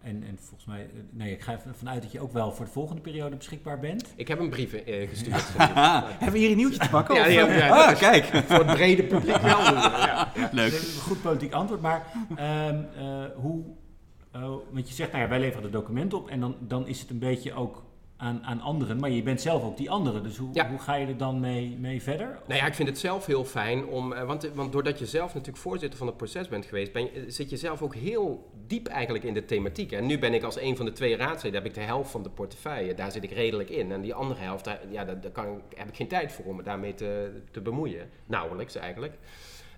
En, 0.00 0.22
en 0.22 0.38
volgens 0.38 0.64
mij, 0.64 0.82
eh, 0.82 1.00
nee, 1.10 1.32
ik 1.32 1.40
ga 1.40 1.52
ervan 1.52 1.88
uit 1.88 2.02
dat 2.02 2.12
je 2.12 2.20
ook 2.20 2.32
wel 2.32 2.52
voor 2.52 2.64
de 2.64 2.70
volgende 2.70 3.00
periode 3.00 3.36
beschikbaar 3.36 3.78
bent. 3.78 4.12
Ik 4.16 4.28
heb 4.28 4.38
een 4.38 4.50
brief 4.50 4.72
uh, 4.72 5.08
gestuurd. 5.08 5.44
Hebben 5.56 6.32
we 6.32 6.38
hier 6.38 6.50
een 6.50 6.56
nieuwtje 6.56 6.78
te 6.78 6.88
pakken? 6.88 7.14
Ja, 7.14 7.26
ja, 7.26 7.46
ja, 7.46 7.54
ja 7.54 7.90
ah, 7.90 7.98
kijk. 7.98 8.24
Voor 8.24 8.64
het 8.64 8.76
brede 8.76 9.02
publiek 9.02 9.36
wel. 9.36 9.58
Ja, 9.60 10.32
Leuk. 10.52 10.72
Een 10.72 11.00
goed 11.00 11.22
politiek 11.22 11.52
antwoord, 11.52 11.80
maar 11.80 12.12
um, 12.30 12.86
uh, 12.98 13.24
hoe... 13.36 13.64
want 14.70 14.88
je 14.88 14.94
zegt, 14.94 15.10
nou 15.12 15.22
ja, 15.22 15.28
wij 15.28 15.40
leveren 15.40 15.62
de 15.62 15.70
documenten 15.70 16.18
op 16.18 16.28
en 16.28 16.40
dan, 16.40 16.56
dan 16.60 16.86
is 16.86 17.00
het 17.00 17.10
een 17.10 17.18
beetje 17.18 17.54
ook 17.54 17.85
aan, 18.16 18.44
aan 18.44 18.60
anderen, 18.60 19.00
maar 19.00 19.10
je 19.10 19.22
bent 19.22 19.40
zelf 19.40 19.62
ook 19.62 19.76
die 19.76 19.90
andere. 19.90 20.20
Dus 20.20 20.36
hoe, 20.36 20.66
hoe 20.68 20.78
ga 20.78 20.94
je 20.94 21.06
er 21.06 21.16
dan 21.16 21.40
mee, 21.40 21.76
mee 21.80 22.02
verder? 22.02 22.38
Nou 22.46 22.60
ja, 22.60 22.66
ik 22.66 22.74
vind 22.74 22.88
het 22.88 22.98
zelf 22.98 23.26
heel 23.26 23.44
fijn 23.44 23.86
om. 23.86 24.12
Uh, 24.12 24.22
want, 24.22 24.50
want 24.54 24.72
doordat 24.72 24.98
je 24.98 25.06
zelf 25.06 25.34
natuurlijk 25.34 25.62
voorzitter 25.62 25.98
van 25.98 26.06
het 26.06 26.16
proces 26.16 26.48
bent 26.48 26.66
geweest, 26.66 26.92
ben 26.92 27.02
je, 27.02 27.24
zit 27.28 27.50
je 27.50 27.56
zelf 27.56 27.82
ook 27.82 27.94
heel 27.94 28.50
diep 28.66 28.86
eigenlijk 28.86 29.24
in 29.24 29.34
de 29.34 29.44
thematiek. 29.44 29.92
En 29.92 30.06
nu 30.06 30.18
ben 30.18 30.34
ik 30.34 30.42
als 30.42 30.60
een 30.60 30.76
van 30.76 30.86
de 30.86 30.92
twee 30.92 31.16
raadsleden, 31.16 31.58
heb 31.58 31.68
ik 31.68 31.74
de 31.74 31.80
helft 31.80 32.10
van 32.10 32.22
de 32.22 32.30
portefeuille. 32.30 32.94
Daar 32.94 33.12
zit 33.12 33.24
ik 33.24 33.30
redelijk 33.30 33.70
in. 33.70 33.92
En 33.92 34.00
die 34.00 34.14
andere 34.14 34.40
helft, 34.40 34.64
daar, 34.64 34.80
ja, 34.90 35.04
daar, 35.04 35.20
daar 35.20 35.30
kan, 35.30 35.62
heb 35.74 35.88
ik 35.88 35.96
geen 35.96 36.08
tijd 36.08 36.32
voor 36.32 36.44
om 36.44 36.56
me 36.56 36.62
daarmee 36.62 36.94
te, 36.94 37.30
te 37.50 37.60
bemoeien. 37.60 38.08
Nauwelijks 38.26 38.74
eigenlijk. 38.74 39.14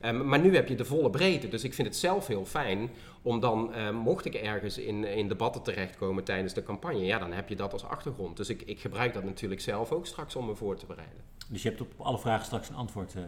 Um, 0.04 0.28
maar 0.28 0.40
nu 0.40 0.54
heb 0.54 0.68
je 0.68 0.74
de 0.74 0.84
volle 0.84 1.10
breedte. 1.10 1.48
Dus 1.48 1.64
ik 1.64 1.74
vind 1.74 1.88
het 1.88 1.96
zelf 1.96 2.26
heel 2.26 2.44
fijn 2.44 2.90
om 3.22 3.40
dan, 3.40 3.70
uh, 3.74 3.90
mocht 3.90 4.24
ik 4.24 4.34
ergens 4.34 4.78
in, 4.78 5.04
in 5.04 5.28
debatten 5.28 5.62
terechtkomen 5.62 6.24
tijdens 6.24 6.54
de 6.54 6.62
campagne, 6.62 7.04
ja, 7.04 7.18
dan 7.18 7.32
heb 7.32 7.48
je 7.48 7.56
dat 7.56 7.72
als 7.72 7.84
achtergrond. 7.84 8.36
Dus 8.36 8.48
ik, 8.48 8.62
ik 8.62 8.80
gebruik 8.80 9.14
dat 9.14 9.24
natuurlijk 9.24 9.60
zelf 9.60 9.92
ook 9.92 10.06
straks 10.06 10.36
om 10.36 10.46
me 10.46 10.54
voor 10.54 10.76
te 10.76 10.86
bereiden. 10.86 11.18
Dus 11.48 11.62
je 11.62 11.68
hebt 11.68 11.80
op 11.80 11.92
alle 11.96 12.18
vragen 12.18 12.44
straks 12.44 12.68
een 12.68 12.74
antwoord? 12.74 13.14
Uh... 13.14 13.22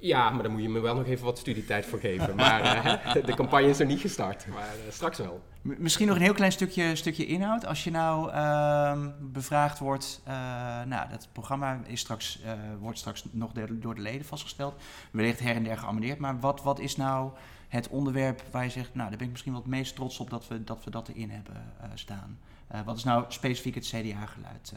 Ja, 0.00 0.30
maar 0.30 0.42
dan 0.42 0.52
moet 0.52 0.62
je 0.62 0.68
me 0.68 0.80
wel 0.80 0.94
nog 0.94 1.06
even 1.06 1.24
wat 1.24 1.38
studietijd 1.38 1.86
voor 1.86 1.98
geven. 1.98 2.36
Maar 2.36 2.62
uh, 2.62 3.24
de 3.24 3.34
campagne 3.34 3.68
is 3.68 3.80
er 3.80 3.86
niet 3.86 4.00
gestart, 4.00 4.46
maar 4.46 4.74
uh, 4.86 4.92
straks 4.92 5.18
wel. 5.18 5.42
Misschien 5.62 6.06
nog 6.06 6.16
een 6.16 6.22
heel 6.22 6.32
klein 6.32 6.52
stukje, 6.52 6.96
stukje 6.96 7.26
inhoud. 7.26 7.66
Als 7.66 7.84
je 7.84 7.90
nou 7.90 8.32
uh, 8.32 9.06
bevraagd 9.20 9.78
wordt, 9.78 10.22
uh, 10.28 10.34
nou, 10.84 11.08
dat 11.10 11.28
programma 11.32 11.80
is 11.86 12.00
straks, 12.00 12.40
wordt 12.80 12.98
straks 12.98 13.24
nog 13.30 13.52
door 13.52 13.94
de 13.94 14.00
leden 14.00 14.26
vastgesteld. 14.26 14.74
Wellicht 15.10 15.40
her 15.40 15.54
en 15.54 15.64
der 15.64 15.78
geamendeerd. 15.78 16.18
Maar 16.18 16.40
wat, 16.40 16.62
wat 16.62 16.78
is 16.78 16.96
nou 16.96 17.30
het 17.68 17.88
onderwerp 17.88 18.42
waar 18.50 18.64
je 18.64 18.70
zegt, 18.70 18.94
nou, 18.94 19.08
daar 19.08 19.18
ben 19.18 19.26
ik 19.26 19.32
misschien 19.32 19.52
wel 19.52 19.60
het 19.60 19.70
meest 19.70 19.94
trots 19.94 20.18
op 20.18 20.30
dat 20.30 20.48
we 20.48 20.64
dat, 20.64 20.84
we 20.84 20.90
dat 20.90 21.08
erin 21.08 21.30
hebben 21.30 21.56
staan? 21.94 22.38
wat 22.84 22.96
is 22.96 23.04
nou 23.04 23.24
specifiek 23.28 23.74
het 23.74 23.86
CDA-geluid? 23.86 24.72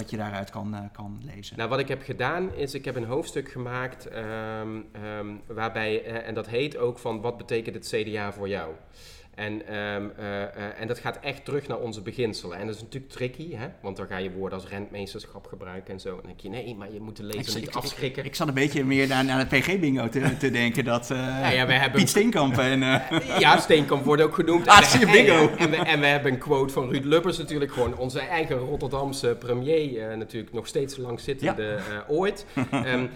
Wat 0.00 0.10
je 0.10 0.16
daaruit 0.16 0.50
kan, 0.50 0.74
uh, 0.74 0.80
kan 0.92 1.20
lezen? 1.34 1.56
Nou, 1.56 1.68
wat 1.68 1.78
ik 1.78 1.88
heb 1.88 2.02
gedaan 2.02 2.54
is, 2.54 2.74
ik 2.74 2.84
heb 2.84 2.96
een 2.96 3.04
hoofdstuk 3.04 3.50
gemaakt 3.50 4.08
um, 4.14 4.86
um, 5.18 5.40
waarbij, 5.46 6.06
uh, 6.06 6.28
en 6.28 6.34
dat 6.34 6.46
heet 6.46 6.76
ook 6.76 6.98
van 6.98 7.20
wat 7.20 7.36
betekent 7.36 7.74
het 7.74 7.88
CDA 7.88 8.32
voor 8.32 8.48
jou? 8.48 8.74
En, 9.34 9.52
um, 9.76 10.12
uh, 10.18 10.26
uh, 10.26 10.80
en 10.80 10.86
dat 10.86 10.98
gaat 10.98 11.18
echt 11.20 11.44
terug 11.44 11.68
naar 11.68 11.78
onze 11.78 12.00
beginselen. 12.00 12.58
En 12.58 12.66
dat 12.66 12.74
is 12.74 12.82
natuurlijk 12.82 13.12
tricky, 13.12 13.54
hè? 13.54 13.66
want 13.82 13.96
dan 13.96 14.06
ga 14.06 14.16
je 14.16 14.30
woorden 14.30 14.58
als 14.58 14.68
rentmeesterschap 14.68 15.46
gebruiken 15.46 15.92
en 15.92 16.00
zo. 16.00 16.08
En 16.08 16.14
dan 16.16 16.26
denk 16.26 16.40
je, 16.40 16.48
nee, 16.48 16.74
maar 16.74 16.92
je 16.92 17.00
moet 17.00 17.16
de 17.16 17.22
lezer 17.22 17.48
ik, 17.48 17.60
niet 17.60 17.68
ik, 17.68 17.74
afschrikken. 17.74 18.22
Ik, 18.22 18.28
ik, 18.28 18.34
zat 18.34 18.48
een 18.48 18.54
beetje 18.54 18.84
meer 18.84 19.08
naar, 19.08 19.24
naar 19.24 19.38
het 19.38 19.48
PG-bingo 19.48 20.08
te, 20.08 20.36
te 20.36 20.50
denken. 20.50 20.84
Dat 20.84 21.10
uh, 21.10 21.18
ja, 21.18 21.48
ja, 21.48 21.66
we 21.66 21.72
hebben 21.72 21.98
Piet 21.98 22.08
Steenkamp 22.08 22.58
en... 22.58 22.80
ja, 23.38 23.58
Steenkamp 23.58 24.04
wordt 24.04 24.22
ook 24.22 24.34
genoemd. 24.34 24.66
Ah, 24.66 24.82
zie 24.82 25.00
je 25.00 25.06
bingo. 25.06 25.50
En 25.56 25.70
we, 25.70 25.76
en 25.76 26.00
we 26.00 26.06
hebben 26.06 26.32
een 26.32 26.38
quote 26.38 26.72
van 26.72 26.90
Ruud 26.90 27.04
Lubbers 27.04 27.38
natuurlijk. 27.38 27.72
Gewoon 27.72 27.96
onze 27.96 28.20
eigen 28.20 28.56
Rotterdamse 28.56 29.36
premier. 29.38 30.16
natuurlijk 30.16 30.52
nog 30.52 30.66
steeds 30.66 30.96
lang 30.96 31.20
zittende 31.20 31.78
ja. 31.90 32.04
ooit. 32.08 32.46
um, 32.72 33.10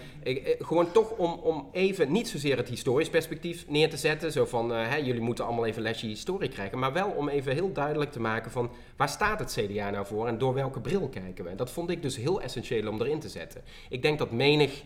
gewoon 0.59 0.91
toch 0.91 1.09
om, 1.09 1.31
om 1.31 1.69
even, 1.71 2.11
niet 2.11 2.27
zozeer 2.27 2.57
het 2.57 2.67
historisch 2.67 3.09
perspectief 3.09 3.65
neer 3.67 3.89
te 3.89 3.97
zetten. 3.97 4.31
Zo 4.31 4.45
van, 4.45 4.69
hè, 4.69 4.95
jullie 4.95 5.21
moeten 5.21 5.45
allemaal 5.45 5.65
even 5.65 5.81
lesje 5.81 6.04
historie 6.07 6.49
krijgen. 6.49 6.79
Maar 6.79 6.93
wel 6.93 7.09
om 7.09 7.29
even 7.29 7.53
heel 7.53 7.71
duidelijk 7.73 8.11
te 8.11 8.19
maken 8.19 8.51
van 8.51 8.69
waar 8.95 9.09
staat 9.09 9.39
het 9.39 9.57
CDA 9.59 9.89
nou 9.89 10.05
voor 10.05 10.27
en 10.27 10.37
door 10.37 10.53
welke 10.53 10.79
bril 10.79 11.09
kijken 11.09 11.43
we. 11.43 11.49
En 11.49 11.57
dat 11.57 11.71
vond 11.71 11.89
ik 11.89 12.01
dus 12.01 12.15
heel 12.15 12.41
essentieel 12.41 12.89
om 12.89 13.01
erin 13.01 13.19
te 13.19 13.29
zetten. 13.29 13.61
Ik 13.89 14.01
denk 14.01 14.19
dat 14.19 14.31
menig 14.31 14.83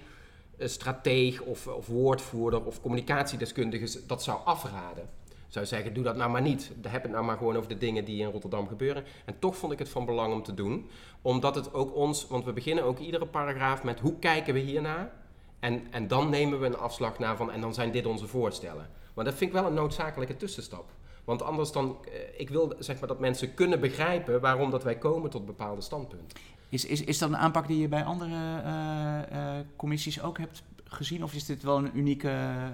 uh, 0.58 0.68
strateeg 0.68 1.42
of, 1.42 1.68
of 1.68 1.88
woordvoerder 1.88 2.66
of 2.66 2.82
communicatiedeskundige 2.82 4.06
dat 4.06 4.24
zou 4.24 4.40
afraden 4.46 5.10
zou 5.50 5.66
zeggen, 5.66 5.94
doe 5.94 6.04
dat 6.04 6.16
nou 6.16 6.32
maar 6.32 6.42
niet. 6.42 6.72
Heb 6.88 7.04
het 7.04 7.12
nou 7.12 7.26
maar 7.26 7.38
gewoon 7.38 7.58
over 7.58 7.70
de 7.70 7.78
dingen 7.78 8.06
die 8.06 8.22
in 8.22 8.32
Rotterdam 8.32 8.68
gebeuren. 8.68 9.04
En 9.26 9.40
toch 9.40 9.58
vond 9.58 9.72
ik 9.72 9.80
het 9.80 9.90
van 9.90 10.06
belang 10.06 10.34
om 10.34 10.44
te 10.44 10.54
doen. 10.54 10.90
Omdat 11.22 11.56
het 11.56 11.74
ook 11.74 11.96
ons, 11.96 12.28
want 12.28 12.46
we 12.46 12.54
beginnen 12.54 12.84
ook 12.84 13.00
iedere 13.00 13.26
paragraaf 13.26 13.84
met 13.84 14.00
hoe 14.00 14.20
kijken 14.20 14.54
we 14.54 14.60
hiernaar. 14.60 15.12
En, 15.60 15.88
en 15.92 16.08
dan 16.08 16.30
nemen 16.30 16.60
we 16.60 16.66
een 16.66 16.78
afslag 16.78 17.20
naar 17.20 17.38
van, 17.38 17.52
en 17.52 17.62
dan 17.62 17.74
zijn 17.74 17.92
dit 17.92 18.06
onze 18.06 18.28
voorstellen. 18.28 18.90
Maar 19.14 19.26
dat 19.26 19.34
vind 19.34 19.50
ik 19.50 19.56
wel 19.56 19.66
een 19.66 19.74
noodzakelijke 19.74 20.38
tussenstap. 20.38 20.86
Want 21.24 21.42
anders 21.42 21.72
dan, 21.72 21.98
eh, 22.06 22.12
ik 22.38 22.50
wil 22.50 22.74
zeg 22.80 23.00
maar 23.00 23.08
dat 23.08 23.20
mensen 23.20 23.54
kunnen 23.54 23.80
begrijpen 23.80 24.42
waarom 24.42 24.72
dat 24.72 24.84
wij 24.84 24.98
komen 24.98 25.30
tot 25.30 25.46
bepaalde 25.46 25.82
standpunten. 25.82 26.38
Is, 26.70 26.86
is, 26.86 27.04
is 27.04 27.18
dat 27.18 27.30
een 27.30 27.38
aanpak 27.38 27.68
die 27.68 27.80
je 27.80 27.88
bij 27.88 28.04
andere 28.04 28.62
uh, 28.64 29.20
uh, 29.32 29.60
commissies 29.76 30.22
ook 30.22 30.38
hebt 30.38 30.64
gezien? 30.90 31.24
Of 31.24 31.34
is 31.34 31.46
dit 31.46 31.64
wel 31.64 31.78
een, 31.78 31.90
unieke, 31.94 32.30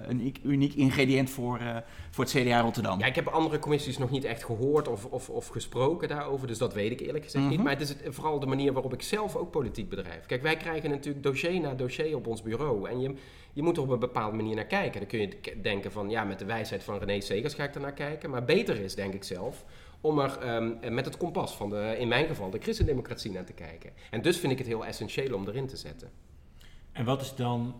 een 0.06 0.34
uniek 0.42 0.74
ingrediënt 0.74 1.30
voor, 1.30 1.60
uh, 1.60 1.76
voor 2.10 2.24
het 2.24 2.32
CDA 2.32 2.60
Rotterdam? 2.60 2.98
Ja, 2.98 3.06
ik 3.06 3.14
heb 3.14 3.26
andere 3.26 3.58
commissies 3.58 3.98
nog 3.98 4.10
niet 4.10 4.24
echt 4.24 4.44
gehoord 4.44 4.88
of, 4.88 5.04
of, 5.04 5.30
of 5.30 5.48
gesproken 5.48 6.08
daarover. 6.08 6.46
Dus 6.46 6.58
dat 6.58 6.74
weet 6.74 6.90
ik 6.90 7.00
eerlijk 7.00 7.24
gezegd 7.24 7.44
mm 7.44 7.50
-hmm. 7.50 7.56
niet. 7.56 7.66
Maar 7.66 7.78
het 7.78 7.88
is 7.88 8.14
vooral 8.14 8.40
de 8.40 8.46
manier 8.46 8.72
waarop 8.72 8.92
ik 8.92 9.02
zelf 9.02 9.36
ook 9.36 9.50
politiek 9.50 9.88
bedrijf. 9.88 10.26
Kijk, 10.26 10.42
wij 10.42 10.56
krijgen 10.56 10.90
natuurlijk 10.90 11.24
dossier 11.24 11.60
na 11.60 11.74
dossier 11.74 12.16
op 12.16 12.26
ons 12.26 12.42
bureau. 12.42 12.88
En 12.88 13.00
je, 13.00 13.14
je 13.52 13.62
moet 13.62 13.76
er 13.76 13.82
op 13.82 13.88
een 13.88 13.98
bepaalde 13.98 14.36
manier 14.36 14.54
naar 14.54 14.66
kijken. 14.66 15.00
Dan 15.00 15.08
kun 15.08 15.20
je 15.20 15.60
denken 15.62 15.92
van, 15.92 16.10
ja, 16.10 16.24
met 16.24 16.38
de 16.38 16.44
wijsheid 16.44 16.82
van 16.82 16.98
René 16.98 17.20
Segers 17.20 17.54
ga 17.54 17.64
ik 17.64 17.74
er 17.74 17.80
naar 17.80 17.92
kijken. 17.92 18.30
Maar 18.30 18.44
beter 18.44 18.80
is, 18.80 18.94
denk 18.94 19.14
ik 19.14 19.24
zelf, 19.24 19.64
om 20.00 20.18
er 20.18 20.54
um, 20.54 20.94
met 20.94 21.04
het 21.04 21.16
kompas 21.16 21.56
van, 21.56 21.70
de, 21.70 21.96
in 21.98 22.08
mijn 22.08 22.26
geval, 22.26 22.50
de 22.50 22.58
christendemocratie 22.58 23.30
naar 23.30 23.44
te 23.44 23.52
kijken. 23.52 23.92
En 24.10 24.22
dus 24.22 24.38
vind 24.38 24.52
ik 24.52 24.58
het 24.58 24.66
heel 24.66 24.86
essentieel 24.86 25.34
om 25.34 25.48
erin 25.48 25.66
te 25.66 25.76
zetten. 25.76 26.10
En 26.92 27.04
wat 27.04 27.20
is 27.20 27.34
dan, 27.34 27.74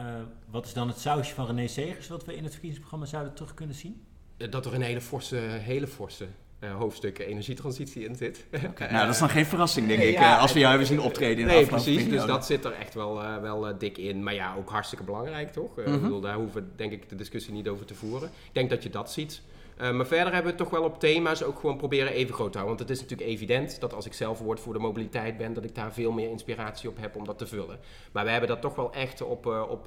uh, 0.00 0.06
wat 0.50 0.66
is 0.66 0.72
dan 0.72 0.88
het 0.88 0.98
sausje 0.98 1.34
van 1.34 1.46
René 1.46 1.66
Segers 1.66 2.08
wat 2.08 2.24
we 2.24 2.36
in 2.36 2.42
het 2.42 2.52
verkiezingsprogramma 2.52 3.06
zouden 3.06 3.34
terug 3.34 3.54
kunnen 3.54 3.76
zien? 3.76 4.04
Dat 4.36 4.66
er 4.66 4.74
een 4.74 4.82
hele 4.82 5.00
forse, 5.00 5.36
hele 5.36 5.86
forse 5.86 6.26
uh, 6.60 6.74
hoofdstukken 6.74 7.26
energietransitie 7.26 8.04
in 8.04 8.16
zit. 8.16 8.46
Okay. 8.66 8.90
nou, 8.92 9.04
dat 9.04 9.14
is 9.14 9.20
dan 9.20 9.28
geen 9.28 9.46
verrassing, 9.46 9.86
denk 9.86 10.02
ik, 10.02 10.12
ja, 10.12 10.36
als 10.36 10.52
we 10.52 10.58
jou 10.58 10.70
hebben 10.70 10.88
zien 10.88 11.00
optreden 11.00 11.38
in 11.38 11.46
de 11.46 11.52
Nee, 11.52 11.66
precies. 11.66 12.08
Dus 12.08 12.24
dat 12.24 12.46
zit 12.46 12.64
er 12.64 12.72
echt 12.72 12.94
wel, 12.94 13.22
uh, 13.22 13.36
wel 13.36 13.68
uh, 13.68 13.74
dik 13.78 13.98
in. 13.98 14.22
Maar 14.22 14.34
ja, 14.34 14.54
ook 14.58 14.70
hartstikke 14.70 15.04
belangrijk, 15.04 15.52
toch? 15.52 15.76
Mm 15.76 15.84
-hmm. 15.84 15.94
ik 15.94 16.02
bedoel, 16.02 16.20
daar 16.20 16.34
hoeven 16.34 16.62
we 16.62 16.68
denk 16.76 16.92
ik 16.92 17.08
de 17.08 17.14
discussie 17.14 17.52
niet 17.52 17.68
over 17.68 17.86
te 17.86 17.94
voeren. 17.94 18.28
Ik 18.28 18.54
denk 18.54 18.70
dat 18.70 18.82
je 18.82 18.90
dat 18.90 19.12
ziet. 19.12 19.42
Maar 19.80 20.06
verder 20.06 20.32
hebben 20.32 20.52
we 20.52 20.58
toch 20.58 20.70
wel 20.70 20.82
op 20.82 21.00
thema's 21.00 21.42
ook 21.42 21.58
gewoon 21.58 21.76
proberen 21.76 22.12
even 22.12 22.34
groot 22.34 22.52
te 22.52 22.58
houden. 22.58 22.76
Want 22.78 22.88
het 22.88 22.98
is 22.98 23.02
natuurlijk 23.02 23.30
evident 23.30 23.80
dat 23.80 23.94
als 23.94 24.06
ik 24.06 24.12
zelf 24.12 24.38
woord 24.38 24.60
voor 24.60 24.72
de 24.72 24.78
mobiliteit 24.78 25.36
ben, 25.36 25.52
dat 25.52 25.64
ik 25.64 25.74
daar 25.74 25.92
veel 25.92 26.12
meer 26.12 26.30
inspiratie 26.30 26.88
op 26.88 26.96
heb 26.96 27.16
om 27.16 27.24
dat 27.24 27.38
te 27.38 27.46
vullen. 27.46 27.78
Maar 28.12 28.24
we 28.24 28.30
hebben 28.30 28.48
dat 28.48 28.60
toch 28.60 28.74
wel 28.74 28.92
echt 28.92 29.20
op, 29.22 29.46
op, 29.46 29.86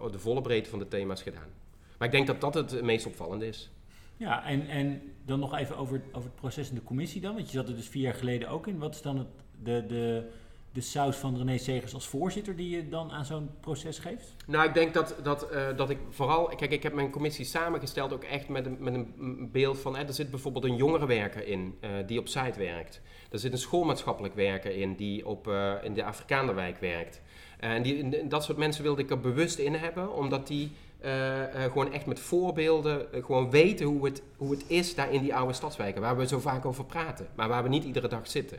op 0.00 0.12
de 0.12 0.18
volle 0.18 0.40
breedte 0.40 0.70
van 0.70 0.78
de 0.78 0.88
thema's 0.88 1.22
gedaan. 1.22 1.48
Maar 1.98 2.08
ik 2.08 2.14
denk 2.14 2.26
dat 2.26 2.40
dat 2.40 2.54
het 2.54 2.82
meest 2.82 3.06
opvallende 3.06 3.46
is. 3.46 3.70
Ja, 4.18 4.44
en, 4.44 4.68
en 4.68 5.02
dan 5.24 5.38
nog 5.38 5.56
even 5.56 5.76
over, 5.76 6.02
over 6.12 6.28
het 6.28 6.40
proces 6.40 6.68
in 6.68 6.74
de 6.74 6.82
commissie 6.82 7.20
dan. 7.20 7.34
Want 7.34 7.46
je 7.46 7.56
zat 7.56 7.68
er 7.68 7.76
dus 7.76 7.88
vier 7.88 8.02
jaar 8.02 8.14
geleden 8.14 8.48
ook 8.48 8.66
in. 8.66 8.78
Wat 8.78 8.94
is 8.94 9.02
dan 9.02 9.18
het, 9.18 9.28
de, 9.62 9.84
de, 9.86 10.30
de 10.78 10.84
saus 10.84 11.16
van 11.16 11.36
René 11.36 11.58
Segers 11.58 11.94
als 11.94 12.06
voorzitter 12.06 12.56
die 12.56 12.76
je 12.76 12.88
dan 12.88 13.10
aan 13.12 13.24
zo'n 13.24 13.50
proces 13.60 13.98
geeft? 13.98 14.34
Nou, 14.46 14.68
ik 14.68 14.74
denk 14.74 14.94
dat, 14.94 15.14
dat, 15.22 15.52
uh, 15.52 15.76
dat 15.76 15.90
ik 15.90 15.98
vooral... 16.10 16.46
Kijk, 16.56 16.70
ik 16.70 16.82
heb 16.82 16.92
mijn 16.92 17.10
commissie 17.10 17.44
samengesteld 17.44 18.12
ook 18.12 18.24
echt 18.24 18.48
met 18.48 18.66
een, 18.66 18.76
met 18.80 18.94
een 18.94 19.48
beeld 19.52 19.78
van... 19.78 19.96
er 19.96 20.14
zit 20.14 20.30
bijvoorbeeld 20.30 20.64
een 20.64 20.76
jongerenwerker 20.76 21.46
in 21.46 21.78
uh, 21.80 21.90
die 22.06 22.18
op 22.18 22.28
site 22.28 22.58
werkt. 22.58 23.00
Er 23.30 23.38
zit 23.38 23.52
een 23.52 23.58
schoolmaatschappelijk 23.58 24.34
werker 24.34 24.76
in 24.76 24.94
die 24.94 25.26
op, 25.26 25.46
uh, 25.46 25.72
in 25.82 25.94
de 25.94 26.04
Afrikaanderwijk 26.04 26.78
werkt. 26.78 27.20
en 27.58 27.82
die, 27.82 28.26
dat 28.26 28.44
soort 28.44 28.58
mensen 28.58 28.82
wilde 28.82 29.02
ik 29.02 29.10
er 29.10 29.20
bewust 29.20 29.58
in 29.58 29.74
hebben, 29.74 30.14
omdat 30.14 30.46
die... 30.46 30.70
Gewoon 31.52 31.92
echt 31.92 32.06
met 32.06 32.20
voorbeelden, 32.20 33.06
gewoon 33.12 33.50
weten 33.50 33.86
hoe 33.86 34.04
het, 34.04 34.22
hoe 34.36 34.50
het 34.50 34.64
is 34.66 34.94
daar 34.94 35.12
in 35.12 35.22
die 35.22 35.34
oude 35.34 35.52
stadswijken, 35.52 36.00
waar 36.00 36.16
we 36.16 36.26
zo 36.26 36.38
vaak 36.38 36.64
over 36.64 36.84
praten, 36.84 37.28
maar 37.34 37.48
waar 37.48 37.62
we 37.62 37.68
niet 37.68 37.84
iedere 37.84 38.08
dag 38.08 38.28
zitten. 38.28 38.58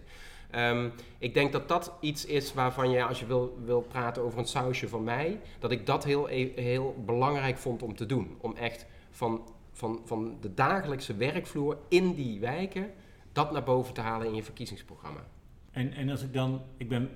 Um, 0.56 0.92
ik 1.18 1.34
denk 1.34 1.52
dat 1.52 1.68
dat 1.68 1.94
iets 2.00 2.26
is 2.26 2.54
waarvan 2.54 2.90
je, 2.90 3.04
als 3.04 3.20
je 3.20 3.26
wil, 3.26 3.58
wil 3.64 3.82
praten 3.82 4.22
over 4.24 4.40
een 4.40 4.46
sausje 4.46 4.88
van 4.88 5.04
mij, 5.04 5.40
dat 5.60 5.72
ik 5.72 5.86
dat 5.86 6.04
heel, 6.04 6.26
heel 6.56 7.04
belangrijk 7.06 7.58
vond 7.58 7.84
om 7.84 7.96
te 7.96 8.06
doen. 8.06 8.38
Om 8.38 8.56
echt 8.56 8.86
van, 9.10 9.50
van, 9.72 10.02
van 10.06 10.38
de 10.42 10.54
dagelijkse 10.54 11.16
werkvloer 11.16 11.78
in 11.88 12.14
die 12.14 12.40
wijken, 12.40 12.92
dat 13.32 13.52
naar 13.52 13.64
boven 13.64 13.94
te 13.94 14.02
halen 14.02 14.28
in 14.28 14.36
je 14.36 14.44
verkiezingsprogramma. 14.44 15.24
En, 15.72 15.94
en 15.94 16.10
als 16.10 16.22
ik 16.22 16.34
dan, 16.34 16.62
ik 16.78 16.90
ben 16.90 17.10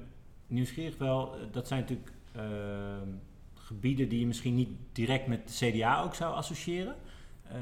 nieuwsgierig 0.47 0.97
wel, 0.97 1.35
dat 1.51 1.67
zijn 1.67 1.79
natuurlijk 1.79 2.11
gebieden 3.53 4.09
die 4.09 4.19
je 4.19 4.27
misschien 4.27 4.55
niet 4.55 4.69
direct 4.91 5.27
met 5.27 5.59
CDA 5.59 6.03
ook 6.03 6.15
zou 6.15 6.33
associëren. 6.33 6.95
Uh, 7.51 7.57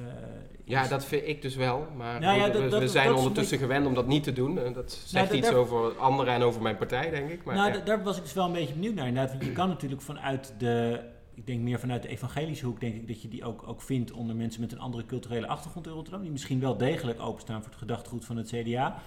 ja, 0.66 0.88
dat 0.88 1.06
vind 1.06 1.28
ik 1.28 1.42
dus 1.42 1.56
wel. 1.56 1.88
Maar 1.98 2.20
nou 2.20 2.40
ja, 2.40 2.50
dat, 2.50 2.72
we, 2.72 2.80
we 2.80 2.88
zijn 2.88 3.14
ondertussen 3.14 3.58
beetje... 3.60 3.74
gewend 3.74 3.88
om 3.88 3.94
dat 3.94 4.08
niet 4.08 4.24
te 4.24 4.34
doen. 4.34 4.60
En 4.60 4.74
dat 4.74 4.92
zegt 4.92 5.26
nou, 5.26 5.38
iets 5.38 5.50
daar... 5.50 5.58
over 5.58 5.98
anderen 5.98 6.34
en 6.34 6.42
over 6.42 6.62
mijn 6.62 6.78
partij, 6.78 7.10
denk 7.10 7.30
ik. 7.30 7.44
Maar, 7.44 7.56
nou, 7.56 7.72
ja. 7.72 7.80
daar 7.80 8.04
was 8.04 8.18
ik 8.18 8.24
dus 8.24 8.34
wel 8.34 8.46
een 8.46 8.52
beetje 8.52 8.74
benieuwd 8.74 8.96
naar. 8.96 9.08
Inderdaad, 9.08 9.44
je 9.44 9.52
kan 9.52 9.68
natuurlijk 9.68 10.02
vanuit 10.02 10.54
de... 10.58 11.00
Ik 11.34 11.48
denk 11.48 11.60
meer 11.60 11.80
vanuit 11.80 12.02
de 12.02 12.08
evangelische 12.08 12.66
hoek, 12.66 12.80
denk 12.80 12.96
ik, 12.96 13.08
dat 13.08 13.22
je 13.22 13.28
die 13.28 13.46
ook, 13.46 13.68
ook 13.68 13.82
vindt 13.82 14.12
onder 14.12 14.36
mensen 14.36 14.62
met 14.62 14.72
een 14.72 14.80
andere 14.80 15.06
culturele 15.06 15.48
achtergrond 15.48 15.88
in 15.88 15.94
Rotterdam. 15.94 16.22
Die 16.22 16.32
misschien 16.32 16.60
wel 16.60 16.78
degelijk 16.78 17.22
openstaan 17.22 17.62
voor 17.62 17.70
het 17.70 17.80
gedachtegoed 17.80 18.26
van 18.26 18.38
het 18.38 18.48
CDA. 18.48 19.02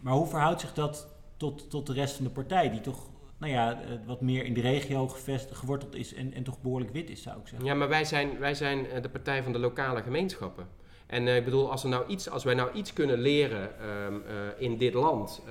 Maar 0.00 0.14
hoe 0.14 0.26
verhoudt 0.26 0.60
zich 0.60 0.74
dat 0.74 1.08
tot, 1.36 1.70
tot 1.70 1.86
de 1.86 1.92
rest 1.92 2.14
van 2.14 2.24
de 2.24 2.30
partij, 2.30 2.70
die 2.70 2.80
toch 2.80 3.10
nou 3.42 3.54
ja, 3.54 3.78
wat 4.06 4.20
meer 4.20 4.44
in 4.44 4.54
de 4.54 4.60
regio 4.60 5.08
gevestigd, 5.08 5.58
geworteld 5.58 5.94
is 5.94 6.14
en, 6.14 6.34
en 6.34 6.42
toch 6.42 6.60
behoorlijk 6.60 6.92
wit 6.92 7.10
is, 7.10 7.22
zou 7.22 7.38
ik 7.38 7.48
zeggen. 7.48 7.66
Ja, 7.66 7.74
maar 7.74 7.88
wij 7.88 8.04
zijn, 8.04 8.38
wij 8.38 8.54
zijn 8.54 8.86
de 9.02 9.08
partij 9.08 9.42
van 9.42 9.52
de 9.52 9.58
lokale 9.58 10.02
gemeenschappen. 10.02 10.66
En 11.06 11.26
uh, 11.26 11.36
ik 11.36 11.44
bedoel, 11.44 11.70
als, 11.70 11.82
er 11.82 11.88
nou 11.88 12.06
iets, 12.06 12.30
als 12.30 12.44
wij 12.44 12.54
nou 12.54 12.72
iets 12.72 12.92
kunnen 12.92 13.18
leren 13.18 13.70
uh, 13.80 14.46
in 14.58 14.76
dit 14.76 14.94
land 14.94 15.42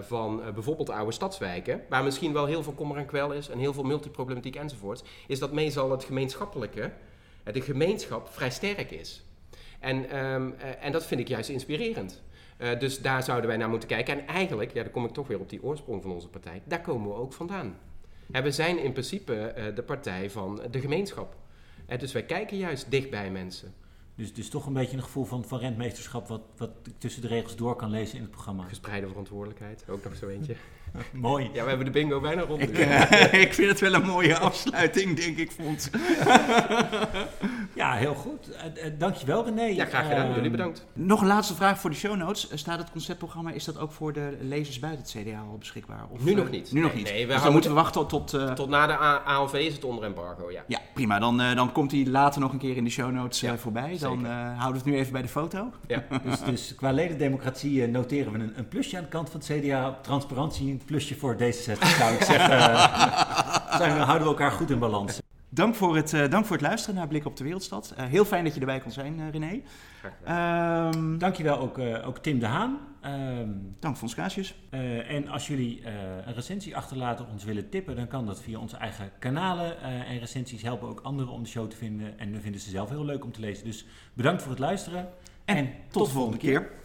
van 0.00 0.42
bijvoorbeeld 0.54 0.90
oude 0.90 1.12
stadswijken, 1.12 1.82
waar 1.88 2.04
misschien 2.04 2.32
wel 2.32 2.46
heel 2.46 2.62
veel 2.62 2.72
kommer 2.72 2.96
en 2.96 3.06
kwel 3.06 3.32
is 3.32 3.48
en 3.48 3.58
heel 3.58 3.72
veel 3.72 3.82
multiproblematiek 3.82 4.56
enzovoorts, 4.56 5.02
is 5.26 5.38
dat 5.38 5.52
meestal 5.52 5.90
het 5.90 6.04
gemeenschappelijke, 6.04 6.92
de 7.52 7.60
gemeenschap 7.60 8.28
vrij 8.28 8.50
sterk 8.50 8.90
is. 8.90 9.24
En, 9.78 10.24
um, 10.24 10.54
en 10.80 10.92
dat 10.92 11.06
vind 11.06 11.20
ik 11.20 11.28
juist 11.28 11.48
inspirerend. 11.48 12.22
Uh, 12.60 12.78
dus 12.78 13.00
daar 13.00 13.22
zouden 13.22 13.48
wij 13.48 13.56
naar 13.56 13.68
moeten 13.68 13.88
kijken. 13.88 14.18
En 14.18 14.26
eigenlijk, 14.26 14.72
ja, 14.72 14.82
dan 14.82 14.92
kom 14.92 15.04
ik 15.04 15.12
toch 15.12 15.26
weer 15.26 15.40
op 15.40 15.50
die 15.50 15.62
oorsprong 15.62 16.02
van 16.02 16.10
onze 16.10 16.28
partij, 16.28 16.62
daar 16.64 16.80
komen 16.80 17.08
we 17.08 17.14
ook 17.14 17.32
vandaan. 17.32 17.78
En 18.30 18.42
we 18.42 18.50
zijn 18.50 18.82
in 18.82 18.92
principe 18.92 19.54
uh, 19.56 19.64
de 19.74 19.82
partij 19.82 20.30
van 20.30 20.60
de 20.70 20.80
gemeenschap. 20.80 21.36
Uh, 21.88 21.98
dus 21.98 22.12
wij 22.12 22.24
kijken 22.24 22.56
juist 22.56 22.90
dicht 22.90 23.10
bij 23.10 23.30
mensen. 23.30 23.74
Dus, 24.14 24.34
dus 24.34 24.48
toch 24.48 24.66
een 24.66 24.72
beetje 24.72 24.96
een 24.96 25.02
gevoel 25.02 25.24
van, 25.24 25.44
van 25.44 25.58
rentmeesterschap, 25.58 26.28
wat, 26.28 26.40
wat 26.56 26.70
ik 26.84 26.92
tussen 26.98 27.22
de 27.22 27.28
regels 27.28 27.56
door 27.56 27.76
kan 27.76 27.90
lezen 27.90 28.16
in 28.16 28.22
het 28.22 28.30
programma. 28.30 28.64
Gespreide 28.64 29.08
verantwoordelijkheid, 29.08 29.84
ook 29.88 30.04
nog 30.04 30.16
zo 30.16 30.28
eentje. 30.28 30.54
Mooi. 31.12 31.50
Ja, 31.52 31.62
we 31.62 31.68
hebben 31.68 31.86
de 31.86 31.92
bingo 31.92 32.20
bijna 32.20 32.42
rond. 32.42 32.62
Ik, 32.62 32.78
uh, 32.78 33.32
ik 33.44 33.54
vind 33.54 33.68
het 33.68 33.80
wel 33.80 33.94
een 33.94 34.06
mooie 34.06 34.38
afsluiting, 34.38 35.16
denk 35.16 35.36
ik, 35.36 35.50
Fons. 35.50 35.90
ja, 37.74 37.92
heel 37.92 38.14
goed. 38.14 38.50
Uh, 38.50 38.84
uh, 38.84 38.92
dankjewel, 38.98 39.44
René. 39.44 39.62
Ja, 39.62 39.84
graag 39.84 40.08
gedaan. 40.08 40.34
Jullie 40.34 40.50
bedankt. 40.50 40.86
Nog 40.92 41.20
een 41.20 41.26
laatste 41.26 41.54
vraag 41.54 41.78
voor 41.78 41.90
de 41.90 41.96
show 41.96 42.16
notes. 42.16 42.48
Staat 42.54 42.78
het 42.78 42.90
conceptprogramma, 42.90 43.50
is 43.50 43.64
dat 43.64 43.78
ook 43.78 43.92
voor 43.92 44.12
de 44.12 44.38
lezers 44.40 44.78
buiten 44.78 45.02
het 45.02 45.26
CDA 45.26 45.40
al 45.50 45.58
beschikbaar? 45.58 46.06
Of, 46.10 46.24
nu 46.24 46.34
nog 46.34 46.50
niet. 46.50 46.72
Nu 46.72 46.80
nog 46.80 46.94
niet. 46.94 47.04
Nee, 47.04 47.26
we 47.26 47.32
dus 47.32 47.42
dan 47.42 47.52
moeten 47.52 47.70
we 47.70 47.76
wachten 47.76 48.06
tot... 48.06 48.38
Tot 48.54 48.68
na 48.68 48.86
de 48.86 48.96
ALV 49.24 49.52
is 49.52 49.72
het 49.72 49.84
onder 49.84 50.04
embargo, 50.04 50.50
ja. 50.50 50.64
Ja, 50.66 50.78
prima. 50.94 51.18
Dan, 51.18 51.36
dan 51.36 51.72
komt 51.72 51.90
hij 51.90 52.06
later 52.06 52.40
nog 52.40 52.52
een 52.52 52.58
keer 52.58 52.76
in 52.76 52.84
de 52.84 52.90
show 52.90 53.10
notes 53.10 53.40
ja, 53.40 53.56
voorbij. 53.56 53.96
Dan 54.00 54.24
houden 54.26 54.70
we 54.70 54.76
het 54.76 54.84
nu 54.84 54.96
even 54.96 55.12
bij 55.12 55.22
de 55.22 55.28
foto. 55.28 55.70
Ja. 55.86 56.04
dus, 56.24 56.40
dus 56.40 56.74
qua 56.74 56.92
ledendemocratie 56.92 57.88
noteren 57.88 58.32
we 58.32 58.38
een, 58.38 58.52
een, 58.56 58.68
plusje 58.68 58.96
aan 58.96 59.02
de 59.02 59.08
kant 59.08 59.30
van 59.30 59.40
het 59.40 59.60
CDA. 59.60 59.98
Transparantie, 60.02 60.70
een 60.70 60.82
plusje 60.86 61.14
voor 61.14 61.36
deze 61.36 61.62
zou 61.62 62.14
ik 62.14 62.22
zeggen. 62.22 62.58
zijn 63.78 63.94
we, 63.94 64.02
houden 64.02 64.22
we 64.22 64.32
elkaar 64.32 64.52
goed 64.52 64.70
in 64.70 64.78
balans. 64.78 65.20
Dank 65.52 65.74
voor 65.74 65.96
het, 65.96 66.12
uh, 66.12 66.28
dank 66.28 66.46
voor 66.46 66.56
het 66.56 66.66
luisteren 66.66 66.94
naar 66.94 67.08
Blik 67.08 67.24
op 67.24 67.36
de 67.36 67.44
Wereldstad. 67.44 67.94
Uh, 67.98 68.04
heel 68.04 68.24
fijn 68.24 68.44
dat 68.44 68.54
je 68.54 68.60
erbij 68.60 68.80
kon 68.80 68.90
zijn, 68.90 69.18
uh, 69.18 69.30
René. 69.30 69.60
Um, 70.92 71.18
Dankjewel 71.18 71.58
ook, 71.58 71.78
ook 71.78 72.18
Tim 72.18 72.38
de 72.38 72.46
Haan. 72.46 72.78
Um, 73.04 73.76
dank 73.80 73.96
Fons 73.96 74.14
Kaasjes. 74.14 74.54
en 75.08 75.28
als 75.28 75.46
jullie 75.46 75.86
een 76.26 76.34
recensie 76.34 76.76
achterlaten 76.76 77.24
of 77.24 77.32
ons 77.32 77.44
willen 77.44 77.68
tippen, 77.68 77.96
dan 77.96 78.08
kan 78.08 78.26
dat 78.26 78.42
via 78.42 78.58
onze 78.58 78.76
eigen 78.76 79.10
kanalen. 79.18 79.80
en 79.82 80.18
recensies 80.18 80.62
helpen 80.62 80.88
ook 80.88 81.00
anderen 81.00 81.32
om 81.32 81.42
de 81.42 81.48
show 81.48 81.70
te 81.70 81.76
vinden. 81.76 82.18
En 82.18 82.32
we 82.32 82.40
vinden 82.40 82.60
ze 82.60 82.70
zelf 82.70 82.88
heel 82.88 83.04
leuk 83.04 83.24
om 83.24 83.32
te 83.32 83.40
lezen. 83.40 83.64
Dus 83.64 83.86
bedankt 84.14 84.42
voor 84.42 84.50
het 84.50 84.60
luisteren. 84.60 85.08
En, 85.44 85.56
en 85.56 85.66
tot, 85.66 85.92
tot 85.92 86.06
de 86.06 86.12
volgende 86.12 86.38
keer. 86.38 86.60
keer. 86.60 86.78